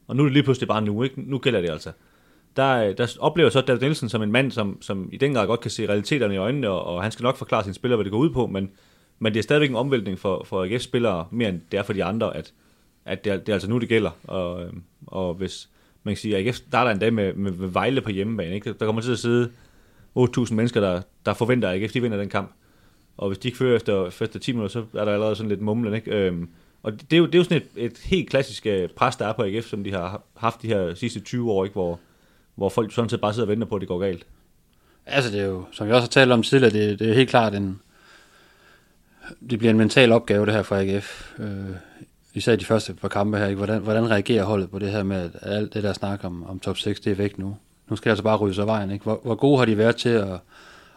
Og 0.08 0.16
nu 0.16 0.24
er 0.24 0.28
det 0.28 0.34
lige 0.34 0.44
pludselig 0.44 0.68
bare 0.68 0.82
nu, 0.82 1.04
ikke? 1.04 1.22
Nu 1.22 1.38
gælder 1.38 1.62
det 1.62 1.70
altså 1.70 1.92
der, 2.56 2.88
øh, 2.88 2.98
der 2.98 3.18
oplever 3.20 3.50
så 3.50 3.62
David 3.62 3.82
Nielsen 3.82 4.10
som 4.10 4.22
en 4.22 4.32
mand, 4.32 4.52
som, 4.52 4.82
som 4.82 5.10
i 5.12 5.18
den 5.18 5.34
grad 5.34 5.48
godt 5.48 5.60
kan 5.60 5.72
se 5.72 5.90
realiteterne 5.90 6.34
i 6.34 6.38
øjnene, 6.38 6.70
og, 6.70 6.84
og 6.84 7.04
han 7.04 7.12
skal 7.12 7.24
nok 7.24 7.38
forklare 7.38 7.64
sine 7.64 7.74
spillere, 7.74 7.98
hvad 7.98 8.04
det 8.04 8.12
går 8.12 8.20
ud 8.20 8.30
på, 8.30 8.48
men, 8.48 8.72
men 9.20 9.34
det 9.34 9.40
er 9.40 9.44
stadigvæk 9.44 9.70
en 9.70 9.76
omvæltning 9.76 10.20
for, 10.20 10.44
for 10.44 10.64
AGF-spillere, 10.64 11.28
mere 11.32 11.50
end 11.50 11.62
det 11.72 11.78
er 11.78 11.84
for 11.84 11.94
de 11.94 12.04
andre, 12.04 12.38
at, 12.38 12.54
at 13.06 13.26
det, 13.26 13.34
er, 13.34 13.38
det 13.38 13.50
er 13.50 13.54
altså 13.54 13.70
nu, 13.70 13.78
det 13.78 13.90
gælder. 13.90 14.12
Og, 14.24 14.64
øhm, 14.64 14.84
og 15.08 15.34
hvis 15.34 15.70
man 16.04 16.14
kan 16.14 16.18
sige, 16.18 16.38
at 16.38 16.48
AGF 16.48 16.56
starter 16.56 16.92
en 16.92 17.00
dag 17.00 17.14
med, 17.14 17.34
med, 17.34 17.52
med 17.52 17.68
Vejle 17.68 18.02
på 18.02 18.10
hjemmebane, 18.10 18.56
ikke? 18.56 18.74
der 18.74 18.86
kommer 18.86 19.02
til 19.02 19.12
at 19.12 19.20
sidde 19.20 19.52
8.000 20.20 20.54
mennesker, 20.54 20.82
der, 20.82 21.02
der 21.26 21.34
forventer, 21.34 21.70
at 21.70 21.82
AGF 21.82 21.92
de 21.92 22.02
vinder 22.02 22.18
den 22.18 22.30
kamp. 22.30 22.52
Og 23.18 23.28
hvis 23.28 23.38
de 23.38 23.48
ikke 23.48 23.58
fører 23.58 23.76
efter, 23.76 24.08
efter 24.08 24.40
10 24.40 24.52
minutter, 24.52 24.70
så 24.70 25.00
er 25.00 25.06
der 25.06 25.14
allerede 25.14 25.36
sådan 25.36 25.50
lidt 25.50 25.62
mumlen. 25.62 25.94
Ikke? 25.94 26.12
Øhm, 26.12 26.50
og 26.84 26.92
det 26.92 27.14
er, 27.14 27.18
jo, 27.18 27.26
det 27.26 27.36
er 27.36 27.40
jo 27.40 27.44
sådan 27.44 27.62
et, 27.76 27.86
et 27.86 27.98
helt 27.98 28.30
klassisk 28.30 28.66
øh, 28.66 28.90
pres, 28.90 29.16
der 29.16 29.28
er 29.28 29.34
på 29.34 29.44
AGF, 29.44 29.66
som 29.66 29.84
de 29.84 29.92
har 29.92 30.22
haft 30.38 30.62
de 30.62 30.68
her 30.68 30.94
sidste 30.94 31.20
20 31.20 31.52
år, 31.52 31.66
ikke? 31.66 31.74
hvor 31.74 32.00
hvor 32.56 32.70
folk 32.70 32.94
sådan 32.94 33.10
set 33.10 33.22
bare 33.22 33.34
sidder 33.34 33.46
og 33.46 33.50
venter 33.50 33.68
på, 33.68 33.76
at 33.76 33.82
det 33.82 33.88
går 33.88 34.00
galt. 34.00 34.26
Altså 35.06 35.32
det 35.32 35.40
er 35.40 35.46
jo, 35.46 35.66
som 35.72 35.88
vi 35.88 35.92
også 35.92 36.02
har 36.02 36.10
talt 36.10 36.32
om 36.32 36.44
tidligere, 36.44 36.74
det, 36.74 37.00
det 37.00 37.10
er 37.10 37.14
helt 37.14 37.30
klart 37.30 37.56
en, 37.56 37.82
det 39.50 39.60
bliver 39.60 39.72
en 39.72 39.78
mental 39.78 40.12
opgave 40.12 40.46
det 40.46 40.54
her 40.54 40.64
for 40.64 40.76
AGF. 40.76 41.40
Øh, 41.40 41.76
især 42.34 42.56
de 42.56 42.66
første 42.66 42.94
par 42.94 43.08
kampe 43.08 43.38
her. 43.38 43.48
Ikke? 43.48 43.58
Hvordan, 43.58 43.82
hvordan 43.82 44.10
reagerer 44.10 44.44
holdet 44.44 44.70
på 44.70 44.80
det 44.80 44.92
her 44.92 45.04
med, 45.04 45.18
at 45.18 45.32
alt 45.42 45.74
det 45.74 45.84
der 45.84 45.94
snak 45.94 46.24
om, 46.24 46.44
om 46.44 46.60
top 46.60 46.78
6, 46.78 47.00
det 47.00 47.12
er 47.12 47.16
væk 47.16 47.38
nu? 47.40 47.58
Nu 47.90 47.96
skal 47.96 48.10
det 48.10 48.12
altså 48.12 48.24
bare 48.24 48.38
rydde 48.38 48.56
sig 48.56 48.68
vejen. 48.68 48.92
Ikke? 48.92 49.04
Hvor, 49.04 49.22
hvor 49.24 49.36
gode 49.36 49.58
har 49.58 49.66
de 49.66 49.78
været 49.78 49.96
til 49.96 50.10
at, 50.10 50.40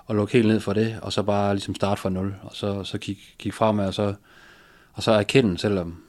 at 0.09 0.17
lukke 0.17 0.33
helt 0.33 0.49
ned 0.49 0.61
for 0.61 0.73
det, 0.73 0.99
og 1.03 1.13
så 1.13 1.23
bare 1.23 1.55
ligesom 1.55 1.75
starte 1.75 2.01
fra 2.01 2.11
nul, 2.11 2.35
og 2.43 2.57
så, 2.57 2.85
så 2.85 2.99
kigge 2.99 3.23
kig 3.39 3.55
fremad, 3.55 3.87
og 3.87 3.95
så, 3.95 4.15
og 4.93 5.03
så 5.03 5.13
erkende, 5.13 5.59
selvom 5.59 6.03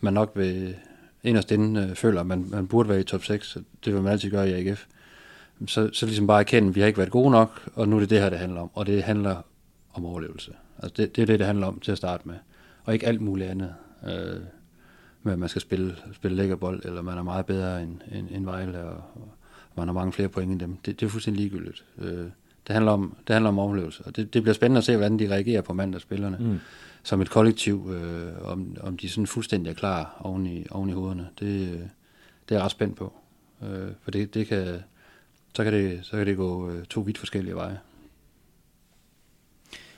man 0.00 0.12
nok 0.12 0.32
vil, 0.34 0.76
inderst 1.22 1.50
inde 1.50 1.80
øh, 1.80 1.96
føler, 1.96 2.20
at 2.20 2.26
man, 2.26 2.46
man 2.48 2.66
burde 2.66 2.88
være 2.88 3.00
i 3.00 3.04
top 3.04 3.24
6, 3.24 3.56
det 3.84 3.94
vil 3.94 4.02
man 4.02 4.12
altid 4.12 4.30
gøre 4.30 4.50
i 4.50 4.52
AGF, 4.52 4.86
så, 5.66 5.90
så 5.92 6.06
ligesom 6.06 6.26
bare 6.26 6.40
erkende, 6.40 6.68
at 6.68 6.74
vi 6.74 6.80
har 6.80 6.86
ikke 6.86 6.98
været 6.98 7.10
gode 7.10 7.30
nok, 7.30 7.70
og 7.74 7.88
nu 7.88 7.96
er 7.96 8.00
det 8.00 8.10
det 8.10 8.20
her, 8.20 8.30
det 8.30 8.38
handler 8.38 8.60
om. 8.60 8.70
Og 8.74 8.86
det 8.86 9.02
handler 9.02 9.42
om 9.92 10.06
overlevelse. 10.06 10.52
Altså 10.78 10.94
det, 10.96 11.16
det 11.16 11.22
er 11.22 11.26
det, 11.26 11.38
det 11.38 11.46
handler 11.46 11.66
om 11.66 11.80
til 11.80 11.92
at 11.92 11.98
starte 11.98 12.28
med. 12.28 12.34
Og 12.84 12.94
ikke 12.94 13.06
alt 13.06 13.20
muligt 13.20 13.50
andet. 13.50 13.74
Øh, 14.04 14.40
med 15.22 15.32
at 15.32 15.38
man 15.38 15.48
skal 15.48 15.62
spille, 15.62 15.96
spille 16.12 16.36
lækker 16.36 16.56
bold, 16.56 16.84
eller 16.84 17.02
man 17.02 17.18
er 17.18 17.22
meget 17.22 17.46
bedre 17.46 17.82
end, 17.82 18.00
end, 18.12 18.28
end 18.30 18.44
Vejle, 18.44 18.78
og, 18.84 19.02
og 19.14 19.32
man 19.76 19.88
har 19.88 19.92
mange 19.92 20.12
flere 20.12 20.28
point 20.28 20.52
end 20.52 20.60
dem. 20.60 20.76
Det, 20.76 21.00
det 21.00 21.06
er 21.06 21.10
fuldstændig 21.10 21.42
ligegyldigt. 21.42 21.84
Øh, 21.98 22.26
det, 22.66 22.72
handler 22.72 22.92
om, 22.92 23.16
det 23.26 23.34
handler 23.34 23.48
om 23.48 23.58
overlevelse. 23.58 24.02
Og 24.06 24.16
det, 24.16 24.34
det 24.34 24.42
bliver 24.42 24.54
spændende 24.54 24.78
at 24.78 24.84
se, 24.84 24.96
hvordan 24.96 25.18
de 25.18 25.30
reagerer 25.30 25.62
på 25.62 25.72
mandagsspillerne. 25.72 26.36
Mm 26.40 26.58
som 27.02 27.20
et 27.20 27.30
kollektiv, 27.30 27.90
øh, 27.92 28.50
om, 28.52 28.76
om 28.80 28.96
de 28.96 29.08
sådan 29.08 29.26
fuldstændig 29.26 29.70
er 29.70 29.74
klar 29.74 30.20
oven 30.20 30.46
i, 30.46 30.66
oven 30.70 30.90
i 30.90 30.92
hovederne. 30.92 31.28
Det, 31.40 31.68
det 32.48 32.54
er 32.54 32.58
jeg 32.58 32.64
ret 32.64 32.70
spændt 32.70 32.96
på. 32.96 33.12
Øh, 33.62 33.88
for 34.02 34.10
det, 34.10 34.34
det 34.34 34.46
kan, 34.46 34.82
så, 35.54 35.64
kan 35.64 35.72
det, 35.72 36.00
så 36.02 36.16
kan 36.16 36.26
det 36.26 36.36
gå 36.36 36.70
øh, 36.70 36.84
to 36.84 37.00
vidt 37.00 37.18
forskellige 37.18 37.54
veje. 37.54 37.78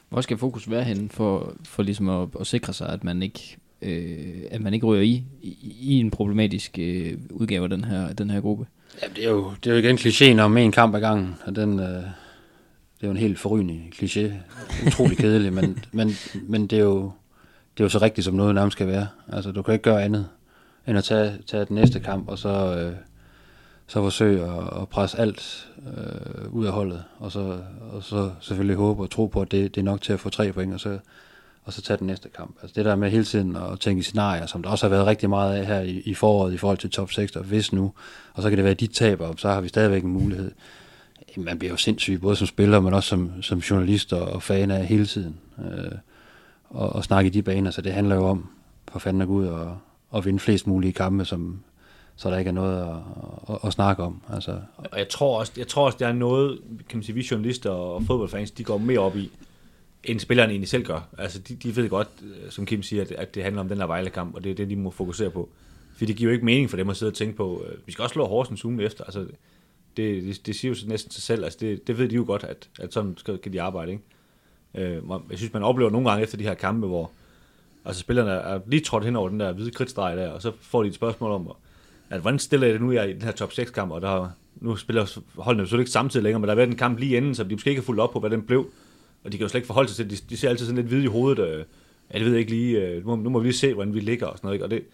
Hvor 0.09 0.21
skal 0.21 0.39
fokus 0.39 0.71
være 0.71 0.85
hen 0.85 1.11
for, 1.11 1.57
for 1.65 1.83
ligesom 1.83 2.09
at, 2.09 2.29
at 2.41 2.47
sikre 2.47 2.73
sig, 2.73 2.89
at 2.89 3.05
man 3.05 3.23
ikke 3.23 3.57
øh, 3.83 4.43
at 4.51 4.61
man 4.61 4.75
ikke 4.75 4.87
rører 4.87 5.03
i, 5.03 5.25
i, 5.43 5.77
i 5.81 5.93
en 6.01 6.11
problematisk 6.11 6.79
øh, 6.79 7.19
udgave 7.31 7.63
af 7.63 7.71
den 7.71 7.85
her, 7.85 8.13
den 8.13 8.31
her 8.31 8.41
gruppe? 8.41 8.67
Ja, 9.03 9.07
det 9.17 9.25
er 9.25 9.31
jo, 9.31 9.53
det 9.65 9.71
er 9.71 9.75
jo 9.75 9.81
igen 9.81 9.97
klichéen 9.99 10.41
om 10.41 10.57
en 10.57 10.73
kamp 10.73 10.95
ad 10.95 11.01
gangen, 11.01 11.35
og 11.45 11.57
den, 11.57 11.81
øh, 11.81 12.03
det 13.03 13.09
er 13.09 13.11
jo 13.11 13.15
en 13.15 13.21
helt 13.21 13.39
forrygende 13.39 13.81
kliché. 13.95 14.33
Utrolig 14.87 15.19
kedelig, 15.19 15.53
men, 15.53 15.85
men, 15.93 16.11
men 16.43 16.67
det, 16.67 16.79
er 16.79 16.83
jo, 16.83 17.13
det 17.77 17.81
er 17.81 17.85
jo 17.85 17.89
så 17.89 17.99
rigtigt, 17.99 18.25
som 18.25 18.35
noget 18.35 18.55
nærmest 18.55 18.73
skal 18.73 18.87
være. 18.87 19.09
Altså, 19.33 19.53
du 19.53 19.63
kan 19.63 19.75
ikke 19.75 19.83
gøre 19.83 20.03
andet, 20.03 20.27
end 20.87 20.99
at 20.99 21.05
tage, 21.05 21.39
tage 21.47 21.65
den 21.65 21.75
næste 21.75 22.01
kamp, 22.01 22.29
og 22.29 22.39
så, 22.39 22.77
øh, 22.77 22.93
så 23.87 24.03
forsøge 24.03 24.45
at, 24.45 24.83
at 24.83 24.89
presse 24.89 25.19
alt 25.19 25.69
øh, 25.87 26.55
ud 26.55 26.67
af 26.67 26.73
holdet, 26.73 27.05
og 27.19 27.33
så, 27.33 27.59
og 27.93 28.03
så 28.03 28.31
selvfølgelig 28.41 28.77
håbe 28.77 29.03
og 29.03 29.11
tro 29.11 29.27
på, 29.27 29.41
at 29.41 29.51
det, 29.51 29.75
det 29.75 29.81
er 29.81 29.85
nok 29.85 30.01
til 30.01 30.13
at 30.13 30.21
få 30.21 30.31
tre 30.31 30.53
point, 30.53 30.75
og 30.75 30.81
så, 30.81 30.99
og 31.65 31.73
så 31.73 31.83
tage 31.83 31.97
den 31.97 32.07
næste 32.07 32.29
kamp. 32.29 32.57
Altså 32.63 32.75
det 32.77 32.85
der 32.85 32.95
med 32.95 33.11
hele 33.11 33.25
tiden 33.25 33.57
at 33.57 33.81
tænke 33.81 34.01
i 34.01 34.03
scenarier, 34.03 34.47
som 34.47 34.63
der 34.63 34.71
også 34.71 34.87
har 34.87 34.91
været 34.91 35.07
rigtig 35.07 35.29
meget 35.29 35.55
af 35.57 35.67
her 35.67 35.81
i, 35.81 36.03
i 36.05 36.15
foråret 36.15 36.55
i 36.55 36.57
forhold 36.57 36.79
til 36.79 36.91
top 36.91 37.13
6, 37.13 37.37
og 37.37 37.45
hvis 37.45 37.73
nu, 37.73 37.93
og 38.35 38.43
så 38.43 38.49
kan 38.49 38.57
det 38.57 38.65
være, 38.65 38.73
at 38.75 38.81
de 38.81 38.87
taber, 38.87 39.35
så 39.37 39.49
har 39.49 39.61
vi 39.61 39.69
stadigvæk 39.69 40.03
en 40.03 40.13
mulighed. 40.13 40.53
Man 41.37 41.59
bliver 41.59 41.71
jo 41.71 41.77
sindssyg, 41.77 42.21
både 42.21 42.37
som 42.37 42.47
spiller, 42.47 42.81
men 42.81 42.95
også 42.95 43.09
som, 43.09 43.43
som 43.43 43.59
journalist 43.59 44.13
og, 44.13 44.23
og 44.23 44.43
fan 44.43 44.71
af 44.71 44.87
hele 44.87 45.07
tiden. 45.07 45.37
Øh, 45.59 45.93
og, 46.71 46.93
og 46.93 47.05
snakke 47.05 47.29
i 47.29 47.31
de 47.31 47.43
baner, 47.43 47.71
så 47.71 47.83
det 47.83 47.93
handler 47.93 48.15
jo 48.15 48.27
om, 48.27 48.47
for 48.93 48.99
fanden 48.99 49.23
at 49.23 49.29
gå 49.29 49.35
ud 49.35 49.47
og, 49.47 49.79
og 50.11 50.25
vinde 50.25 50.39
flest 50.39 50.67
mulige 50.67 50.93
kampe, 50.93 51.25
som, 51.25 51.61
så 52.17 52.31
der 52.31 52.39
ikke 52.39 52.49
er 52.49 52.53
noget 52.53 52.83
at, 52.83 52.97
at, 53.49 53.59
at 53.65 53.73
snakke 53.73 54.03
om. 54.03 54.23
Altså. 54.33 54.61
Og 54.77 54.99
jeg 54.99 55.09
tror, 55.09 55.39
også, 55.39 55.53
jeg 55.57 55.69
tror 55.69 55.87
også, 55.87 55.99
der 55.99 56.09
er 56.09 56.13
noget, 56.13 56.59
kan 56.89 56.97
man 56.97 57.05
sige, 57.05 57.15
vi 57.15 57.27
journalister 57.31 57.71
og 57.71 58.03
fodboldfans, 58.03 58.51
de 58.51 58.65
går 58.65 58.79
mere 58.79 58.99
op 58.99 59.17
i, 59.17 59.31
end 60.05 60.21
spillerne 60.21 60.53
egentlig 60.53 60.69
selv 60.69 60.85
gør. 60.85 61.09
Altså, 61.19 61.39
de, 61.39 61.55
de 61.55 61.77
ved 61.77 61.89
godt, 61.89 62.09
øh, 62.23 62.51
som 62.51 62.67
Kim 62.67 62.83
siger, 62.83 63.03
at, 63.03 63.13
at 63.13 63.35
det 63.35 63.43
handler 63.43 63.61
om 63.61 63.69
den 63.69 63.79
der 63.79 63.87
Vejle-kamp, 63.87 64.35
og 64.35 64.45
det 64.45 64.51
er 64.51 64.55
det, 64.55 64.71
de 64.71 64.77
må 64.77 64.91
fokusere 64.91 65.31
på. 65.31 65.49
For 65.97 66.07
det 66.07 66.17
giver 66.17 66.31
jo 66.31 66.33
ikke 66.33 66.45
mening 66.45 66.71
for 66.71 66.77
dem 66.77 66.91
at 66.91 66.97
sidde 66.97 67.11
og 67.11 67.15
tænke 67.15 67.37
på, 67.37 67.65
øh, 67.69 67.79
vi 67.87 67.93
skal 67.93 68.03
også 68.03 68.13
slå 68.13 68.27
Horsens 68.27 68.65
ugen 68.65 68.81
efter. 68.81 69.05
Altså, 69.05 69.27
det, 69.97 70.23
det, 70.23 70.47
det 70.47 70.57
siger 70.57 70.75
jo 70.75 70.89
næsten 70.89 71.13
sig 71.13 71.23
selv. 71.23 71.45
Altså, 71.45 71.59
det, 71.61 71.87
det 71.87 71.99
ved 71.99 72.09
de 72.09 72.15
jo 72.15 72.25
godt, 72.27 72.45
at, 72.45 72.69
at 72.81 72.93
sådan 72.93 73.15
skal, 73.17 73.39
kan 73.39 73.53
de 73.53 73.63
arbejde. 73.63 73.93
Ikke? 73.93 74.05
Øh, 74.75 75.03
jeg 75.31 75.39
synes, 75.39 75.53
man 75.53 75.63
oplever 75.63 75.91
nogle 75.91 76.09
gange 76.11 76.23
efter 76.23 76.39
de 76.39 76.45
her 76.45 76.55
kampe, 76.55 76.87
hvor 76.87 77.11
altså, 77.85 78.01
spillerne 78.01 78.31
er 78.31 78.61
lige 78.67 78.81
trådt 78.81 79.05
hen 79.05 79.17
over 79.17 79.29
den 79.29 79.41
der 79.41 79.53
hvide 79.53 79.71
kridtstreg 79.71 80.17
der, 80.17 80.29
og 80.29 80.43
så 80.43 80.53
får 80.61 80.83
de 80.83 80.89
et 80.89 80.95
spørgsmål 80.95 81.31
om, 81.31 81.53
at 82.11 82.21
hvordan 82.21 82.39
stiller 82.39 82.67
jeg 82.67 82.75
det 82.75 82.83
nu 82.83 82.93
jeg 82.93 83.11
i 83.11 83.13
den 83.13 83.23
her 83.23 83.33
top 83.33 83.51
6-kamp, 83.51 83.93
og 83.93 84.01
der, 84.01 84.29
nu 84.57 84.77
spiller 84.77 85.21
holdene 85.37 85.69
jo 85.73 85.79
ikke 85.79 85.91
samtidig 85.91 86.25
længere, 86.25 86.41
men 86.41 86.49
der 86.49 86.55
har 86.55 86.57
været 86.57 86.71
en 86.71 86.77
kamp 86.77 86.99
lige 86.99 87.17
inden, 87.17 87.35
så 87.35 87.45
de 87.45 87.55
måske 87.55 87.71
ikke 87.71 87.81
har 87.81 87.85
fulgt 87.87 88.01
op 88.01 88.11
på, 88.11 88.21
hvad 88.21 88.31
den 88.31 88.43
blev. 88.43 88.71
Og 89.25 89.33
de 89.33 89.37
kan 89.37 89.45
jo 89.45 89.49
slet 89.49 89.59
ikke 89.59 89.67
forholde 89.67 89.89
sig 89.89 89.97
til 89.97 90.11
det. 90.11 90.31
De, 90.31 90.35
de 90.35 90.37
ser 90.37 90.49
altid 90.49 90.67
sådan 90.67 90.77
lidt 90.77 90.87
hvide 90.87 91.05
i 91.05 91.07
hovedet. 91.07 91.49
Øh, 91.49 91.65
ja, 92.13 92.19
det 92.19 92.25
ved 92.25 92.33
jeg 92.33 92.41
ikke 92.41 92.51
lige. 92.51 92.81
Øh, 92.81 93.07
nu, 93.07 93.17
må, 93.17 93.23
nu 93.23 93.31
må 93.31 93.39
vi 93.39 93.47
lige 93.47 93.57
se, 93.57 93.75
hvordan 93.75 93.95
vi 93.95 94.01
ligger 94.01 94.27
og 94.27 94.39
sådan 94.39 94.47
noget. 94.47 94.55
Ikke? 94.55 94.65
Og 94.65 94.71
det, 94.71 94.85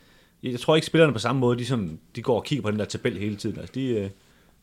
jeg 0.43 0.61
tror 0.61 0.75
ikke, 0.75 0.87
spillerne 0.87 1.13
på 1.13 1.19
samme 1.19 1.41
måde, 1.41 1.59
de, 1.59 1.67
sådan, 1.67 2.01
de 2.17 2.23
går 2.23 2.37
og 2.37 2.45
kigger 2.45 2.63
på 2.63 2.71
den 2.71 2.79
der 2.79 2.85
tabel 2.85 3.19
hele 3.19 3.37
tiden. 3.37 3.59
Altså, 3.59 3.73
de, 3.75 3.87
øh, 3.89 4.11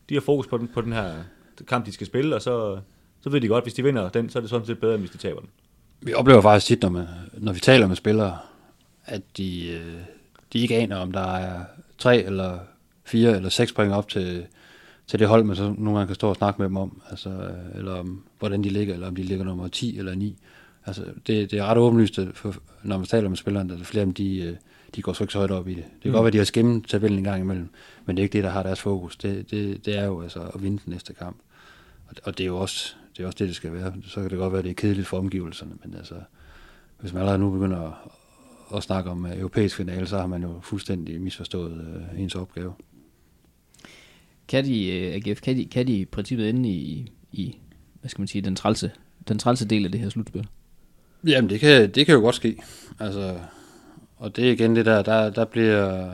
de 0.10 0.14
har 0.14 0.22
fokus 0.22 0.48
på 0.48 0.58
den, 0.58 0.68
på 0.68 0.82
den 0.82 0.94
her 0.94 1.14
kamp, 1.68 1.86
de 1.86 1.92
skal 1.92 2.08
spille, 2.08 2.36
og 2.36 2.42
så, 2.42 2.80
så 3.22 3.30
ved 3.30 3.42
de 3.42 3.48
godt, 3.48 3.64
hvis 3.64 3.74
de 3.74 3.84
vinder 3.84 4.10
den, 4.10 4.30
så 4.30 4.40
er 4.40 4.42
det 4.42 4.50
sådan 4.50 4.66
set 4.66 4.80
bedre, 4.80 4.94
end 4.94 5.02
hvis 5.02 5.12
de 5.12 5.18
taber 5.18 5.40
den. 5.40 5.50
Vi 6.02 6.14
oplever 6.14 6.42
faktisk 6.42 6.66
tit, 6.66 6.82
når, 6.82 6.90
man, 6.90 7.08
når 7.34 7.54
vi 7.54 7.60
taler 7.60 7.88
med 7.88 7.96
spillere, 7.96 8.38
at 9.06 9.22
de, 9.38 9.68
øh, 9.72 10.02
de 10.54 10.60
ikke 10.60 10.76
aner, 10.76 10.98
om 10.98 11.12
der 11.12 11.36
er 11.36 11.64
tre 11.98 12.24
eller 12.24 12.60
fire 13.04 13.36
eller 13.36 13.50
seks 13.50 13.74
point 13.74 13.94
op 13.94 14.10
til, 14.10 14.46
til 15.08 15.20
det 15.20 15.28
hold, 15.28 15.44
man 15.44 15.56
så 15.56 15.64
nogle 15.78 16.00
gange 16.00 16.08
kan 16.08 16.16
stå 16.16 16.30
og 16.30 16.36
snakke 16.36 16.62
med 16.62 16.68
dem 16.68 16.78
om, 16.78 17.02
altså, 17.10 17.30
øh, 17.30 17.78
eller 17.78 17.94
om, 17.94 18.24
hvordan 18.40 18.64
de 18.64 18.70
ligger, 18.70 18.94
eller 18.94 19.08
om 19.08 19.16
de 19.16 19.24
ligger 19.24 19.46
nummer 19.46 19.68
10 19.68 19.98
eller 19.98 20.16
9. 20.16 20.38
Altså, 20.86 21.04
det, 21.28 21.52
det 21.52 21.60
er 21.60 21.66
ret 21.66 21.78
åbenlyst, 21.78 22.20
for, 22.34 22.56
når 22.84 22.98
man 22.98 23.08
taler 23.08 23.30
med 23.30 23.38
spillerne, 23.38 23.74
at 23.74 23.80
flere 23.80 24.02
af 24.02 24.06
dem, 24.06 24.14
de, 24.14 24.38
øh, 24.38 24.56
de 24.96 25.02
går 25.02 25.14
så 25.14 25.24
ikke 25.24 25.32
så 25.32 25.38
højt 25.38 25.52
op 25.52 25.68
i 25.68 25.74
det. 25.74 25.84
Det 25.84 26.02
kan 26.02 26.12
mm. 26.12 26.14
godt 26.14 26.24
være, 26.24 26.28
at 26.28 26.34
de 26.34 26.38
har 26.38 26.46
skimmet 26.46 26.88
tabellen 26.88 27.20
en 27.20 27.24
gang 27.24 27.42
imellem, 27.42 27.70
men 28.06 28.18
det 28.18 28.22
er 28.22 28.24
ikke 28.24 28.34
det, 28.34 28.44
der 28.44 28.50
har 28.50 28.64
deres 28.64 28.82
fokus. 28.82 29.18
Det, 29.18 29.52
det, 29.52 29.86
det 29.86 29.98
er 29.98 30.06
jo 30.06 30.22
altså 30.22 30.40
at 30.40 30.64
vinde 30.64 30.82
den 30.86 30.94
næste 30.94 31.14
kamp. 31.14 31.38
Og, 32.08 32.16
og 32.24 32.38
det 32.38 32.44
er 32.44 32.48
jo 32.48 32.58
også 32.58 32.96
det, 33.18 33.24
er 33.24 33.28
også 33.28 33.38
det, 33.40 33.48
det 33.48 33.56
skal 33.56 33.74
være. 33.74 33.94
Så 34.08 34.22
kan 34.22 34.30
det 34.30 34.38
godt 34.38 34.52
være, 34.52 34.60
at 34.60 34.66
det 34.66 34.72
er 34.72 34.76
kedeligt 34.76 35.08
for 35.08 35.18
omgivelserne, 35.18 35.72
men 35.84 35.96
altså, 35.96 36.16
hvis 37.00 37.14
man 37.14 37.22
allerede 37.22 37.40
nu 37.40 37.52
begynder 37.52 37.82
at, 37.82 37.94
at 38.78 38.84
snakke 38.84 39.10
om 39.10 39.26
uh, 39.26 39.40
europæisk 39.40 39.76
finale, 39.78 40.08
så 40.08 40.18
har 40.18 40.28
man 40.28 40.42
jo 40.42 40.60
fuldstændig 40.62 41.22
misforstået 41.22 42.02
uh, 42.14 42.22
ens 42.22 42.36
opgave. 42.36 42.74
Kan 44.48 44.66
de, 44.66 44.70
uh, 44.70 45.30
AGF, 45.30 45.42
kan 45.42 45.58
de, 45.58 45.66
kan 45.66 45.88
de 45.88 45.94
i 45.94 46.06
princippet 46.06 46.50
ende 46.50 46.70
i, 46.70 47.12
i 47.32 47.58
hvad 48.02 48.10
skal 48.10 48.22
man 48.22 48.28
sige, 48.28 48.42
den 48.42 48.56
trælse, 48.56 48.92
den 49.28 49.40
trælse 49.40 49.68
del 49.68 49.86
af 49.86 49.92
det 49.92 50.02
her 50.02 50.10
slutspil? 50.10 50.48
Jamen, 51.28 51.50
det 51.50 51.60
kan, 51.60 51.92
det 51.92 52.06
kan 52.06 52.16
jo 52.16 52.22
godt 52.22 52.36
ske. 52.36 52.58
Altså, 53.00 53.40
og 54.18 54.36
det 54.36 54.48
er 54.48 54.52
igen 54.52 54.76
det 54.76 54.86
der, 54.86 55.02
der, 55.02 55.30
der 55.30 55.46
bliver, 55.46 56.12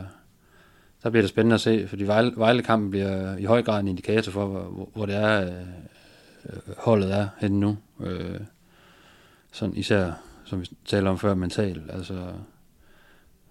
der 1.02 1.10
bliver 1.10 1.22
det 1.22 1.30
spændende 1.30 1.54
at 1.54 1.60
se, 1.60 1.88
fordi 1.88 2.04
Vejle, 2.04 2.32
Vejle-kampen 2.36 2.90
bliver 2.90 3.36
i 3.36 3.44
høj 3.44 3.62
grad 3.62 3.80
en 3.80 3.88
indikator 3.88 4.32
for, 4.32 4.46
hvor, 4.46 4.88
hvor 4.94 5.06
det 5.06 5.14
er, 5.14 5.42
øh, 5.42 6.74
holdet 6.78 7.14
er 7.14 7.28
henne 7.38 7.60
nu. 7.60 7.76
Øh, 8.00 8.40
sådan 9.52 9.76
især, 9.76 10.12
som 10.44 10.60
vi 10.60 10.70
taler 10.84 11.10
om 11.10 11.18
før, 11.18 11.34
mentalt. 11.34 11.90
Altså, 11.90 12.32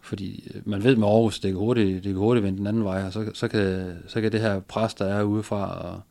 fordi 0.02 0.58
man 0.66 0.84
ved 0.84 0.96
med 0.96 1.08
Aarhus, 1.08 1.40
det 1.40 1.52
kan 1.52 1.60
hurtigt, 1.60 2.04
det 2.04 2.12
kan 2.12 2.20
hurtigt 2.20 2.44
vende 2.44 2.58
den 2.58 2.68
anden 2.68 2.84
vej, 2.84 3.04
og 3.04 3.14
så, 3.14 3.32
så, 3.34 3.48
kan, 3.48 3.94
så 4.08 4.22
kan 4.22 4.32
det 4.32 4.42
her 4.42 4.60
pres, 4.60 4.94
der 4.94 5.06
er 5.06 5.24
udefra, 5.24 5.88
og, 5.88 6.02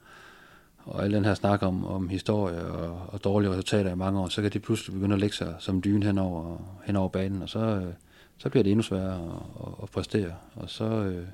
og 0.85 1.05
al 1.05 1.13
den 1.13 1.25
her 1.25 1.35
snak 1.35 1.63
om, 1.63 1.87
om 1.87 2.09
historie 2.09 2.63
og, 2.67 3.01
og 3.09 3.25
dårlige 3.25 3.51
resultater 3.51 3.93
i 3.93 3.97
mange 3.97 4.21
år, 4.21 4.29
så 4.29 4.43
kan 4.43 4.51
det 4.51 4.63
pludselig 4.63 4.95
begynde 4.95 5.15
at 5.15 5.21
lægge 5.21 5.37
sig 5.37 5.55
som 5.59 5.83
dyne 5.83 6.07
hen 6.07 6.19
over, 6.19 6.57
hen 6.85 6.97
over 6.97 7.09
banen, 7.09 7.43
og 7.43 7.49
så, 7.49 7.59
øh, 7.59 7.93
så 8.41 8.49
bliver 8.49 8.63
det 8.63 8.71
endnu 8.71 8.83
sværere 8.83 9.15
at, 9.15 9.67
at, 9.67 9.73
at 9.83 9.91
præstere. 9.91 10.35
Og 10.55 10.71
så, 10.71 10.85
øh, 10.85 11.27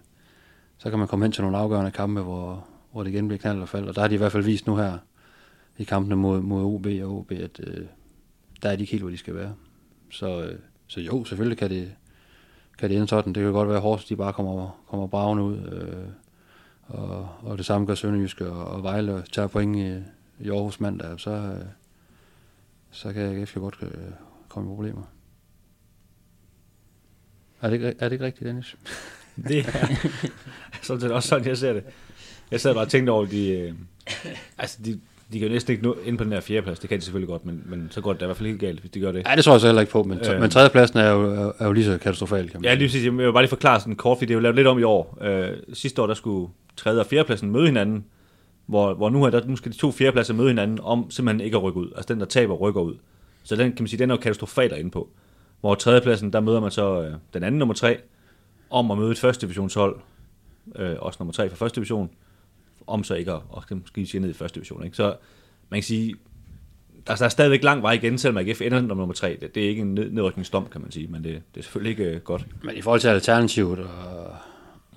så 0.78 0.90
kan 0.90 0.98
man 0.98 1.08
komme 1.08 1.24
hen 1.24 1.32
til 1.32 1.42
nogle 1.42 1.58
afgørende 1.58 1.90
kampe, 1.90 2.20
hvor, 2.20 2.66
hvor 2.92 3.02
det 3.02 3.10
igen 3.10 3.28
bliver 3.28 3.38
knald 3.38 3.60
og 3.60 3.68
fald. 3.68 3.88
Og 3.88 3.94
der 3.94 4.00
har 4.00 4.08
de 4.08 4.14
i 4.14 4.18
hvert 4.18 4.32
fald 4.32 4.44
vist 4.44 4.66
nu 4.66 4.76
her 4.76 4.98
i 5.78 5.84
kampene 5.84 6.16
mod, 6.16 6.40
mod 6.40 6.64
OB 6.64 6.86
og 6.86 7.18
OB, 7.18 7.32
at 7.32 7.60
øh, 7.66 7.86
der 8.62 8.70
er 8.70 8.76
de 8.76 8.82
ikke 8.82 8.90
helt, 8.90 9.02
hvor 9.02 9.10
de 9.10 9.16
skal 9.16 9.34
være. 9.34 9.54
Så, 10.10 10.42
øh, 10.42 10.58
så 10.86 11.00
jo, 11.00 11.24
selvfølgelig 11.24 11.58
kan 11.58 11.70
det, 11.70 11.92
kan 12.78 12.90
det 12.90 12.96
ende 12.96 13.08
sådan. 13.08 13.32
Det 13.32 13.42
kan 13.42 13.52
godt 13.52 13.68
være, 13.68 13.76
at 13.76 13.82
Horsens 13.82 14.08
de 14.08 14.16
bare 14.16 14.32
kommer, 14.32 14.84
kommer 14.88 15.06
bravende 15.06 15.42
ud. 15.42 15.56
Øh, 15.56 16.08
og, 16.86 17.28
og 17.42 17.58
det 17.58 17.66
samme 17.66 17.86
gør 17.86 17.94
Sønderjyske 17.94 18.50
og, 18.50 18.64
og 18.64 18.82
Vejle 18.82 19.24
tager 19.32 19.48
point 19.48 19.76
i, 19.76 20.02
i 20.44 20.50
Aarhus 20.50 20.80
mandag, 20.80 21.20
så, 21.20 21.30
øh, 21.30 21.64
så 22.90 23.12
kan 23.12 23.22
AGF 23.22 23.56
jo 23.56 23.60
godt 23.60 23.78
øh, 23.82 23.90
komme 24.48 24.68
i 24.68 24.74
problemer. 24.74 25.02
Er 27.62 27.68
det, 27.68 27.74
ikke, 27.74 27.94
er 27.98 28.08
det 28.08 28.12
ikke 28.12 28.24
rigtigt, 28.24 28.48
Dennis? 28.48 28.76
det 29.48 29.58
er 29.58 29.96
sådan 30.82 31.00
set 31.00 31.12
også 31.12 31.28
sådan, 31.28 31.46
jeg 31.46 31.58
ser 31.58 31.72
det. 31.72 31.82
Jeg 32.50 32.60
sad 32.60 32.74
bare 32.74 32.84
og 32.84 32.88
tænkte 32.88 33.10
over, 33.10 33.26
de, 33.26 33.48
øh, 33.48 33.72
altså 34.58 34.78
de, 34.84 35.00
de 35.32 35.38
kan 35.38 35.48
jo 35.48 35.52
næsten 35.52 35.72
ikke 35.72 35.84
nå 35.84 35.96
ind 36.04 36.18
på 36.18 36.24
den 36.24 36.32
her 36.32 36.40
fjerdeplads. 36.40 36.78
Det 36.78 36.88
kan 36.88 36.98
de 36.98 37.04
selvfølgelig 37.04 37.28
godt, 37.28 37.46
men, 37.46 37.62
men 37.66 37.88
så 37.90 38.00
går 38.00 38.12
det 38.12 38.20
da 38.20 38.24
i 38.24 38.26
hvert 38.26 38.36
fald 38.36 38.48
helt 38.48 38.60
galt, 38.60 38.80
hvis 38.80 38.90
de 38.90 39.00
gør 39.00 39.12
det. 39.12 39.24
Nej, 39.24 39.34
det 39.34 39.44
tror 39.44 39.52
jeg 39.52 39.60
så 39.60 39.66
heller 39.66 39.80
ikke 39.80 39.92
på, 39.92 40.02
men, 40.02 40.18
øh, 40.32 40.40
men 40.40 40.50
tredjepladsen 40.50 40.98
er 40.98 41.10
jo, 41.10 41.34
er, 41.34 41.52
er 41.58 41.66
jo 41.66 41.72
lige 41.72 41.84
så 41.84 41.98
katastrofalt. 41.98 42.50
Kan 42.50 42.60
man 42.60 42.70
ja, 42.70 42.74
lige 42.74 42.90
sige. 42.90 43.04
Jeg 43.04 43.16
vil 43.16 43.32
bare 43.32 43.42
lige 43.42 43.48
forklare 43.48 43.80
sådan 43.80 43.96
kort, 43.96 44.18
fordi 44.18 44.26
det 44.26 44.32
er 44.34 44.36
jo 44.36 44.40
lavet 44.40 44.56
lidt 44.56 44.66
om 44.66 44.78
i 44.78 44.82
år. 44.82 45.18
Øh, 45.20 45.56
sidste 45.72 46.02
år, 46.02 46.06
der 46.06 46.14
skulle 46.14 46.48
tredje 46.76 47.00
og 47.00 47.06
fjerdepladsen 47.06 47.50
møde 47.50 47.66
hinanden, 47.66 48.04
hvor, 48.66 48.94
hvor 48.94 49.10
nu, 49.10 49.24
er 49.24 49.30
der, 49.30 49.46
nu 49.46 49.56
skal 49.56 49.72
de 49.72 49.76
to 49.76 49.92
fjerdepladser 49.92 50.34
møde 50.34 50.48
hinanden 50.48 50.78
om 50.82 51.10
simpelthen 51.10 51.40
ikke 51.40 51.56
at 51.56 51.62
rykke 51.62 51.80
ud. 51.80 51.88
Altså 51.96 52.14
den, 52.14 52.20
der 52.20 52.26
taber, 52.26 52.54
rykker 52.54 52.80
ud. 52.80 52.94
Så 53.42 53.56
den 53.56 53.72
kan 53.72 53.82
man 53.82 53.88
sige, 53.88 53.98
den 53.98 54.10
er 54.10 54.14
jo 54.14 54.20
katastrofalt 54.20 54.70
derinde 54.70 54.90
på. 54.90 55.08
Hvor 55.60 55.74
tredjepladsen, 55.74 56.32
der 56.32 56.40
møder 56.40 56.60
man 56.60 56.70
så 56.70 57.02
øh, 57.02 57.14
den 57.34 57.42
anden 57.42 57.58
nummer 57.58 57.74
tre, 57.74 57.98
om 58.70 58.90
at 58.90 58.98
møde 58.98 59.10
et 59.10 59.18
første 59.18 59.46
divisionshold, 59.46 59.96
øh, 60.76 60.96
også 60.98 61.16
nummer 61.20 61.32
tre 61.32 61.48
fra 61.48 61.56
første 61.56 61.76
division, 61.76 62.10
om 62.86 63.04
så 63.04 63.14
ikke 63.14 63.32
at, 63.32 63.40
at 63.56 63.76
skide 63.86 64.06
sig 64.06 64.20
ned 64.20 64.30
i 64.30 64.32
første 64.32 64.54
division. 64.54 64.84
Ikke? 64.84 64.96
Så 64.96 65.16
man 65.68 65.76
kan 65.76 65.82
sige, 65.84 66.14
der, 67.06 67.16
der 67.16 67.24
er 67.24 67.28
stadigvæk 67.28 67.64
lang 67.64 67.82
vej 67.82 67.92
igen, 67.92 68.18
selvom 68.18 68.36
AGF 68.36 68.60
ender 68.60 68.78
som 68.78 68.96
nummer 68.96 69.14
tre. 69.14 69.38
Det, 69.40 69.54
det 69.54 69.64
er 69.64 69.68
ikke 69.68 69.82
en 69.82 69.94
nedrykningsdom, 69.94 70.66
kan 70.72 70.80
man 70.80 70.90
sige, 70.90 71.06
men 71.06 71.24
det, 71.24 71.42
det 71.54 71.60
er 71.60 71.62
selvfølgelig 71.62 71.90
ikke 71.90 72.04
øh, 72.04 72.20
godt. 72.20 72.46
Men 72.62 72.76
i 72.76 72.80
forhold 72.80 73.00
til 73.00 73.08
alternativet 73.08 73.78
og, 73.78 74.34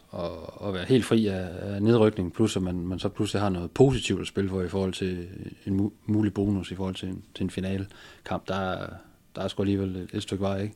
og, 0.10 0.62
og 0.62 0.74
være 0.74 0.86
helt 0.86 1.06
fri 1.06 1.28
af, 1.28 1.48
af 1.62 1.82
nedrykning, 1.82 2.34
plus 2.34 2.56
at 2.56 2.62
man, 2.62 2.76
man 2.76 3.00
så 3.00 3.10
pludselig 3.10 3.42
har 3.42 3.50
noget 3.50 3.72
positivt 3.72 4.22
at 4.22 4.28
spille 4.28 4.50
for 4.50 4.62
i 4.62 4.68
forhold 4.68 4.94
til 4.94 5.28
en 5.66 5.80
mu- 5.80 5.94
mulig 6.06 6.34
bonus 6.34 6.72
i 6.72 6.76
forhold 6.76 6.96
til 6.96 7.10
en, 7.10 7.24
til 7.36 7.44
en 7.44 7.50
finalkamp, 7.50 8.48
der, 8.48 8.88
der 9.36 9.42
er 9.42 9.48
sgu 9.48 9.64
alligevel 9.64 9.96
et, 9.96 10.10
et 10.14 10.24
stykke 10.24 10.44
vej, 10.44 10.62
ikke? 10.62 10.76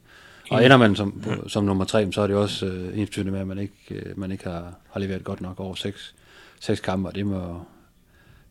Og 0.50 0.66
ender 0.66 0.78
man 0.78 0.96
som, 0.96 1.24
som 1.48 1.64
nummer 1.64 1.86
tre, 1.86 2.12
så 2.12 2.22
er 2.22 2.28
det 2.28 2.36
også 2.36 2.66
øh, 2.66 3.00
ensbetydende 3.00 3.32
med, 3.32 3.40
at 3.40 3.48
man 3.48 3.58
ikke, 3.58 3.74
øh, 3.92 4.20
man 4.20 4.32
ikke 4.32 4.44
har, 4.44 4.74
har 4.92 5.00
leveret 5.00 5.24
godt 5.24 5.42
nok 5.42 5.60
over 5.60 5.76
seks, 5.76 6.16
seks 6.60 6.80
kampe, 6.80 7.10
og 7.10 7.16
det 7.16 7.26
må, 7.26 7.62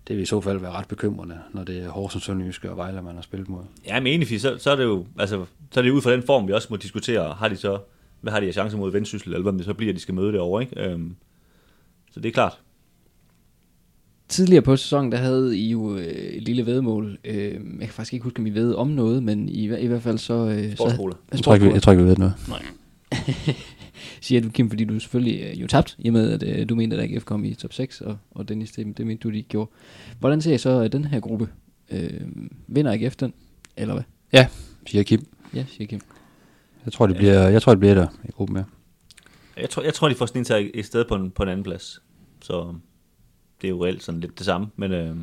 det 0.08 0.16
vil 0.16 0.22
i 0.22 0.26
så 0.26 0.40
fald 0.40 0.58
være 0.58 0.72
ret 0.72 0.88
bekymrende, 0.88 1.38
når 1.52 1.64
det 1.64 1.78
er 1.78 1.88
Horsens, 1.88 2.24
Sønderjyske 2.24 2.70
og 2.70 2.76
Vejle, 2.76 3.02
man 3.02 3.14
har 3.14 3.22
spillet 3.22 3.48
mod. 3.48 3.62
Ja, 3.86 4.00
men 4.00 4.06
enig, 4.06 4.40
så, 4.40 4.58
så 4.58 4.70
er 4.70 4.76
det 4.76 4.84
jo 4.84 5.06
altså, 5.18 5.44
så 5.70 5.80
er 5.80 5.82
det 5.84 5.90
ud 5.90 6.02
fra 6.02 6.12
den 6.12 6.22
form, 6.22 6.48
vi 6.48 6.52
også 6.52 6.68
må 6.70 6.76
diskutere, 6.76 7.34
har 7.34 7.48
de 7.48 7.56
så, 7.56 7.78
hvad 8.20 8.32
har 8.32 8.40
de 8.40 8.46
af 8.46 8.52
chancer 8.52 8.78
mod 8.78 8.92
Vendsyssel, 8.92 9.32
eller 9.32 9.50
hvad 9.50 9.58
det 9.58 9.64
så 9.64 9.74
bliver, 9.74 9.92
de 9.92 10.00
skal 10.00 10.14
møde 10.14 10.32
det 10.32 10.40
over, 10.40 10.60
ikke? 10.60 10.80
Øhm, 10.80 11.16
så 12.10 12.20
det 12.20 12.28
er 12.28 12.32
klart 12.32 12.58
tidligere 14.32 14.62
på 14.62 14.76
sæsonen, 14.76 15.12
der 15.12 15.18
havde 15.18 15.58
I 15.58 15.70
jo 15.70 15.96
øh, 15.96 16.04
et 16.06 16.42
lille 16.42 16.66
vedmål. 16.66 17.18
Øh, 17.24 17.52
jeg 17.52 17.60
kan 17.80 17.88
faktisk 17.88 18.12
ikke 18.12 18.24
huske, 18.24 18.40
om 18.40 18.46
I 18.46 18.50
ved 18.50 18.74
om 18.74 18.88
noget, 18.88 19.22
men 19.22 19.48
i, 19.48 19.62
i 19.78 19.86
hvert 19.86 20.02
fald 20.02 20.18
så... 20.18 20.34
Øh, 20.34 20.74
Sportsskole. 20.74 21.12
Så, 21.12 21.18
jeg, 21.32 21.40
tror 21.40 21.54
ikke, 21.54 21.72
jeg 21.72 21.82
tror 21.82 21.92
ikke, 21.92 22.04
vi 22.04 22.08
ved 22.08 22.16
noget. 22.16 22.34
Nej. 22.48 22.62
siger 24.20 24.40
du, 24.40 24.48
Kim, 24.48 24.68
fordi 24.68 24.84
du 24.84 25.00
selvfølgelig 25.00 25.42
øh, 25.42 25.60
jo 25.60 25.66
tabt, 25.66 25.96
i 25.98 26.08
og 26.08 26.12
med 26.12 26.30
at 26.30 26.42
øh, 26.42 26.68
du 26.68 26.74
mente, 26.74 26.96
at 26.96 27.02
AGF 27.02 27.24
kom 27.24 27.44
i 27.44 27.54
top 27.54 27.72
6, 27.72 28.00
og, 28.00 28.18
og 28.30 28.48
Dennis, 28.48 28.70
det, 28.72 28.98
det 28.98 29.06
mente 29.06 29.22
du, 29.22 29.30
de 29.30 29.36
ikke 29.36 29.48
gjorde. 29.48 29.70
Hvordan 30.20 30.42
ser 30.42 30.54
I 30.54 30.58
så 30.58 30.82
øh, 30.82 30.92
den 30.92 31.04
her 31.04 31.20
gruppe? 31.20 31.48
Øh, 31.90 32.20
vinder 32.66 32.92
AGF 32.92 33.16
den, 33.16 33.32
eller 33.76 33.94
hvad? 33.94 34.04
Ja, 34.32 34.46
siger 34.86 35.02
Kim. 35.02 35.26
Ja, 35.54 35.64
siger 35.68 35.86
Kim. 35.86 36.00
Jeg 36.84 36.92
tror, 36.92 37.06
det 37.06 37.16
bliver, 37.16 37.48
jeg 37.48 37.62
tror, 37.62 37.72
det 37.72 37.80
bliver 37.80 37.94
der 37.94 38.06
i 38.24 38.30
gruppen 38.30 38.54
med. 38.54 38.64
Jeg 39.56 39.70
tror, 39.70 39.82
jeg 39.82 39.94
tror 39.94 40.08
de 40.08 40.14
får 40.14 40.26
sådan 40.26 40.40
en 40.40 40.44
til 40.44 40.70
et 40.74 40.86
sted 40.86 41.04
på 41.08 41.14
en, 41.14 41.30
på 41.30 41.42
en 41.42 41.48
anden 41.48 41.64
plads. 41.64 42.02
Så 42.42 42.74
det 43.62 43.68
er 43.68 43.70
jo 43.70 43.84
reelt 43.84 44.02
sådan 44.02 44.20
lidt 44.20 44.38
det 44.38 44.46
samme. 44.46 44.66
Men, 44.76 44.92
øh, 44.92 45.16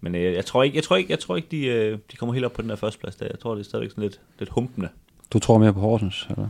men 0.00 0.14
øh, 0.14 0.34
jeg 0.34 0.46
tror 0.46 0.62
ikke, 0.62 0.76
jeg 0.76 0.84
tror 0.84 0.96
ikke, 0.96 1.10
jeg 1.10 1.18
tror 1.18 1.36
ikke 1.36 1.48
de, 1.50 1.66
øh, 1.66 1.98
de 2.12 2.16
kommer 2.16 2.32
helt 2.32 2.44
op 2.44 2.52
på 2.52 2.62
den 2.62 2.70
der 2.70 2.76
første 2.76 3.00
plads 3.00 3.16
der. 3.16 3.26
Jeg 3.26 3.38
tror, 3.38 3.54
det 3.54 3.60
er 3.60 3.64
stadigvæk 3.64 3.90
sådan 3.90 4.02
lidt, 4.02 4.20
lidt 4.38 4.50
humpende. 4.50 4.88
Du 5.32 5.38
tror 5.38 5.58
mere 5.58 5.72
på 5.72 5.80
Horsens, 5.80 6.26
eller? 6.30 6.48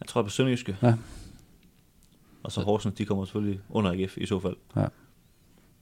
Jeg 0.00 0.08
tror 0.08 0.22
på 0.22 0.28
Sønderjyske. 0.28 0.76
Ja. 0.82 0.94
Og 2.42 2.52
så 2.52 2.60
Horsens, 2.60 2.94
de 2.94 3.04
kommer 3.04 3.24
selvfølgelig 3.24 3.60
under 3.68 3.92
AGF 3.92 4.18
i 4.18 4.26
så 4.26 4.40
fald. 4.40 4.56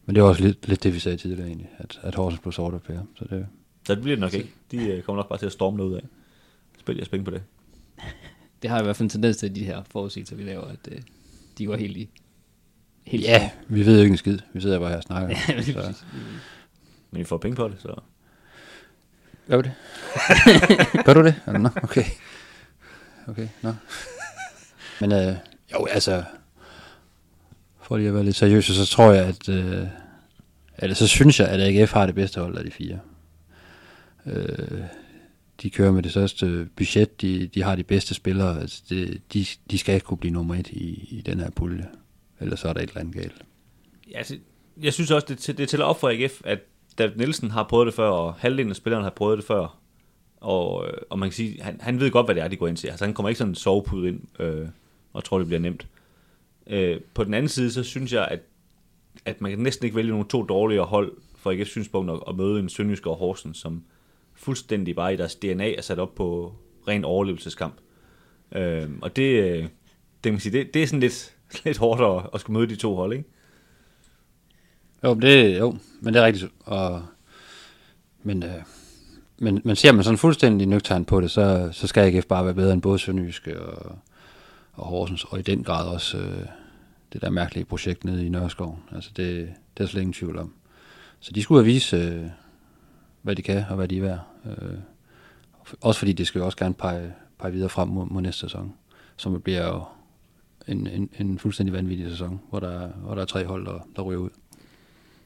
Men 0.07 0.15
det 0.15 0.21
er 0.21 0.25
også 0.25 0.43
lidt, 0.43 0.69
lidt 0.69 0.83
det, 0.83 0.95
vi 0.95 0.99
sagde 0.99 1.17
tidligere 1.17 1.47
egentlig, 1.47 1.69
at, 1.79 2.01
at 2.03 2.15
Horsens 2.15 2.41
blev 2.41 2.53
sort 2.53 2.75
her. 2.89 3.01
Så 3.15 3.25
det, 3.31 3.47
Så 3.87 3.95
det 3.95 4.03
bliver 4.03 4.17
det 4.17 4.21
nok 4.21 4.35
ikke. 4.35 4.51
De 4.71 4.77
øh, 4.77 5.03
kommer 5.03 5.23
nok 5.23 5.29
bare 5.29 5.39
til 5.39 5.47
at 5.47 5.53
storme 5.53 5.77
noget 5.77 5.97
af. 5.97 6.03
Spil 6.79 6.97
jeg 6.97 7.07
spænge 7.07 7.25
på 7.25 7.31
det. 7.31 7.43
Det 8.63 8.71
har 8.71 8.81
i 8.81 8.83
hvert 8.83 8.97
fald 8.97 9.05
en 9.05 9.11
tendens 9.11 9.37
til, 9.37 9.49
at 9.49 9.55
de 9.55 9.65
her 9.65 9.83
forudsigelser, 9.91 10.37
vi 10.37 10.43
laver, 10.43 10.65
at 10.65 10.89
øh, 10.93 10.99
de 11.59 11.67
går 11.67 11.77
helt 11.77 11.97
i... 11.97 12.09
Helt 13.09 13.25
ja, 13.25 13.51
vi 13.69 13.87
ved 13.87 13.97
jo 13.97 14.03
ikke 14.03 14.13
en 14.13 14.19
skid. 14.19 14.39
Vi 14.53 14.61
sidder 14.61 14.79
bare 14.79 14.89
her 14.89 14.97
og 14.97 15.03
snakker. 15.03 15.29
Ja, 15.49 15.63
så. 15.63 15.95
Men 17.11 17.19
vi 17.19 17.25
får 17.25 17.39
penge 17.39 17.57
på 17.57 17.69
det, 17.69 17.77
så... 17.79 18.01
Gør 19.49 19.57
vi 19.57 19.63
det? 19.63 19.73
Gør 21.05 21.15
du 21.15 21.25
det? 21.25 21.35
Eller, 21.47 21.59
Nå, 21.59 21.69
okay. 21.83 22.05
Okay, 23.27 23.49
nå. 23.63 23.75
Men 25.01 25.13
øh, 25.13 25.35
jo, 25.73 25.87
altså, 25.87 26.25
for 27.83 27.97
lige 27.97 28.09
at 28.09 28.15
være 28.15 28.25
lidt 28.25 28.37
seriøs, 28.37 28.65
så 28.65 28.87
tror 28.87 29.13
jeg, 29.13 29.27
at, 29.27 29.49
øh, 29.49 29.87
eller 30.79 30.95
så 30.95 31.07
synes 31.07 31.41
jeg, 31.41 31.49
at 31.49 31.61
AGF 31.61 31.93
har 31.93 32.07
det 32.07 32.15
bedste 32.15 32.41
hold 32.41 32.59
af 32.59 32.65
de 32.65 32.71
fire. 32.71 32.99
Øh, 34.27 34.81
de 35.63 35.71
kører 35.71 35.93
med 35.93 36.03
det 36.03 36.11
største 36.11 36.69
budget, 36.77 37.21
de, 37.21 37.47
de 37.55 37.63
har 37.63 37.77
de 37.77 37.85
bedste 37.85 38.15
spillere, 38.15 38.61
altså 38.61 38.83
det, 38.89 39.21
de, 39.33 39.47
de 39.71 39.79
skal 39.79 39.95
ikke 39.95 40.05
kunne 40.05 40.19
blive 40.19 40.33
nummer 40.33 40.55
et 40.55 40.69
i, 40.69 41.09
i 41.11 41.23
den 41.27 41.41
her 41.41 41.51
pulje, 41.51 41.87
eller 42.41 42.57
så 42.57 42.69
er 42.69 42.73
der 42.73 42.81
et 42.81 42.89
eller 42.89 43.01
andet 43.01 43.15
galt. 43.15 43.45
Ja, 44.11 44.19
altså, 44.19 44.39
jeg 44.83 44.93
synes 44.93 45.11
også, 45.11 45.27
det, 45.29 45.59
det 45.59 45.69
tæller 45.69 45.87
op 45.87 46.01
for 46.01 46.09
AGF, 46.09 46.41
at 46.45 46.59
David 46.99 47.17
Nielsen 47.17 47.51
har 47.51 47.63
prøvet 47.63 47.87
det 47.87 47.95
før, 47.95 48.09
og 48.09 48.35
halvdelen 48.35 48.71
af 48.71 48.77
spillerne 48.77 49.05
har 49.05 49.11
prøvet 49.11 49.39
det 49.39 49.47
før. 49.47 49.79
Og, 50.37 50.87
øh, 50.87 50.93
og 51.11 51.19
man 51.19 51.29
kan 51.29 51.35
sige, 51.35 51.63
han, 51.63 51.81
han 51.81 52.01
ved 52.01 52.11
godt, 52.11 52.27
hvad 52.27 52.35
det 52.35 52.43
er, 52.43 52.49
de 52.49 52.57
går 52.57 52.69
ind 52.69 52.77
til. 52.77 52.89
Altså, 52.89 53.05
han 53.05 53.15
kommer 53.15 53.29
ikke 53.29 53.39
sådan 53.39 53.51
en 53.51 53.55
sovepude 53.55 54.09
ind, 54.09 54.21
øh, 54.41 54.69
og 55.13 55.25
tror, 55.25 55.39
det 55.39 55.47
bliver 55.47 55.61
nemt. 55.61 55.87
Øh, 56.67 57.01
på 57.15 57.25
den 57.25 57.35
anden 57.35 57.49
side, 57.49 57.73
så 57.73 57.83
synes 57.83 58.13
jeg, 58.13 58.29
at, 58.31 58.41
at 59.25 59.41
man 59.41 59.51
kan 59.51 59.59
næsten 59.59 59.85
ikke 59.85 59.97
vælge 59.97 60.11
nogle 60.11 60.29
to 60.29 60.43
dårligere 60.43 60.85
hold 60.85 61.13
for 61.37 61.53
AGF's 61.53 61.65
synspunkt 61.65 62.11
at, 62.11 62.21
at 62.29 62.37
møde 62.37 62.61
en 62.61 62.69
Sønderjysk 62.69 63.07
og 63.07 63.17
Horsens, 63.17 63.59
som 63.59 63.85
fuldstændig 64.35 64.97
bare 64.97 65.15
i 65.15 65.17
deres 65.17 65.35
DNA 65.35 65.75
er 65.75 65.83
sat 65.83 65.99
op 65.99 66.15
på 66.15 66.55
ren 66.89 67.05
overlevelseskamp. 67.05 67.75
Øh, 68.53 68.89
og 69.03 69.17
det, 69.17 69.43
øh, 69.43 69.63
det, 69.63 69.71
kan 70.23 70.33
man 70.33 70.41
sige, 70.41 70.59
det, 70.59 70.75
det 70.75 70.83
er 70.83 70.87
sådan 70.87 71.01
lidt, 71.01 71.37
lidt 71.65 71.79
hårdt 71.79 72.01
at, 72.01 72.31
at 72.35 72.41
skulle 72.41 72.59
møde 72.59 72.71
de 72.71 72.77
to 72.77 72.95
hold, 72.95 73.13
ikke? 73.13 73.29
Jo, 75.05 75.15
det, 75.15 75.59
jo, 75.59 75.77
men 76.01 76.15
det 76.15 76.21
er 76.21 76.27
rigtigt. 76.27 76.53
Og, 76.61 77.03
men, 78.23 78.43
øh, 78.43 78.63
men, 79.39 79.61
men 79.65 79.77
ser 79.77 79.93
man 79.93 80.05
sådan 80.05 80.19
fuldstændig 80.19 80.67
nøgtern 80.67 81.05
på 81.05 81.21
det, 81.21 81.31
så, 81.31 81.69
så 81.73 81.87
skal 81.87 82.15
AGF 82.15 82.27
bare 82.27 82.45
være 82.45 82.55
bedre 82.55 82.73
end 82.73 82.83
både 82.83 82.99
Sønderjyske 82.99 83.61
og, 83.61 83.99
og 84.73 84.87
Horsens, 84.87 85.25
og 85.25 85.39
i 85.39 85.43
den 85.43 85.65
grad 85.65 85.89
også 85.89 86.19
øh, 86.19 86.47
det 87.13 87.23
der 87.23 87.31
mærkelige 87.31 87.65
projekt 87.65 88.05
nede 88.05 88.27
i 88.27 88.29
Nørreskov. 88.29 88.79
Altså 88.95 89.11
det, 89.17 89.55
det 89.77 89.85
er 89.85 89.89
slet 89.89 90.01
ingen 90.01 90.13
tvivl 90.13 90.39
om. 90.39 90.55
Så 91.21 91.33
de 91.33 91.43
skulle 91.43 91.59
have 91.59 91.73
vise, 91.73 91.97
øh, 91.97 92.25
hvad 93.23 93.37
de 93.37 93.43
kan 93.43 93.65
og 93.71 93.77
hvad 93.77 93.89
de 93.89 93.99
er 93.99 94.03
værd. 94.03 94.21
Øh, 94.47 94.79
også 95.81 95.99
fordi 95.99 96.13
det 96.13 96.27
skal 96.27 96.39
jo 96.39 96.45
også 96.45 96.59
gerne 96.59 96.75
pege, 96.75 97.13
pege 97.39 97.53
videre 97.53 97.69
frem 97.69 97.89
mod, 97.89 98.07
mod 98.07 98.23
næste 98.23 98.41
sæson, 98.41 98.75
som 99.17 99.41
bliver 99.41 99.67
jo 99.67 99.85
en, 100.69 100.87
en, 100.87 101.11
en 101.21 101.39
fuldstændig 101.39 101.73
vanvittig 101.73 102.11
sæson, 102.11 102.41
hvor 102.51 102.61
der, 102.61 102.89
hvor 102.89 103.15
der 103.15 103.23
er 103.23 103.27
tre 103.27 103.45
hold, 103.47 103.67
der, 103.67 103.89
der 103.97 104.03
ryger 104.03 104.21
ud. 104.21 104.31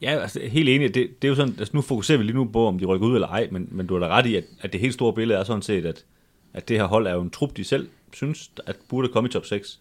Ja, 0.03 0.11
altså 0.19 0.41
helt 0.41 0.69
enig. 0.69 0.95
Det, 0.95 1.23
det 1.23 1.29
er 1.29 1.31
jo 1.31 1.35
sådan, 1.35 1.55
altså 1.59 1.71
nu 1.77 1.81
fokuserer 1.81 2.19
vi 2.19 2.25
lige 2.25 2.35
nu 2.37 2.45
på, 2.45 2.67
om 2.67 2.79
de 2.79 2.85
rykker 2.85 3.07
ud 3.07 3.15
eller 3.15 3.29
ej, 3.29 3.49
men, 3.53 3.69
men 3.71 3.87
du 3.87 3.95
har 3.95 4.01
da 4.01 4.15
ret 4.15 4.27
i, 4.27 4.35
at, 4.37 4.45
at 4.61 4.73
det 4.73 4.81
helt 4.81 4.95
store 4.95 5.13
billede 5.13 5.39
er 5.39 5.45
sådan 5.45 5.63
set, 5.63 5.87
at, 5.87 6.05
at 6.53 6.69
det 6.69 6.77
her 6.77 6.85
hold 6.85 7.07
er 7.07 7.13
jo 7.15 7.23
en 7.23 7.31
trup, 7.31 7.57
de 7.57 7.65
selv 7.65 7.89
synes, 8.13 8.53
at 8.67 8.77
burde 8.89 9.09
komme 9.09 9.29
i 9.29 9.33
top 9.33 9.45
6. 9.47 9.81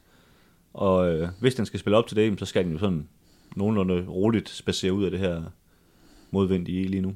Og 0.74 1.14
øh, 1.14 1.30
hvis 1.40 1.56
den 1.56 1.66
skal 1.66 1.80
spille 1.80 1.98
op 1.98 2.08
til 2.08 2.18
det, 2.18 2.40
så 2.40 2.46
skal 2.46 2.64
den 2.66 2.72
jo 2.72 2.78
sådan 2.78 3.08
nogenlunde 3.56 4.06
roligt 4.08 4.50
spacere 4.50 4.94
ud 4.94 5.04
af 5.04 5.12
det 5.12 5.20
her 5.20 5.42
modvind, 6.32 6.66
de 6.66 6.84
lige 6.88 7.02
nu. 7.02 7.16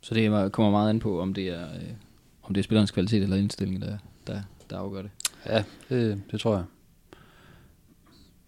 Så 0.00 0.14
det 0.14 0.26
er- 0.26 0.48
kommer 0.48 0.70
meget 0.70 0.90
an 0.90 0.98
på, 1.00 1.20
om 1.20 1.34
det 1.34 1.48
er, 1.48 1.64
øh, 1.74 1.82
om 2.42 2.54
det 2.54 2.60
er 2.60 2.64
spillerens 2.64 2.90
kvalitet 2.90 3.22
eller 3.22 3.36
indstilling, 3.36 3.82
der, 3.82 3.98
der, 4.26 4.42
der 4.70 4.78
afgør 4.78 5.02
det. 5.02 5.10
Ja, 5.46 5.64
det, 5.88 6.22
det 6.30 6.40
tror 6.40 6.54
jeg. 6.54 6.64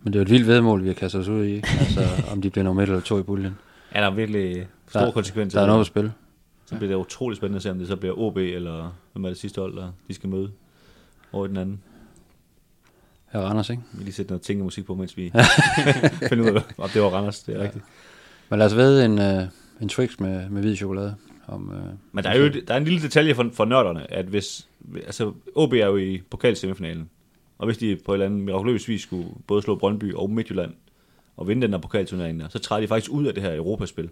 Men 0.03 0.12
det 0.12 0.18
er 0.18 0.20
jo 0.20 0.22
et 0.22 0.30
vildt 0.30 0.47
vedmål, 0.47 0.82
vi 0.82 0.86
har 0.88 0.94
kastet 0.94 1.20
os 1.20 1.28
ud 1.28 1.44
i. 1.44 1.55
Altså, 1.57 2.01
om 2.32 2.42
de 2.42 2.51
bliver 2.51 2.64
nummer 2.64 2.82
et 2.82 2.86
eller 2.88 3.01
to 3.01 3.18
i 3.18 3.22
puljen. 3.22 3.57
Er 3.90 4.01
der 4.01 4.11
virkelig 4.14 4.66
store 4.88 5.05
Der- 5.07 5.12
konsekvenser? 5.12 5.59
Der 5.59 5.62
er 5.64 5.66
noget 5.70 5.80
på 5.80 5.84
spil. 5.84 6.12
Så 6.66 6.76
bliver 6.76 6.88
det 6.88 6.94
utrolig 6.97 7.36
spændende 7.36 7.57
at 7.57 7.62
se, 7.62 7.70
om 7.70 7.78
det 7.78 7.88
så 7.88 7.97
bliver 7.97 8.18
OB, 8.18 8.36
eller 8.36 8.92
hvem 9.12 9.24
er 9.24 9.28
det 9.28 9.38
sidste 9.38 9.61
hold, 9.61 9.76
der 9.76 9.92
de 10.09 10.14
skal 10.14 10.28
møde 10.28 10.51
over 11.32 11.47
den 11.47 11.57
anden. 11.57 11.80
Her 13.32 13.40
er 13.40 13.44
Randers, 13.44 13.70
ikke? 13.70 13.82
Vi 13.92 14.05
lige 14.05 14.12
sætte 14.14 14.30
noget 14.30 14.42
tænkemusik 14.42 14.86
på, 14.86 14.94
mens 14.94 15.16
vi 15.16 15.32
finder 16.28 16.51
ud 16.51 16.57
af, 16.57 16.62
om 16.78 16.88
det 16.90 17.03
var 17.03 17.09
Randers. 17.09 17.38
Det 17.42 17.55
er 17.55 17.59
ja. 17.59 17.64
rigtigt. 17.64 17.84
Men 18.51 18.59
lad 18.59 18.66
os 18.66 18.76
ved 18.76 19.05
en, 19.05 19.12
uh, 19.18 19.49
en 19.80 19.88
Twix 19.88 20.18
med, 20.20 20.49
med 20.51 20.62
hvid 20.62 20.76
chokolade. 20.76 21.14
Om, 21.49 21.68
uh, 21.68 21.76
Men 22.12 22.24
der 22.24 22.30
er 22.30 22.38
jo 22.38 22.49
der 22.49 22.74
er 22.74 22.78
en 22.78 22.84
lille 22.84 23.03
detalje 23.03 23.34
for, 23.34 23.51
for 23.53 23.64
nørderne, 23.64 24.12
at 24.12 24.26
hvis, 24.26 24.68
altså 24.94 25.32
OB 25.55 25.72
er 25.72 25.86
jo 25.86 25.97
i 25.97 26.22
pokalsemifinalen, 26.30 27.11
og 27.59 27.66
hvis 27.66 27.78
de 27.78 27.97
på 28.05 28.12
et 28.12 28.16
eller 28.16 28.26
andet 28.26 28.40
mirakuløs 28.40 28.88
vis 28.88 29.03
skulle 29.03 29.28
både 29.47 29.62
slå 29.62 29.74
Brøndby 29.74 30.14
og 30.14 30.30
Midtjylland, 30.30 30.74
og 31.36 31.49
vinde 31.49 31.62
den 31.62 31.72
der 31.72 31.78
pokalturnering 31.78 32.40
der, 32.40 32.49
så 32.49 32.59
træder 32.59 32.80
de 32.80 32.88
faktisk 32.88 33.11
ud 33.11 33.26
af 33.26 33.34
det 33.34 33.42
her 33.42 33.57
Europaspil. 33.57 34.11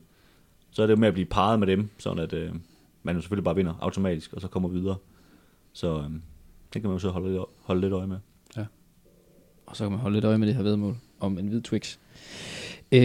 Så 0.70 0.82
er 0.82 0.86
det 0.86 0.94
jo 0.94 1.00
med 1.00 1.08
at 1.08 1.14
blive 1.14 1.26
parret 1.26 1.58
med 1.58 1.66
dem, 1.66 1.88
sådan 1.98 2.18
at 2.18 2.32
øh, 2.32 2.50
man 3.02 3.14
jo 3.14 3.20
selvfølgelig 3.20 3.44
bare 3.44 3.54
vinder 3.54 3.74
automatisk, 3.80 4.32
og 4.32 4.40
så 4.40 4.48
kommer 4.48 4.68
videre. 4.68 4.96
Så 5.72 5.96
øh, 5.98 6.10
det 6.72 6.82
kan 6.82 6.82
man 6.82 6.92
jo 6.92 6.98
så 6.98 7.08
holde 7.08 7.32
lidt, 7.32 7.42
holde 7.62 7.80
lidt 7.80 7.92
øje 7.92 8.06
med. 8.06 8.16
Og 9.66 9.76
så 9.76 9.84
kan 9.84 9.90
man 9.90 10.00
holde 10.00 10.16
lidt 10.16 10.24
øje 10.24 10.38
med 10.38 10.46
det 10.46 10.54
her 10.54 10.62
vedmål 10.62 10.96
om 11.20 11.38
en 11.38 11.48
hvid 11.48 11.62
Twix. 11.62 11.96
Øh, 12.92 13.00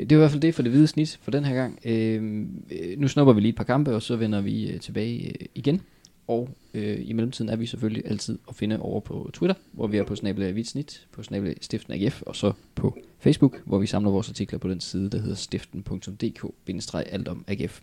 det 0.00 0.10
var 0.10 0.16
i 0.16 0.18
hvert 0.18 0.30
fald 0.30 0.42
det 0.42 0.54
for 0.54 0.62
det 0.62 0.72
hvide 0.72 0.86
snit 0.86 1.18
for 1.22 1.30
den 1.30 1.44
her 1.44 1.54
gang. 1.54 1.78
Øh, 1.84 2.46
øh, 2.70 2.98
nu 2.98 3.08
snupper 3.08 3.32
vi 3.32 3.40
lige 3.40 3.50
et 3.50 3.56
par 3.56 3.64
kampe, 3.64 3.94
og 3.94 4.02
så 4.02 4.16
vender 4.16 4.40
vi 4.40 4.70
øh, 4.70 4.80
tilbage 4.80 5.28
øh, 5.28 5.46
igen. 5.54 5.82
Og 6.28 6.48
øh, 6.74 6.98
i 7.04 7.12
mellemtiden 7.12 7.48
er 7.50 7.56
vi 7.56 7.66
selvfølgelig 7.66 8.02
altid 8.06 8.38
at 8.48 8.54
finde 8.54 8.80
over 8.80 9.00
på 9.00 9.30
Twitter, 9.32 9.54
hvor 9.72 9.86
vi 9.86 9.96
er 9.96 10.04
på 10.04 10.16
snabelag 10.16 10.52
hvidt 10.52 10.68
snit, 10.68 11.06
på 11.12 11.22
snabelag 11.22 11.56
stiften 11.60 11.92
AGF, 11.92 12.22
og 12.22 12.36
så 12.36 12.52
på 12.74 12.98
Facebook, 13.18 13.62
hvor 13.64 13.78
vi 13.78 13.86
samler 13.86 14.10
vores 14.10 14.28
artikler 14.28 14.58
på 14.58 14.68
den 14.68 14.80
side, 14.80 15.10
der 15.10 15.18
hedder 15.18 15.34
stiften.dk-alt 15.34 17.28
om 17.28 17.44
AGF. 17.48 17.80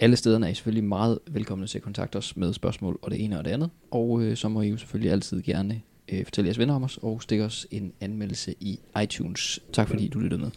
Alle 0.00 0.16
stederne 0.16 0.46
er 0.46 0.50
I 0.50 0.54
selvfølgelig 0.54 0.84
meget 0.84 1.18
velkomne 1.30 1.66
til 1.66 1.78
at 1.78 1.82
kontakte 1.82 2.16
os 2.16 2.36
med 2.36 2.52
spørgsmål 2.52 2.98
og 3.02 3.10
det 3.10 3.24
ene 3.24 3.38
og 3.38 3.44
det 3.44 3.50
andet. 3.50 3.70
Og 3.90 4.22
øh, 4.22 4.36
så 4.36 4.48
må 4.48 4.62
I 4.62 4.68
jo 4.68 4.76
selvfølgelig 4.76 5.12
altid 5.12 5.42
gerne 5.42 5.82
øh, 6.12 6.24
fortæl 6.24 6.44
jeres 6.44 6.58
venner 6.58 6.74
om 6.74 6.82
os, 6.82 6.98
og 7.02 7.22
stik 7.22 7.40
os 7.40 7.66
en 7.70 7.92
anmeldelse 8.00 8.54
i 8.60 8.80
iTunes. 9.02 9.60
Tak 9.72 9.88
fordi 9.88 10.08
du 10.08 10.18
lyttede 10.18 10.40
med. 10.40 10.50